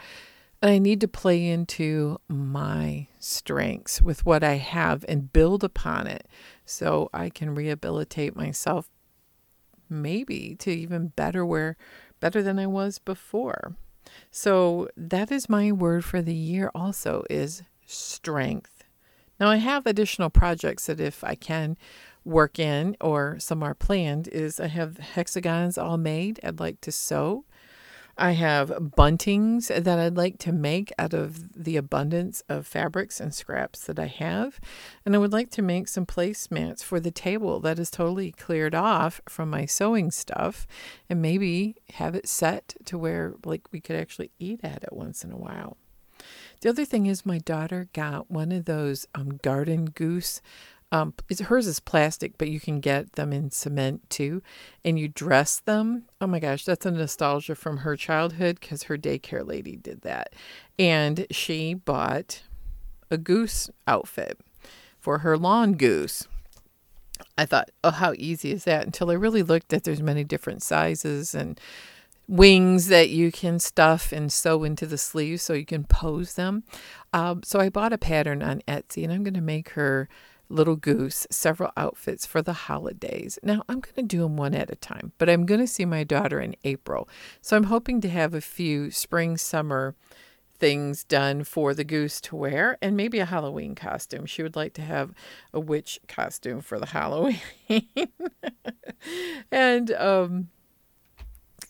and 0.61 0.71
I 0.71 0.77
need 0.77 1.01
to 1.01 1.07
play 1.07 1.47
into 1.47 2.19
my 2.29 3.07
strengths 3.19 4.01
with 4.01 4.25
what 4.25 4.41
I 4.41 4.53
have 4.53 5.03
and 5.09 5.33
build 5.33 5.65
upon 5.65 6.07
it 6.07 6.29
so 6.65 7.09
I 7.13 7.29
can 7.29 7.55
rehabilitate 7.55 8.37
myself 8.37 8.89
maybe 9.89 10.55
to 10.59 10.71
even 10.71 11.09
better 11.09 11.45
where 11.45 11.75
better 12.21 12.41
than 12.41 12.57
I 12.57 12.67
was 12.67 12.99
before. 12.99 13.75
So 14.31 14.87
that 14.95 15.29
is 15.29 15.49
my 15.49 15.73
word 15.73 16.05
for 16.05 16.21
the 16.21 16.33
year 16.33 16.71
also 16.73 17.25
is 17.29 17.63
strength. 17.85 18.70
Now, 19.41 19.49
I 19.49 19.55
have 19.55 19.87
additional 19.87 20.29
projects 20.29 20.85
that 20.85 20.99
if 20.99 21.23
I 21.23 21.33
can 21.33 21.75
work 22.23 22.59
in 22.59 22.95
or 23.01 23.39
some 23.39 23.63
are 23.63 23.73
planned 23.73 24.27
is 24.27 24.59
I 24.59 24.67
have 24.67 24.99
hexagons 24.99 25.79
all 25.79 25.97
made 25.97 26.39
I'd 26.43 26.59
like 26.59 26.79
to 26.81 26.91
sew. 26.91 27.45
I 28.15 28.33
have 28.33 28.69
buntings 28.69 29.69
that 29.69 29.97
I'd 29.97 30.15
like 30.15 30.37
to 30.39 30.51
make 30.51 30.93
out 30.99 31.15
of 31.15 31.63
the 31.63 31.75
abundance 31.75 32.43
of 32.49 32.67
fabrics 32.67 33.19
and 33.19 33.33
scraps 33.33 33.83
that 33.85 33.97
I 33.97 34.05
have. 34.05 34.59
And 35.07 35.15
I 35.15 35.17
would 35.17 35.33
like 35.33 35.49
to 35.51 35.63
make 35.63 35.87
some 35.87 36.05
placemats 36.05 36.83
for 36.83 36.99
the 36.99 37.09
table 37.09 37.59
that 37.61 37.79
is 37.79 37.89
totally 37.89 38.33
cleared 38.33 38.75
off 38.75 39.21
from 39.27 39.49
my 39.49 39.65
sewing 39.65 40.11
stuff 40.11 40.67
and 41.09 41.19
maybe 41.19 41.77
have 41.93 42.13
it 42.13 42.27
set 42.27 42.75
to 42.85 42.95
where 42.95 43.33
like 43.43 43.63
we 43.71 43.81
could 43.81 43.95
actually 43.95 44.29
eat 44.37 44.59
at 44.61 44.83
it 44.83 44.93
once 44.93 45.23
in 45.23 45.31
a 45.31 45.37
while. 45.37 45.77
The 46.61 46.69
other 46.69 46.85
thing 46.85 47.07
is, 47.07 47.25
my 47.25 47.39
daughter 47.39 47.89
got 47.91 48.29
one 48.29 48.51
of 48.51 48.65
those 48.65 49.07
um, 49.15 49.39
garden 49.41 49.85
goose. 49.85 50.41
Um, 50.91 51.13
hers 51.45 51.67
is 51.67 51.79
plastic, 51.79 52.37
but 52.37 52.49
you 52.49 52.59
can 52.59 52.79
get 52.81 53.13
them 53.13 53.33
in 53.33 53.49
cement 53.49 54.09
too, 54.09 54.43
and 54.85 54.99
you 54.99 55.07
dress 55.07 55.59
them. 55.59 56.03
Oh 56.19 56.27
my 56.27 56.39
gosh, 56.39 56.65
that's 56.65 56.85
a 56.85 56.91
nostalgia 56.91 57.55
from 57.55 57.77
her 57.77 57.95
childhood 57.95 58.59
because 58.59 58.83
her 58.83 58.97
daycare 58.97 59.45
lady 59.45 59.75
did 59.75 60.01
that, 60.01 60.33
and 60.77 61.25
she 61.31 61.73
bought 61.73 62.43
a 63.09 63.17
goose 63.17 63.69
outfit 63.87 64.39
for 64.99 65.19
her 65.19 65.37
lawn 65.37 65.73
goose. 65.73 66.27
I 67.37 67.45
thought, 67.45 67.71
oh, 67.83 67.91
how 67.91 68.13
easy 68.17 68.51
is 68.51 68.65
that? 68.65 68.85
Until 68.85 69.09
I 69.09 69.13
really 69.13 69.43
looked 69.43 69.73
at 69.73 69.83
there's 69.83 70.01
many 70.01 70.23
different 70.23 70.61
sizes 70.61 71.33
and 71.33 71.59
wings 72.27 72.87
that 72.87 73.09
you 73.09 73.31
can 73.31 73.59
stuff 73.59 74.11
and 74.11 74.31
sew 74.31 74.63
into 74.63 74.85
the 74.85 74.97
sleeves 74.97 75.41
so 75.41 75.53
you 75.53 75.65
can 75.65 75.83
pose 75.83 76.35
them. 76.35 76.63
Um, 77.13 77.43
so 77.43 77.59
I 77.59 77.69
bought 77.69 77.93
a 77.93 77.97
pattern 77.97 78.41
on 78.41 78.61
Etsy 78.67 79.03
and 79.03 79.11
I'm 79.11 79.23
going 79.23 79.33
to 79.33 79.41
make 79.41 79.69
her 79.69 80.07
little 80.51 80.75
goose 80.75 81.25
several 81.31 81.71
outfits 81.77 82.25
for 82.25 82.41
the 82.41 82.53
holidays. 82.53 83.39
Now 83.41 83.63
I'm 83.67 83.79
going 83.79 83.95
to 83.95 84.03
do 84.03 84.21
them 84.21 84.37
one 84.37 84.53
at 84.53 84.71
a 84.71 84.75
time, 84.75 85.13
but 85.17 85.29
I'm 85.29 85.45
going 85.45 85.61
to 85.61 85.67
see 85.67 85.85
my 85.85 86.03
daughter 86.03 86.39
in 86.39 86.55
April. 86.63 87.07
So 87.41 87.55
I'm 87.55 87.65
hoping 87.65 88.01
to 88.01 88.09
have 88.09 88.33
a 88.33 88.41
few 88.41 88.91
spring, 88.91 89.37
summer 89.37 89.95
things 90.61 91.03
done 91.03 91.43
for 91.43 91.73
the 91.73 91.83
goose 91.83 92.21
to 92.21 92.35
wear 92.35 92.77
and 92.83 92.95
maybe 92.95 93.17
a 93.19 93.25
Halloween 93.25 93.73
costume. 93.73 94.27
She 94.27 94.43
would 94.43 94.55
like 94.55 94.73
to 94.73 94.83
have 94.83 95.11
a 95.53 95.59
witch 95.59 95.99
costume 96.07 96.61
for 96.61 96.79
the 96.79 96.85
Halloween. 96.87 97.41
and 99.51 99.91
um 99.93 100.49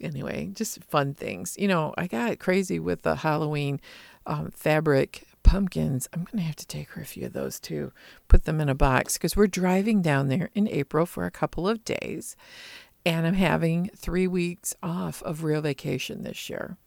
anyway, 0.01 0.51
just 0.53 0.83
fun 0.83 1.13
things. 1.13 1.55
You 1.57 1.67
know, 1.67 1.93
I 1.97 2.07
got 2.07 2.39
crazy 2.39 2.79
with 2.79 3.03
the 3.03 3.17
Halloween 3.17 3.79
um, 4.25 4.51
fabric 4.51 5.25
pumpkins. 5.43 6.07
I'm 6.13 6.23
going 6.23 6.37
to 6.37 6.45
have 6.45 6.55
to 6.57 6.67
take 6.67 6.89
her 6.91 7.01
a 7.01 7.05
few 7.05 7.25
of 7.25 7.33
those 7.33 7.59
too, 7.59 7.91
put 8.27 8.45
them 8.45 8.61
in 8.61 8.69
a 8.69 8.75
box 8.75 9.17
because 9.17 9.35
we're 9.35 9.47
driving 9.47 10.01
down 10.01 10.27
there 10.27 10.49
in 10.53 10.67
April 10.67 11.05
for 11.05 11.25
a 11.25 11.31
couple 11.31 11.67
of 11.67 11.83
days. 11.83 12.35
And 13.05 13.25
I'm 13.25 13.33
having 13.33 13.89
three 13.95 14.27
weeks 14.27 14.75
off 14.83 15.23
of 15.23 15.43
real 15.43 15.61
vacation 15.61 16.23
this 16.23 16.49
year. 16.49 16.77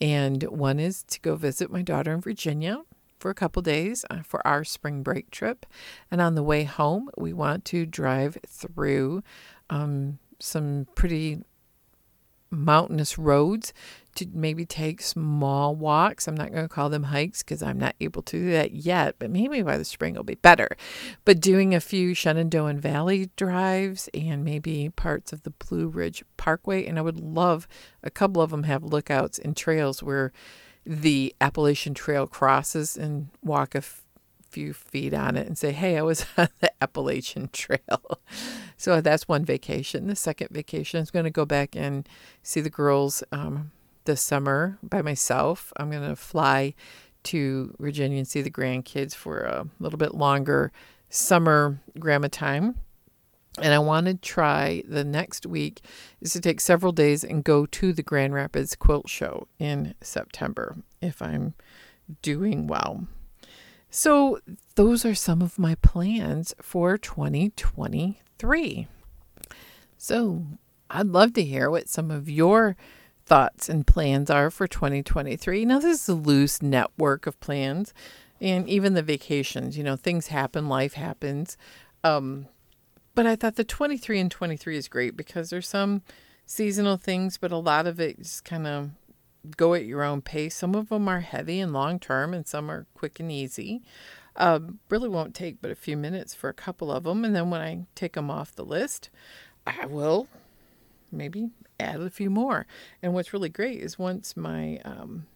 And 0.00 0.42
one 0.44 0.78
is 0.80 1.04
to 1.04 1.20
go 1.20 1.36
visit 1.36 1.70
my 1.70 1.82
daughter 1.82 2.12
in 2.12 2.20
Virginia 2.20 2.82
for 3.18 3.30
a 3.30 3.34
couple 3.34 3.62
days 3.62 4.04
uh, 4.10 4.22
for 4.22 4.46
our 4.46 4.64
spring 4.64 5.02
break 5.02 5.30
trip. 5.30 5.64
And 6.10 6.20
on 6.20 6.34
the 6.34 6.42
way 6.42 6.64
home, 6.64 7.10
we 7.16 7.32
want 7.32 7.64
to 7.66 7.86
drive 7.86 8.38
through 8.46 9.22
um, 9.70 10.18
some 10.38 10.86
pretty 10.94 11.42
mountainous 12.50 13.18
roads 13.18 13.72
to 14.16 14.26
maybe 14.32 14.64
take 14.64 15.02
small 15.02 15.74
walks. 15.74 16.26
I'm 16.26 16.36
not 16.36 16.50
going 16.50 16.64
to 16.64 16.68
call 16.68 16.88
them 16.88 17.04
hikes 17.04 17.42
because 17.42 17.62
I'm 17.62 17.78
not 17.78 17.94
able 18.00 18.22
to 18.22 18.38
do 18.38 18.50
that 18.52 18.72
yet, 18.72 19.16
but 19.18 19.30
maybe 19.30 19.62
by 19.62 19.76
the 19.76 19.84
spring 19.84 20.14
it'll 20.14 20.24
be 20.24 20.36
better. 20.36 20.76
But 21.24 21.40
doing 21.40 21.74
a 21.74 21.80
few 21.80 22.14
Shenandoah 22.14 22.74
Valley 22.74 23.30
drives 23.36 24.08
and 24.14 24.44
maybe 24.44 24.90
parts 24.96 25.32
of 25.32 25.42
the 25.42 25.50
Blue 25.50 25.88
Ridge 25.88 26.24
Parkway. 26.36 26.86
And 26.86 26.98
I 26.98 27.02
would 27.02 27.20
love 27.20 27.68
a 28.02 28.10
couple 28.10 28.42
of 28.42 28.50
them 28.50 28.64
have 28.64 28.82
lookouts 28.82 29.38
and 29.38 29.56
trails 29.56 30.02
where 30.02 30.32
the 30.84 31.34
Appalachian 31.40 31.94
Trail 31.94 32.26
crosses 32.26 32.96
and 32.96 33.28
walk 33.42 33.74
a 33.74 33.82
few 34.56 34.72
feet 34.72 35.12
on 35.12 35.36
it 35.36 35.46
and 35.46 35.58
say, 35.58 35.70
hey, 35.70 35.98
I 35.98 36.02
was 36.02 36.24
on 36.38 36.48
the 36.60 36.72
Appalachian 36.82 37.50
Trail. 37.52 38.20
so 38.78 39.02
that's 39.02 39.28
one 39.28 39.44
vacation. 39.44 40.06
The 40.06 40.16
second 40.16 40.48
vacation 40.50 41.02
is 41.02 41.10
going 41.10 41.26
to 41.26 41.30
go 41.30 41.44
back 41.44 41.76
and 41.76 42.08
see 42.42 42.62
the 42.62 42.70
girls 42.70 43.22
um, 43.32 43.70
this 44.06 44.22
summer 44.22 44.78
by 44.82 45.02
myself. 45.02 45.74
I'm 45.76 45.90
going 45.90 46.08
to 46.08 46.16
fly 46.16 46.74
to 47.24 47.76
Virginia 47.78 48.16
and 48.16 48.26
see 48.26 48.40
the 48.40 48.50
grandkids 48.50 49.14
for 49.14 49.40
a 49.40 49.66
little 49.78 49.98
bit 49.98 50.14
longer 50.14 50.72
summer 51.10 51.78
grandma 51.98 52.28
time. 52.32 52.76
And 53.60 53.74
I 53.74 53.78
want 53.78 54.06
to 54.06 54.14
try 54.14 54.82
the 54.88 55.04
next 55.04 55.44
week 55.44 55.82
is 56.22 56.32
to 56.32 56.40
take 56.40 56.62
several 56.62 56.92
days 56.92 57.24
and 57.24 57.44
go 57.44 57.66
to 57.66 57.92
the 57.92 58.02
Grand 58.02 58.32
Rapids 58.32 58.74
Quilt 58.74 59.10
Show 59.10 59.48
in 59.58 59.94
September 60.00 60.76
if 61.02 61.20
I'm 61.20 61.52
doing 62.22 62.66
well. 62.66 63.06
So, 63.98 64.40
those 64.74 65.06
are 65.06 65.14
some 65.14 65.40
of 65.40 65.58
my 65.58 65.74
plans 65.76 66.54
for 66.60 66.98
2023. 66.98 68.88
So, 69.96 70.44
I'd 70.90 71.06
love 71.06 71.32
to 71.32 71.42
hear 71.42 71.70
what 71.70 71.88
some 71.88 72.10
of 72.10 72.28
your 72.28 72.76
thoughts 73.24 73.70
and 73.70 73.86
plans 73.86 74.28
are 74.28 74.50
for 74.50 74.66
2023. 74.66 75.64
Now, 75.64 75.78
this 75.78 76.02
is 76.02 76.08
a 76.10 76.14
loose 76.14 76.60
network 76.60 77.26
of 77.26 77.40
plans 77.40 77.94
and 78.38 78.68
even 78.68 78.92
the 78.92 79.02
vacations. 79.02 79.78
You 79.78 79.84
know, 79.84 79.96
things 79.96 80.26
happen, 80.26 80.68
life 80.68 80.92
happens. 80.92 81.56
Um, 82.04 82.48
but 83.14 83.24
I 83.24 83.34
thought 83.34 83.56
the 83.56 83.64
23 83.64 84.20
and 84.20 84.30
23 84.30 84.76
is 84.76 84.88
great 84.88 85.16
because 85.16 85.48
there's 85.48 85.70
some 85.70 86.02
seasonal 86.44 86.98
things, 86.98 87.38
but 87.38 87.50
a 87.50 87.56
lot 87.56 87.86
of 87.86 87.98
it 87.98 88.18
just 88.18 88.44
kind 88.44 88.66
of 88.66 88.90
go 89.56 89.74
at 89.74 89.84
your 89.84 90.02
own 90.02 90.22
pace. 90.22 90.54
Some 90.54 90.74
of 90.74 90.88
them 90.88 91.08
are 91.08 91.20
heavy 91.20 91.60
and 91.60 91.72
long 91.72 91.98
term, 91.98 92.34
and 92.34 92.46
some 92.46 92.70
are 92.70 92.86
quick 92.94 93.20
and 93.20 93.30
easy. 93.30 93.82
Um, 94.36 94.80
really 94.90 95.08
won't 95.08 95.34
take 95.34 95.62
but 95.62 95.70
a 95.70 95.76
few 95.76 95.96
minutes 95.96 96.34
for 96.34 96.48
a 96.48 96.54
couple 96.54 96.92
of 96.92 97.04
them. 97.04 97.24
And 97.24 97.34
then 97.34 97.50
when 97.50 97.60
I 97.60 97.86
take 97.94 98.12
them 98.14 98.30
off 98.30 98.54
the 98.54 98.64
list, 98.64 99.10
I 99.66 99.86
will 99.86 100.28
maybe 101.10 101.50
add 101.80 102.00
a 102.00 102.10
few 102.10 102.30
more. 102.30 102.66
And 103.02 103.14
what's 103.14 103.32
really 103.32 103.48
great 103.48 103.80
is 103.80 103.98
once 103.98 104.36
my 104.36 104.78
um, 104.84 105.26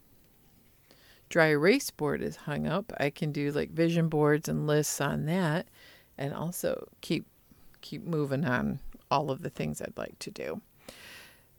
dry 1.28 1.48
erase 1.48 1.90
board 1.90 2.22
is 2.22 2.36
hung 2.36 2.66
up, 2.66 2.92
I 2.98 3.10
can 3.10 3.32
do 3.32 3.50
like 3.52 3.70
vision 3.70 4.08
boards 4.08 4.48
and 4.48 4.66
lists 4.66 5.00
on 5.00 5.26
that, 5.26 5.68
and 6.18 6.34
also 6.34 6.88
keep 7.00 7.26
keep 7.80 8.04
moving 8.04 8.44
on 8.44 8.78
all 9.10 9.30
of 9.30 9.40
the 9.42 9.50
things 9.50 9.80
I'd 9.80 9.96
like 9.96 10.18
to 10.20 10.30
do. 10.30 10.60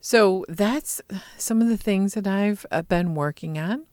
So 0.02 0.46
that's 0.50 1.00
some 1.38 1.62
of 1.62 1.70
the 1.70 1.78
things 1.78 2.16
that 2.16 2.26
I've 2.26 2.66
uh, 2.72 2.82
been 2.82 3.14
working 3.14 3.58
on. 3.58 3.86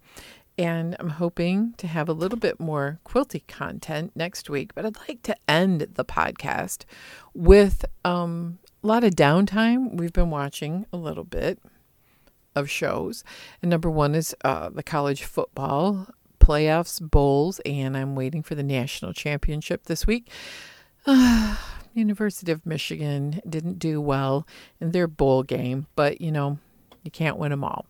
And 0.56 0.96
I'm 0.98 1.10
hoping 1.10 1.74
to 1.76 1.86
have 1.86 2.08
a 2.08 2.12
little 2.12 2.38
bit 2.38 2.58
more 2.58 2.98
quilty 3.04 3.46
content 3.46 4.10
next 4.16 4.50
week. 4.50 4.74
But 4.74 4.84
I'd 4.84 4.96
like 5.08 5.22
to 5.22 5.36
end 5.46 5.86
the 5.94 6.04
podcast 6.04 6.84
with 7.32 7.84
um, 8.04 8.58
a 8.82 8.86
lot 8.86 9.04
of 9.04 9.12
downtime. 9.12 9.96
We've 9.96 10.12
been 10.12 10.30
watching 10.30 10.86
a 10.92 10.96
little 10.96 11.22
bit 11.22 11.60
of 12.56 12.68
shows. 12.68 13.22
And 13.62 13.70
number 13.70 13.90
one 13.90 14.16
is 14.16 14.34
uh, 14.42 14.70
the 14.70 14.82
college 14.82 15.22
football 15.22 16.08
playoffs, 16.40 17.00
bowls, 17.00 17.60
and 17.66 17.94
I'm 17.96 18.16
waiting 18.16 18.42
for 18.42 18.54
the 18.54 18.62
national 18.62 19.12
championship 19.12 19.84
this 19.84 20.06
week. 20.06 20.30
Uh, 21.06 21.56
University 21.98 22.52
of 22.52 22.64
Michigan 22.64 23.40
didn't 23.48 23.78
do 23.78 24.00
well 24.00 24.46
in 24.80 24.92
their 24.92 25.06
bowl 25.06 25.42
game, 25.42 25.86
but 25.96 26.20
you 26.20 26.32
know, 26.32 26.58
you 27.02 27.10
can't 27.10 27.38
win 27.38 27.50
them 27.50 27.64
all. 27.64 27.86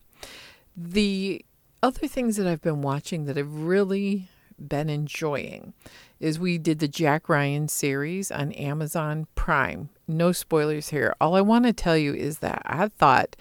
The 0.76 1.44
other 1.82 2.06
things 2.06 2.36
that 2.36 2.46
I've 2.46 2.62
been 2.62 2.82
watching 2.82 3.26
that 3.26 3.38
I've 3.38 3.52
really 3.52 4.28
been 4.59 4.88
enjoying 4.88 5.72
is 6.20 6.38
we 6.38 6.59
did 6.59 6.80
the 6.80 6.88
Jack 6.88 7.28
Ryan 7.28 7.68
series 7.68 8.30
on 8.30 8.52
Amazon 8.52 9.26
Prime. 9.34 9.88
No 10.09 10.32
spoilers 10.32 10.88
here. 10.88 11.14
All 11.20 11.36
I 11.36 11.40
want 11.40 11.64
to 11.66 11.72
tell 11.72 11.96
you 11.96 12.12
is 12.14 12.38
that 12.38 12.62
I 12.64 12.88
thought 12.88 13.36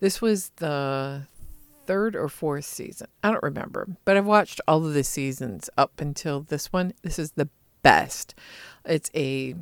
this 0.00 0.20
was 0.20 0.50
the 0.56 1.22
third 1.86 2.14
or 2.14 2.28
fourth 2.28 2.66
season. 2.66 3.08
I 3.24 3.30
don't 3.30 3.42
remember, 3.42 3.88
but 4.04 4.16
I've 4.16 4.26
watched 4.26 4.60
all 4.68 4.84
of 4.84 4.92
the 4.92 5.04
seasons 5.04 5.70
up 5.78 6.00
until 6.00 6.42
this 6.42 6.72
one. 6.72 6.92
This 7.02 7.18
is 7.18 7.32
the 7.32 7.48
best. 7.82 8.34
It's 8.84 9.10
a 9.14 9.54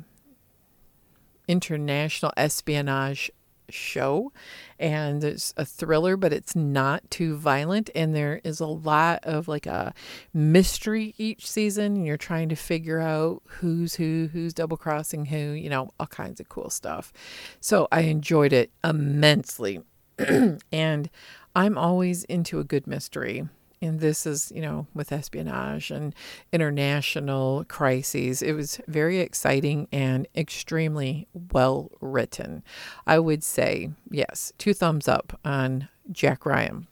international 1.47 2.31
espionage 2.37 3.31
show 3.69 4.31
and 4.79 5.23
it's 5.23 5.53
a 5.57 5.65
thriller 5.65 6.15
but 6.15 6.31
it's 6.31 6.55
not 6.55 7.09
too 7.09 7.35
violent 7.35 7.89
and 7.95 8.15
there 8.15 8.39
is 8.43 8.59
a 8.59 8.65
lot 8.65 9.19
of 9.23 9.47
like 9.47 9.65
a 9.65 9.93
mystery 10.33 11.13
each 11.17 11.47
season. 11.47 11.97
And 11.97 12.05
you're 12.05 12.17
trying 12.17 12.49
to 12.49 12.55
figure 12.55 12.99
out 12.99 13.41
who's 13.47 13.95
who 13.95 14.29
who's 14.31 14.53
double 14.53 14.77
crossing 14.77 15.25
who 15.25 15.37
you 15.37 15.69
know 15.69 15.91
all 15.99 16.07
kinds 16.07 16.39
of 16.39 16.49
cool 16.49 16.69
stuff. 16.69 17.11
So 17.59 17.87
i 17.91 18.01
enjoyed 18.01 18.53
it 18.53 18.71
immensely. 18.83 19.81
And 20.71 21.09
i'm 21.55 21.77
always 21.77 22.23
into 22.25 22.59
a 22.59 22.63
good 22.63 22.87
mystery 22.87 23.47
and 23.81 23.99
this 23.99 24.25
is, 24.25 24.51
you 24.53 24.61
know, 24.61 24.87
with 24.93 25.11
espionage 25.11 25.91
and 25.91 26.15
international 26.51 27.65
crises. 27.67 28.41
It 28.41 28.53
was 28.53 28.79
very 28.87 29.19
exciting 29.19 29.87
and 29.91 30.27
extremely 30.35 31.27
well 31.51 31.91
written. 32.01 32.63
I 33.05 33.19
would 33.19 33.43
say, 33.43 33.91
yes, 34.09 34.53
two 34.57 34.73
thumbs 34.73 35.07
up 35.07 35.39
on 35.45 35.89
Jack 36.11 36.45
Ryan. 36.45 36.87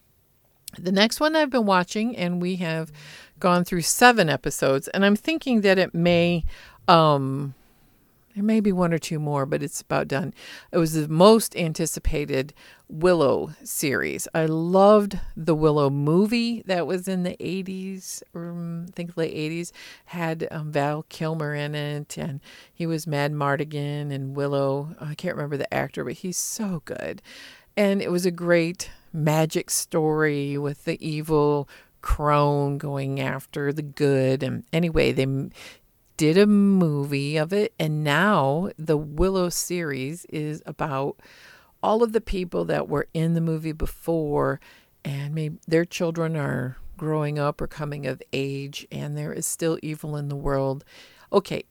The 0.77 0.91
next 0.91 1.19
one 1.19 1.35
I've 1.35 1.49
been 1.49 1.65
watching, 1.65 2.17
and 2.17 2.41
we 2.41 2.57
have 2.57 2.91
gone 3.39 3.63
through 3.63 3.81
seven 3.81 4.29
episodes, 4.29 4.87
and 4.89 5.05
I'm 5.05 5.15
thinking 5.15 5.61
that 5.61 5.77
it 5.77 5.93
may 5.93 6.43
um, 6.87 7.53
there 8.35 8.43
may 8.43 8.59
be 8.59 8.73
one 8.73 8.93
or 8.93 8.97
two 8.97 9.17
more, 9.17 9.45
but 9.45 9.63
it's 9.63 9.79
about 9.79 10.09
done. 10.09 10.33
It 10.73 10.77
was 10.77 10.93
the 10.93 11.07
most 11.07 11.55
anticipated 11.55 12.53
Willow 12.89 13.51
series. 13.63 14.27
I 14.33 14.45
loved 14.45 15.17
the 15.37 15.55
Willow 15.55 15.89
movie 15.89 16.61
that 16.65 16.85
was 16.85 17.07
in 17.07 17.23
the 17.23 17.37
80s, 17.37 18.21
um, 18.35 18.87
I 18.89 18.91
think 18.91 19.15
late 19.15 19.33
80s, 19.33 19.71
had 20.05 20.47
um, 20.51 20.71
Val 20.71 21.03
Kilmer 21.03 21.55
in 21.55 21.75
it, 21.75 22.17
and 22.17 22.41
he 22.73 22.85
was 22.85 23.05
Madmartigan 23.05 24.11
and 24.11 24.35
Willow. 24.35 24.95
I 24.99 25.15
can't 25.15 25.35
remember 25.35 25.55
the 25.55 25.73
actor, 25.73 26.03
but 26.03 26.13
he's 26.13 26.37
so 26.37 26.81
good. 26.83 27.21
And 27.77 28.01
it 28.01 28.11
was 28.11 28.25
a 28.25 28.31
great 28.31 28.91
magic 29.13 29.69
story 29.69 30.57
with 30.57 30.83
the 30.83 31.03
evil 31.05 31.69
crone 32.01 32.77
going 32.77 33.19
after 33.19 33.71
the 33.71 33.81
good. 33.81 34.43
And 34.43 34.65
anyway, 34.71 35.11
they 35.13 35.25
did 36.17 36.37
a 36.37 36.47
movie 36.47 37.37
of 37.37 37.51
it, 37.51 37.73
and 37.79 38.03
now 38.03 38.69
the 38.77 38.97
Willow 38.97 39.49
series 39.49 40.25
is 40.25 40.61
about 40.65 41.19
all 41.83 42.03
of 42.03 42.13
the 42.13 42.21
people 42.21 42.65
that 42.65 42.87
were 42.87 43.07
in 43.13 43.33
the 43.33 43.41
movie 43.41 43.71
before, 43.71 44.59
and 45.03 45.35
maybe 45.35 45.57
their 45.67 45.85
children 45.85 46.35
are 46.35 46.77
growing 46.97 47.37
up 47.37 47.59
or 47.61 47.67
coming 47.67 48.07
of 48.07 48.21
age, 48.33 48.87
and 48.91 49.17
there 49.17 49.33
is 49.33 49.45
still 49.45 49.77
evil 49.83 50.15
in 50.15 50.29
the 50.29 50.35
world. 50.35 50.83
Okay, 51.31 51.63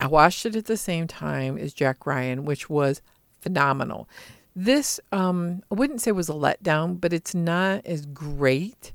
I 0.00 0.06
watched 0.06 0.44
it 0.44 0.56
at 0.56 0.66
the 0.66 0.76
same 0.76 1.06
time 1.06 1.56
as 1.56 1.72
Jack 1.72 2.06
Ryan, 2.06 2.44
which 2.44 2.68
was 2.68 3.00
phenomenal. 3.40 4.08
This, 4.56 5.00
um, 5.12 5.62
I 5.70 5.74
wouldn't 5.74 6.00
say 6.00 6.12
was 6.12 6.28
a 6.28 6.32
letdown, 6.32 7.00
but 7.00 7.12
it's 7.12 7.34
not 7.34 7.86
as 7.86 8.06
great 8.06 8.92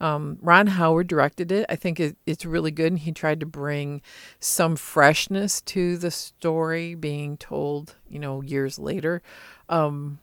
um, 0.00 0.38
Ron 0.40 0.66
Howard 0.66 1.06
directed 1.06 1.52
it. 1.52 1.66
I 1.68 1.76
think 1.76 2.00
it, 2.00 2.16
it's 2.26 2.44
really 2.44 2.70
good, 2.70 2.92
and 2.92 2.98
he 2.98 3.12
tried 3.12 3.40
to 3.40 3.46
bring 3.46 4.02
some 4.38 4.76
freshness 4.76 5.60
to 5.62 5.96
the 5.96 6.10
story 6.10 6.94
being 6.94 7.36
told, 7.36 7.96
you 8.08 8.18
know, 8.18 8.40
years 8.40 8.78
later. 8.78 9.22
Um, 9.68 10.18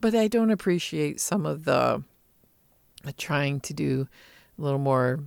but 0.00 0.14
I 0.14 0.28
don't 0.28 0.50
appreciate 0.50 1.20
some 1.20 1.44
of 1.44 1.64
the 1.64 2.02
trying 3.16 3.60
to 3.60 3.74
do 3.74 4.08
a 4.58 4.62
little 4.62 4.78
more 4.78 5.20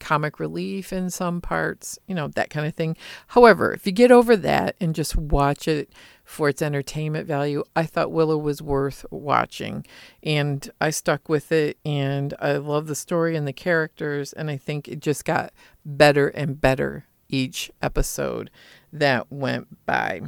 comic 0.00 0.40
relief 0.40 0.92
in 0.92 1.10
some 1.10 1.40
parts, 1.40 1.98
you 2.08 2.14
know, 2.14 2.28
that 2.28 2.50
kind 2.50 2.66
of 2.66 2.74
thing. 2.74 2.96
However, 3.28 3.72
if 3.72 3.86
you 3.86 3.92
get 3.92 4.10
over 4.10 4.36
that 4.36 4.74
and 4.80 4.94
just 4.94 5.14
watch 5.16 5.68
it 5.68 5.92
for 6.24 6.48
its 6.48 6.62
entertainment 6.62 7.26
value, 7.26 7.62
I 7.76 7.84
thought 7.84 8.10
Willow 8.10 8.38
was 8.38 8.60
worth 8.60 9.06
watching. 9.10 9.86
And 10.22 10.68
I 10.80 10.90
stuck 10.90 11.28
with 11.28 11.52
it 11.52 11.78
and 11.84 12.34
I 12.40 12.56
love 12.56 12.86
the 12.86 12.94
story 12.94 13.36
and 13.36 13.46
the 13.46 13.52
characters. 13.52 14.32
And 14.32 14.50
I 14.50 14.56
think 14.56 14.88
it 14.88 15.00
just 15.00 15.24
got 15.24 15.52
better 15.84 16.28
and 16.28 16.60
better 16.60 17.04
each 17.28 17.70
episode 17.80 18.50
that 18.92 19.30
went 19.30 19.84
by. 19.86 20.22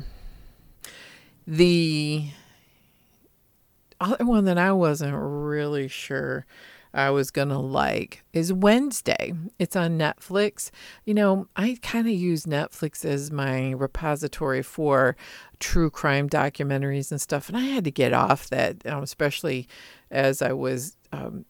The 1.47 2.29
other 4.01 4.25
one 4.25 4.45
that 4.45 4.59
I 4.59 4.73
wasn't 4.73 5.17
really 5.17 5.89
sure 5.89 6.47
I 6.95 7.11
was 7.11 7.31
going 7.31 7.49
to 7.49 7.59
like 7.59 8.23
is 8.33 8.53
Wednesday. 8.53 9.33
It's 9.59 9.77
on 9.77 9.99
Netflix. 9.99 10.71
You 11.05 11.15
know, 11.15 11.49
I 11.57 11.79
kind 11.83 12.07
of 12.07 12.13
use 12.13 12.45
Netflix 12.45 13.05
as 13.05 13.31
my 13.31 13.71
repository 13.71 14.63
for 14.63 15.17
true 15.59 15.91
crime 15.91 16.29
documentaries 16.29 17.11
and 17.11 17.21
stuff, 17.21 17.49
and 17.49 17.57
I 17.57 17.63
had 17.63 17.85
to 17.85 17.91
get 17.91 18.13
off 18.13 18.49
that, 18.51 18.87
um, 18.87 19.03
especially 19.03 19.69
as 20.11 20.43
I 20.43 20.53
was 20.53 20.97
um, 21.13 21.45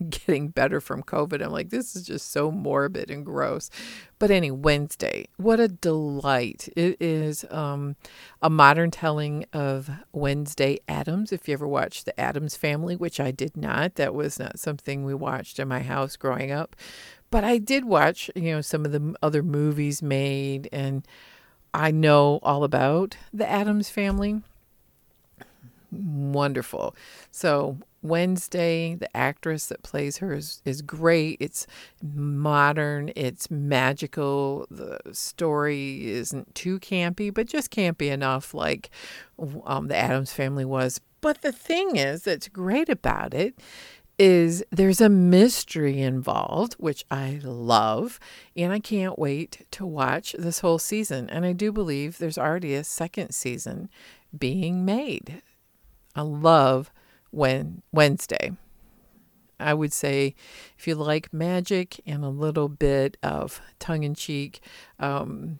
getting 0.08 0.48
better 0.48 0.80
from 0.80 1.02
COVID. 1.02 1.42
I'm 1.42 1.52
like, 1.52 1.70
this 1.70 1.94
is 1.94 2.06
just 2.06 2.30
so 2.30 2.50
morbid 2.50 3.10
and 3.10 3.24
gross. 3.24 3.70
But 4.18 4.30
anyway, 4.30 4.58
Wednesday, 4.58 5.26
what 5.36 5.60
a 5.60 5.68
delight. 5.68 6.68
It 6.76 6.96
is 7.00 7.44
um, 7.50 7.96
a 8.42 8.50
modern 8.50 8.90
telling 8.90 9.44
of 9.52 9.90
Wednesday 10.12 10.78
Addams. 10.88 11.32
If 11.32 11.48
you 11.48 11.54
ever 11.54 11.68
watched 11.68 12.04
The 12.04 12.18
Addams 12.18 12.56
Family, 12.56 12.96
which 12.96 13.20
I 13.20 13.30
did 13.30 13.56
not, 13.56 13.96
that 13.96 14.14
was 14.14 14.38
not 14.38 14.58
something 14.58 15.04
we 15.04 15.14
watched 15.14 15.58
in 15.58 15.68
my 15.68 15.80
house 15.80 16.16
growing 16.16 16.50
up. 16.50 16.76
But 17.30 17.44
I 17.44 17.58
did 17.58 17.84
watch, 17.84 18.30
you 18.34 18.52
know, 18.52 18.60
some 18.60 18.84
of 18.84 18.92
the 18.92 19.14
other 19.22 19.42
movies 19.42 20.02
made, 20.02 20.68
and 20.72 21.06
I 21.72 21.92
know 21.92 22.40
all 22.42 22.64
about 22.64 23.16
the 23.32 23.48
Addams 23.48 23.88
Family 23.88 24.42
wonderful. 25.90 26.94
So 27.30 27.78
Wednesday, 28.02 28.94
the 28.94 29.14
actress 29.16 29.66
that 29.66 29.82
plays 29.82 30.18
her 30.18 30.32
is, 30.32 30.62
is 30.64 30.82
great. 30.82 31.36
It's 31.40 31.66
modern, 32.02 33.12
it's 33.14 33.50
magical. 33.50 34.66
The 34.70 34.98
story 35.12 36.06
isn't 36.06 36.54
too 36.54 36.78
campy, 36.80 37.32
but 37.32 37.46
just 37.46 37.70
campy 37.70 38.10
enough, 38.10 38.54
like 38.54 38.90
um, 39.64 39.88
the 39.88 39.96
Addams 39.96 40.32
family 40.32 40.64
was. 40.64 41.00
But 41.20 41.42
the 41.42 41.52
thing 41.52 41.96
is, 41.96 42.22
that's 42.22 42.48
great 42.48 42.88
about 42.88 43.34
it 43.34 43.54
is 44.18 44.62
there's 44.70 45.00
a 45.00 45.08
mystery 45.08 46.02
involved, 46.02 46.74
which 46.74 47.06
I 47.10 47.40
love, 47.42 48.20
and 48.54 48.70
I 48.70 48.78
can't 48.78 49.18
wait 49.18 49.66
to 49.70 49.86
watch 49.86 50.34
this 50.38 50.58
whole 50.58 50.78
season. 50.78 51.30
And 51.30 51.46
I 51.46 51.52
do 51.52 51.72
believe 51.72 52.18
there's 52.18 52.36
already 52.36 52.74
a 52.74 52.84
second 52.84 53.32
season 53.32 53.88
being 54.38 54.84
made. 54.84 55.40
I 56.14 56.22
love 56.22 56.92
when 57.30 57.82
Wednesday. 57.92 58.52
I 59.58 59.74
would 59.74 59.92
say 59.92 60.34
if 60.78 60.86
you 60.86 60.94
like 60.94 61.32
magic 61.32 62.00
and 62.06 62.24
a 62.24 62.28
little 62.28 62.68
bit 62.68 63.16
of 63.22 63.60
tongue 63.78 64.04
in 64.04 64.14
cheek 64.14 64.60
um, 64.98 65.58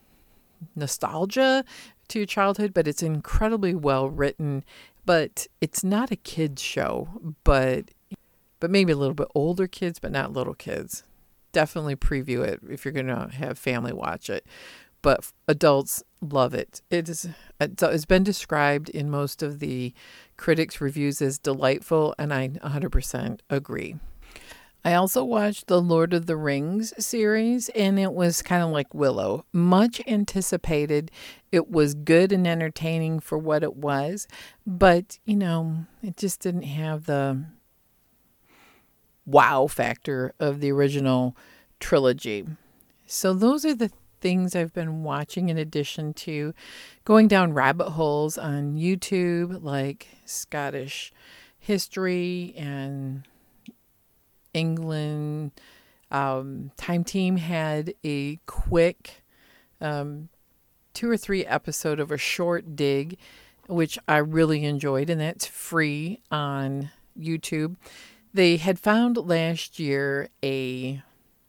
nostalgia 0.74 1.64
to 2.08 2.18
your 2.18 2.26
childhood, 2.26 2.72
but 2.72 2.88
it's 2.88 3.02
incredibly 3.02 3.74
well 3.74 4.08
written. 4.08 4.64
But 5.04 5.46
it's 5.60 5.84
not 5.84 6.10
a 6.10 6.16
kids 6.16 6.62
show, 6.62 7.08
but 7.44 7.90
but 8.58 8.70
maybe 8.70 8.92
a 8.92 8.96
little 8.96 9.14
bit 9.14 9.28
older 9.34 9.66
kids, 9.66 9.98
but 9.98 10.12
not 10.12 10.32
little 10.32 10.54
kids. 10.54 11.02
Definitely 11.52 11.96
preview 11.96 12.46
it 12.46 12.60
if 12.68 12.84
you're 12.84 12.92
gonna 12.92 13.30
have 13.32 13.58
family 13.58 13.92
watch 13.92 14.30
it 14.30 14.46
but 15.02 15.32
adults 15.48 16.02
love 16.20 16.54
it. 16.54 16.82
It 16.90 17.08
is 17.08 17.28
it's 17.60 18.04
been 18.04 18.24
described 18.24 18.88
in 18.88 19.10
most 19.10 19.42
of 19.42 19.58
the 19.58 19.92
critics' 20.36 20.80
reviews 20.80 21.20
as 21.20 21.38
delightful, 21.38 22.14
and 22.18 22.32
I 22.32 22.48
100% 22.48 23.40
agree. 23.50 23.96
I 24.82 24.94
also 24.94 25.22
watched 25.22 25.66
the 25.66 25.80
Lord 25.80 26.14
of 26.14 26.24
the 26.24 26.36
Rings 26.36 26.94
series, 27.04 27.68
and 27.70 27.98
it 27.98 28.14
was 28.14 28.40
kind 28.40 28.62
of 28.62 28.70
like 28.70 28.94
Willow, 28.94 29.44
much 29.52 30.00
anticipated. 30.06 31.10
It 31.52 31.70
was 31.70 31.92
good 31.92 32.32
and 32.32 32.46
entertaining 32.46 33.20
for 33.20 33.36
what 33.36 33.62
it 33.62 33.76
was, 33.76 34.26
but 34.66 35.18
you 35.26 35.36
know, 35.36 35.84
it 36.02 36.16
just 36.16 36.40
didn't 36.40 36.62
have 36.62 37.04
the 37.04 37.44
wow 39.26 39.66
factor 39.66 40.32
of 40.40 40.60
the 40.60 40.72
original 40.72 41.36
trilogy. 41.78 42.46
So, 43.06 43.34
those 43.34 43.66
are 43.66 43.74
the 43.74 43.90
things 44.20 44.54
I've 44.54 44.72
been 44.72 45.02
watching 45.02 45.48
in 45.48 45.58
addition 45.58 46.14
to 46.14 46.54
going 47.04 47.28
down 47.28 47.52
rabbit 47.52 47.90
holes 47.90 48.38
on 48.38 48.76
YouTube, 48.76 49.62
like 49.62 50.08
Scottish 50.24 51.12
history 51.58 52.54
and 52.56 53.26
England. 54.52 55.52
Um, 56.10 56.72
Time 56.76 57.04
Team 57.04 57.36
had 57.36 57.94
a 58.04 58.36
quick 58.46 59.22
um, 59.80 60.28
two 60.94 61.10
or 61.10 61.16
three 61.16 61.46
episode 61.46 62.00
of 62.00 62.10
a 62.10 62.18
short 62.18 62.76
dig, 62.76 63.16
which 63.68 63.98
I 64.08 64.18
really 64.18 64.64
enjoyed, 64.64 65.10
and 65.10 65.20
that's 65.20 65.46
free 65.46 66.20
on 66.30 66.90
YouTube. 67.18 67.76
They 68.32 68.56
had 68.56 68.78
found 68.78 69.16
last 69.16 69.78
year 69.78 70.28
a, 70.42 71.02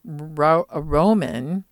a 0.07 0.81
Roman 0.81 1.65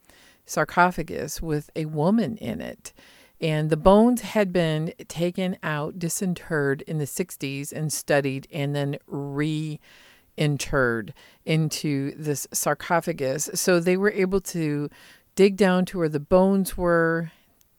sarcophagus 0.49 1.41
with 1.41 1.69
a 1.75 1.85
woman 1.85 2.37
in 2.37 2.61
it. 2.61 2.93
And 3.41 3.69
the 3.69 3.77
bones 3.77 4.21
had 4.21 4.51
been 4.51 4.93
taken 5.07 5.57
out, 5.63 5.97
disinterred 5.97 6.81
in 6.81 6.97
the 6.97 7.05
60s 7.05 7.71
and 7.71 7.93
studied, 7.93 8.47
and 8.51 8.75
then 8.75 8.97
reinterred 9.09 11.13
into 11.45 12.13
this 12.17 12.47
sarcophagus. 12.51 13.49
So 13.53 13.79
they 13.79 13.95
were 13.95 14.11
able 14.11 14.41
to 14.41 14.89
dig 15.35 15.55
down 15.55 15.85
to 15.85 15.99
where 15.99 16.09
the 16.09 16.19
bones 16.19 16.75
were. 16.75 17.31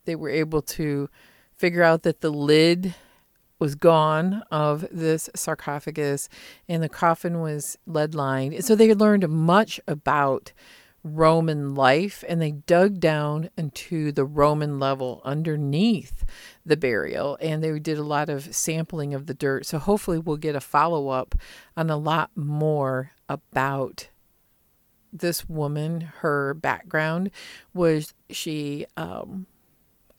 They 0.06 0.16
were 0.16 0.30
able 0.30 0.62
to 0.62 1.10
figure 1.56 1.82
out 1.82 2.04
that 2.04 2.22
the 2.22 2.30
lid 2.30 2.94
was 3.58 3.74
gone 3.74 4.42
of 4.50 4.86
this 4.90 5.28
sarcophagus 5.36 6.30
and 6.66 6.82
the 6.82 6.88
coffin 6.88 7.40
was 7.40 7.76
lead 7.86 8.14
lined. 8.14 8.64
So 8.64 8.74
they 8.74 8.94
learned 8.94 9.28
much 9.28 9.78
about 9.86 10.54
Roman 11.02 11.74
life 11.74 12.22
and 12.28 12.40
they 12.40 12.52
dug 12.52 13.00
down 13.00 13.50
into 13.56 14.12
the 14.12 14.24
Roman 14.24 14.78
level 14.78 15.22
underneath 15.24 16.24
the 16.64 16.76
burial 16.76 17.38
and 17.40 17.62
they 17.62 17.78
did 17.78 17.98
a 17.98 18.02
lot 18.02 18.28
of 18.28 18.54
sampling 18.54 19.14
of 19.14 19.26
the 19.26 19.34
dirt. 19.34 19.66
So 19.66 19.78
hopefully 19.78 20.18
we'll 20.18 20.36
get 20.36 20.56
a 20.56 20.60
follow 20.60 21.08
up 21.08 21.34
on 21.76 21.90
a 21.90 21.96
lot 21.96 22.30
more 22.36 23.12
about 23.28 24.08
this 25.12 25.48
woman. 25.48 26.00
Her 26.00 26.54
background 26.54 27.30
was 27.72 28.14
she 28.28 28.86
um, 28.96 29.46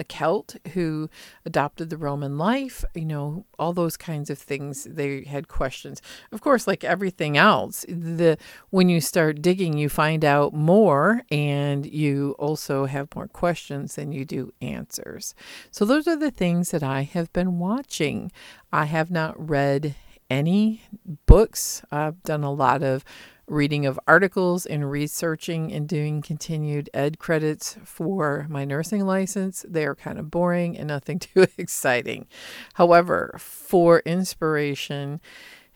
a 0.02 0.04
Celt 0.04 0.58
who 0.74 1.10
adopted 1.46 1.90
the 1.90 1.98
Roman 1.98 2.38
life, 2.38 2.84
you 2.96 3.06
know, 3.06 3.46
all 3.58 3.72
those 3.72 3.96
kinds 3.96 4.30
of 4.30 4.38
things. 4.38 4.84
They 4.84 5.24
had 5.24 5.48
questions. 5.48 6.02
Of 6.32 6.42
course, 6.42 6.68
like 6.68 6.84
everything 6.84 7.38
else, 7.38 7.86
the 7.88 8.38
when 8.72 8.90
you 8.90 9.00
start 9.00 9.42
digging, 9.42 9.78
you 9.78 9.88
find 9.88 10.26
out 10.26 10.54
more 10.54 11.22
and 11.32 11.86
you 11.86 12.36
also 12.40 12.86
have 12.86 13.16
more 13.16 13.28
questions 13.28 13.96
than 13.96 14.12
you 14.12 14.26
do 14.26 14.52
answers. 14.62 15.36
So 15.70 15.86
those 15.86 16.08
are 16.08 16.18
the 16.18 16.32
things 16.32 16.72
that 16.72 16.84
I 16.84 17.04
have 17.04 17.32
been 17.32 17.60
watching. 17.60 18.32
I 18.74 18.86
have 18.86 19.12
not 19.12 19.50
read 19.50 19.96
any 20.32 20.82
books. 21.28 21.84
I've 21.92 22.24
done 22.24 22.44
a 22.44 22.52
lot 22.52 22.82
of 22.82 23.06
reading 23.52 23.86
of 23.86 24.00
articles 24.08 24.66
and 24.66 24.90
researching 24.90 25.74
and 25.74 25.88
doing 25.88 26.22
continued 26.22 26.90
ed 26.94 27.20
credits 27.20 27.78
for 27.84 28.48
my 28.50 28.64
nursing 28.64 29.06
license. 29.06 29.66
They 29.68 29.86
are 29.86 29.96
kind 29.96 30.18
of 30.18 30.32
boring 30.32 30.78
and 30.78 30.88
nothing 30.88 31.20
too 31.20 31.46
exciting. 31.58 32.28
However, 32.76 33.36
for 33.38 34.00
inspiration 34.06 35.20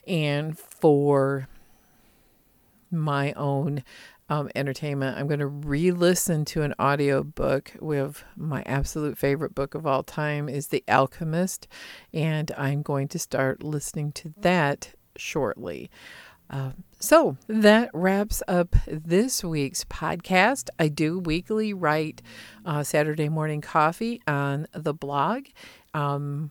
and 0.08 0.58
for 0.58 1.50
my 2.90 3.34
own 3.34 3.84
um, 4.30 4.50
entertainment, 4.56 5.18
I'm 5.18 5.28
going 5.28 5.42
to 5.42 5.48
re 5.48 5.92
listen 5.92 6.46
to 6.46 6.64
an 6.64 6.74
audio 6.80 7.24
book 7.24 7.74
with 7.82 8.24
my 8.38 8.64
absolute 8.66 9.18
favorite 9.18 9.54
book 9.54 9.76
of 9.76 9.86
all 9.86 10.02
time 10.02 10.48
is 10.48 10.70
The 10.70 10.84
Alchemist, 10.88 11.68
and 12.14 12.52
I'm 12.58 12.82
going 12.82 13.10
to 13.10 13.20
start 13.20 13.64
listening 13.64 14.14
to 14.14 14.34
that 14.40 14.94
shortly. 15.18 15.92
Uh, 16.50 16.72
so 17.06 17.38
that 17.48 17.92
wraps 17.94 18.42
up 18.48 18.76
this 18.88 19.44
week's 19.44 19.84
podcast. 19.86 20.70
I 20.80 20.88
do 20.88 21.20
weekly 21.20 21.72
write 21.72 22.24
uh, 22.66 22.82
Saturday 22.82 23.30
morning 23.30 23.62
coffee 23.62 24.24
on 24.26 24.66
the 24.74 24.94
blog. 24.94 25.46
Um, 25.94 26.50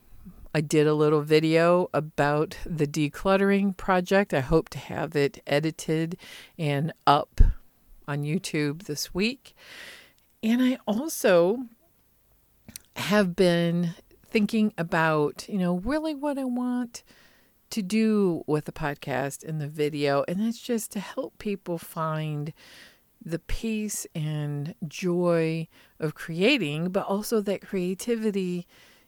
I 0.54 0.60
did 0.60 0.86
a 0.86 0.94
little 0.94 1.22
video 1.22 1.90
about 1.92 2.56
the 2.64 2.86
decluttering 2.86 3.76
project. 3.76 4.32
I 4.32 4.38
hope 4.40 4.68
to 4.70 4.78
have 4.78 5.16
it 5.16 5.42
edited 5.44 6.16
and 6.56 6.92
up 7.04 7.40
on 8.06 8.22
YouTube 8.22 8.84
this 8.84 9.12
week. 9.12 9.56
And 10.40 10.62
I 10.62 10.78
also 10.86 11.64
have 12.94 13.34
been 13.34 13.94
thinking 14.24 14.72
about, 14.78 15.48
you 15.48 15.58
know, 15.58 15.78
really 15.78 16.14
what 16.14 16.38
I 16.38 16.44
want 16.44 17.02
to 17.74 17.82
do 17.82 18.44
with 18.46 18.66
the 18.66 18.72
podcast 18.72 19.42
and 19.42 19.60
the 19.60 19.66
video, 19.66 20.24
and 20.28 20.38
that's 20.38 20.60
just 20.60 20.92
to 20.92 21.00
help 21.00 21.36
people 21.38 21.76
find 21.76 22.52
the 23.24 23.40
peace 23.40 24.06
and 24.14 24.76
joy 24.86 25.66
of 25.98 26.14
creating, 26.14 26.90
but 26.90 27.04
also 27.06 27.40
that 27.40 27.66
creativity 27.66 28.64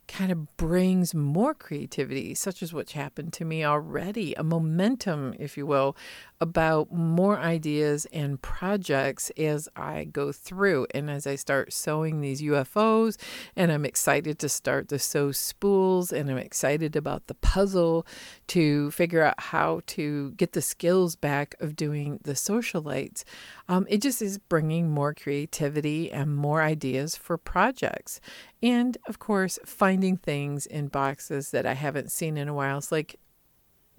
kind 0.09 0.31
of 0.31 0.57
brings 0.57 1.15
more 1.15 1.55
creativity, 1.55 2.35
such 2.35 2.63
as 2.63 2.73
what's 2.73 2.93
happened 2.93 3.33
to 3.35 3.45
me 3.45 3.65
already, 3.65 4.35
a 4.35 4.43
momentum, 4.43 5.35
if 5.39 5.57
you 5.57 5.67
will, 5.67 5.97
about 6.41 6.93
more 6.93 7.39
ideas 7.39 8.07
and 8.13 8.41
projects 8.41 9.31
as 9.39 9.69
I 9.75 10.05
go 10.05 10.33
through. 10.33 10.87
And 10.95 11.11
as 11.11 11.27
I 11.27 11.37
start 11.37 11.73
sewing 11.73 12.21
these 12.21 12.43
UFOs, 12.43 13.17
and 13.57 13.73
I'm 13.73 13.85
excited 13.85 14.39
to 14.41 14.49
start 14.49 14.89
to 14.89 14.99
sew 14.99 15.33
spools, 15.33 16.13
and 16.13 16.31
I'm 16.31 16.39
excited 16.39 16.95
about 16.97 17.27
the 17.27 17.35
puzzle 17.35 18.07
to 18.49 18.91
figure 18.91 19.23
out 19.23 19.41
how 19.41 19.81
to 19.87 20.33
get 20.33 20.53
the 20.53 20.63
skills 20.63 21.17
back 21.17 21.55
of 21.61 21.77
doing 21.77 22.21
the 22.23 22.33
socialites. 22.33 23.25
Um, 23.69 23.87
it 23.89 24.01
just 24.03 24.23
is 24.23 24.39
bringing 24.39 24.91
more 24.91 25.15
creativity 25.15 26.13
and 26.13 26.37
more 26.37 26.63
ideas 26.63 27.17
for 27.17 27.37
projects. 27.37 28.21
And 28.67 28.99
of 29.07 29.21
course, 29.21 29.61
finding 29.64 30.17
things 30.17 30.67
in 30.67 30.89
boxes 30.89 31.53
that 31.53 31.67
I 31.67 31.75
haven't 31.75 32.11
seen 32.11 32.37
in 32.37 32.49
a 32.49 32.53
while. 32.53 32.79
It's 32.79 32.91
like 32.91 33.14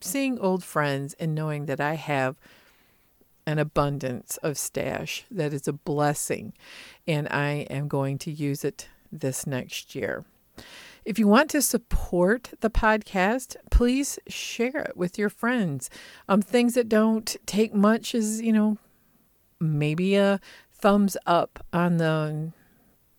seeing 0.02 0.38
old 0.40 0.62
friends 0.62 1.16
and 1.22 1.34
knowing 1.34 1.68
that 1.68 1.80
I 1.80 1.94
have 1.94 2.36
an 3.46 3.60
abundance 3.60 4.36
of 4.44 4.58
stash 4.58 5.24
that 5.32 5.54
is 5.54 5.70
a 5.70 5.74
blessing, 5.74 6.52
and 7.08 7.30
I 7.30 7.66
am 7.70 7.88
going 7.88 8.18
to 8.18 8.32
use 8.32 8.66
it 8.66 8.90
this 9.10 9.48
next 9.48 9.96
year. 9.96 10.26
If 11.06 11.18
you 11.18 11.30
want 11.30 11.50
to 11.52 11.62
support 11.62 12.52
the 12.60 12.70
podcast, 12.70 13.56
please 13.72 14.20
share 14.28 14.80
it 14.80 14.98
with 14.98 15.18
your 15.18 15.30
friends. 15.30 15.90
Um, 16.28 16.42
things 16.42 16.74
that 16.74 16.90
don't 16.90 17.38
take 17.46 17.74
much 17.74 18.14
is, 18.14 18.42
you 18.42 18.52
know, 18.52 18.80
maybe 19.62 20.16
a 20.16 20.42
thumbs 20.74 21.16
up 21.26 21.66
on 21.72 21.98
the 21.98 22.52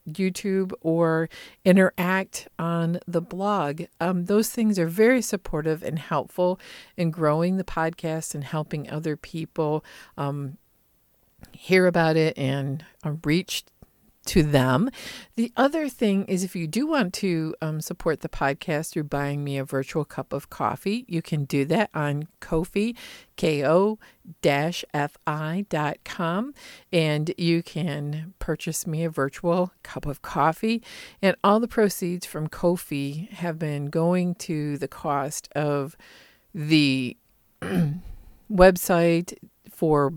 YouTube 0.09 0.73
or 0.81 1.29
interact 1.65 2.49
on 2.59 3.01
the 3.07 3.21
blog. 3.21 3.83
Um, 4.01 4.25
those 4.27 4.51
things 4.51 4.79
are 4.79 4.87
very 4.87 5.23
supportive 5.23 5.83
and 5.83 5.99
helpful 5.99 6.59
in 6.97 7.11
growing 7.11 7.57
the 7.57 7.65
podcast 7.65 8.35
and 8.35 8.45
helping 8.45 8.91
other 8.91 9.17
people 9.17 9.85
um, 10.17 10.59
hear 11.53 11.87
about 11.87 12.17
it 12.17 12.37
and 12.37 12.85
uh, 13.05 13.13
reach 13.25 13.65
to 14.29 14.43
them. 14.43 14.91
The 15.37 15.53
other 15.57 15.89
thing 15.89 16.25
is 16.27 16.45
if 16.45 16.55
you 16.55 16.67
do 16.67 16.87
want 16.87 17.15
to 17.15 17.55
um, 17.63 17.81
support 17.81 18.21
the 18.21 18.29
podcast 18.29 18.91
through 18.91 19.05
buying 19.05 19.43
me 19.43 19.57
a 19.59 19.65
virtual 19.65 20.05
cup 20.05 20.33
of 20.33 20.51
coffee, 20.51 21.05
you 21.09 21.23
can 21.23 21.45
do 21.45 21.65
that 21.67 21.91
on 21.95 22.29
Ko-fi, 22.41 22.95
K-O 23.37 23.99
fi.com 25.25 26.55
and 26.93 27.35
you 27.39 27.63
can 27.63 28.35
purchase 28.39 28.87
me 28.87 29.05
a 29.05 29.11
virtual 29.11 29.73
cup 29.83 30.05
of 30.05 30.21
coffee 30.21 30.83
and 31.23 31.35
all 31.43 31.59
the 31.61 31.69
proceeds 31.69 32.27
from 32.27 32.47
Ko-fi 32.49 33.29
have 33.33 33.59
been 33.59 33.87
going 33.87 34.35
to 34.37 34.77
the 34.79 34.89
cost 34.89 35.49
of 35.53 35.97
the 36.55 37.17
website 38.53 39.35
for 39.71 40.13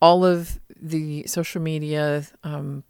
all 0.00 0.24
of 0.24 0.60
the 0.80 1.26
social 1.26 1.60
media 1.60 2.24
um, 2.44 2.84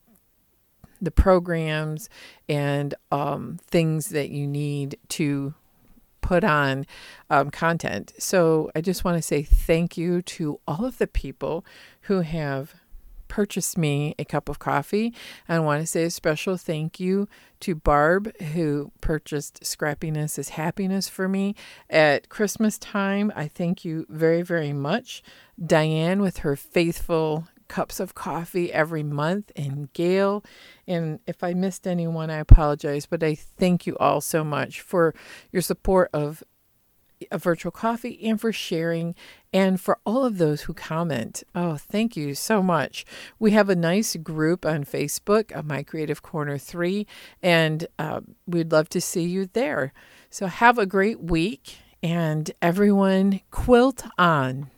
the 1.00 1.10
programs 1.10 2.08
and 2.48 2.94
um, 3.10 3.58
things 3.66 4.08
that 4.10 4.30
you 4.30 4.46
need 4.46 4.98
to 5.08 5.54
put 6.20 6.44
on 6.44 6.86
um, 7.28 7.50
content. 7.50 8.12
So 8.18 8.70
I 8.74 8.80
just 8.80 9.04
want 9.04 9.16
to 9.16 9.22
say 9.22 9.42
thank 9.42 9.96
you 9.96 10.22
to 10.22 10.60
all 10.66 10.84
of 10.84 10.98
the 10.98 11.06
people 11.06 11.64
who 12.02 12.20
have 12.20 12.74
purchased 13.30 13.78
me 13.78 14.14
a 14.18 14.24
cup 14.24 14.48
of 14.48 14.58
coffee. 14.58 15.14
I 15.48 15.58
want 15.60 15.80
to 15.80 15.86
say 15.86 16.04
a 16.04 16.10
special 16.10 16.56
thank 16.56 17.00
you 17.00 17.28
to 17.60 17.74
Barb, 17.74 18.36
who 18.38 18.90
purchased 19.00 19.62
Scrappiness 19.62 20.38
is 20.38 20.50
Happiness 20.50 21.08
for 21.08 21.28
me 21.28 21.54
at 21.88 22.28
Christmas 22.28 22.76
time. 22.78 23.32
I 23.34 23.46
thank 23.46 23.84
you 23.84 24.04
very, 24.08 24.42
very 24.42 24.72
much. 24.72 25.22
Diane, 25.64 26.20
with 26.20 26.38
her 26.38 26.56
faithful 26.56 27.46
cups 27.70 28.00
of 28.00 28.14
coffee 28.14 28.72
every 28.72 29.04
month, 29.04 29.52
and 29.54 29.90
Gail. 29.92 30.44
And 30.86 31.20
if 31.26 31.42
I 31.44 31.54
missed 31.54 31.86
anyone, 31.86 32.28
I 32.28 32.38
apologize, 32.38 33.06
but 33.06 33.22
I 33.22 33.36
thank 33.36 33.86
you 33.86 33.96
all 33.98 34.20
so 34.20 34.42
much 34.44 34.80
for 34.80 35.14
your 35.52 35.62
support 35.62 36.10
of 36.12 36.42
a 37.30 37.38
virtual 37.38 37.70
coffee 37.70 38.18
and 38.24 38.40
for 38.40 38.52
sharing 38.52 39.14
and 39.52 39.80
for 39.80 39.98
all 40.04 40.24
of 40.24 40.38
those 40.38 40.62
who 40.62 40.74
comment. 40.74 41.44
Oh, 41.54 41.76
thank 41.76 42.16
you 42.16 42.34
so 42.34 42.62
much. 42.62 43.04
We 43.38 43.52
have 43.52 43.68
a 43.68 43.76
nice 43.76 44.16
group 44.16 44.66
on 44.66 44.84
Facebook, 44.84 45.54
uh, 45.54 45.62
My 45.62 45.82
Creative 45.82 46.22
Corner 46.22 46.58
3, 46.58 47.06
and 47.42 47.86
uh, 47.98 48.20
we'd 48.46 48.72
love 48.72 48.88
to 48.90 49.00
see 49.00 49.24
you 49.24 49.48
there. 49.52 49.92
So 50.28 50.46
have 50.46 50.78
a 50.78 50.86
great 50.86 51.20
week 51.20 51.76
and 52.02 52.50
everyone 52.60 53.40
quilt 53.50 54.04
on. 54.18 54.70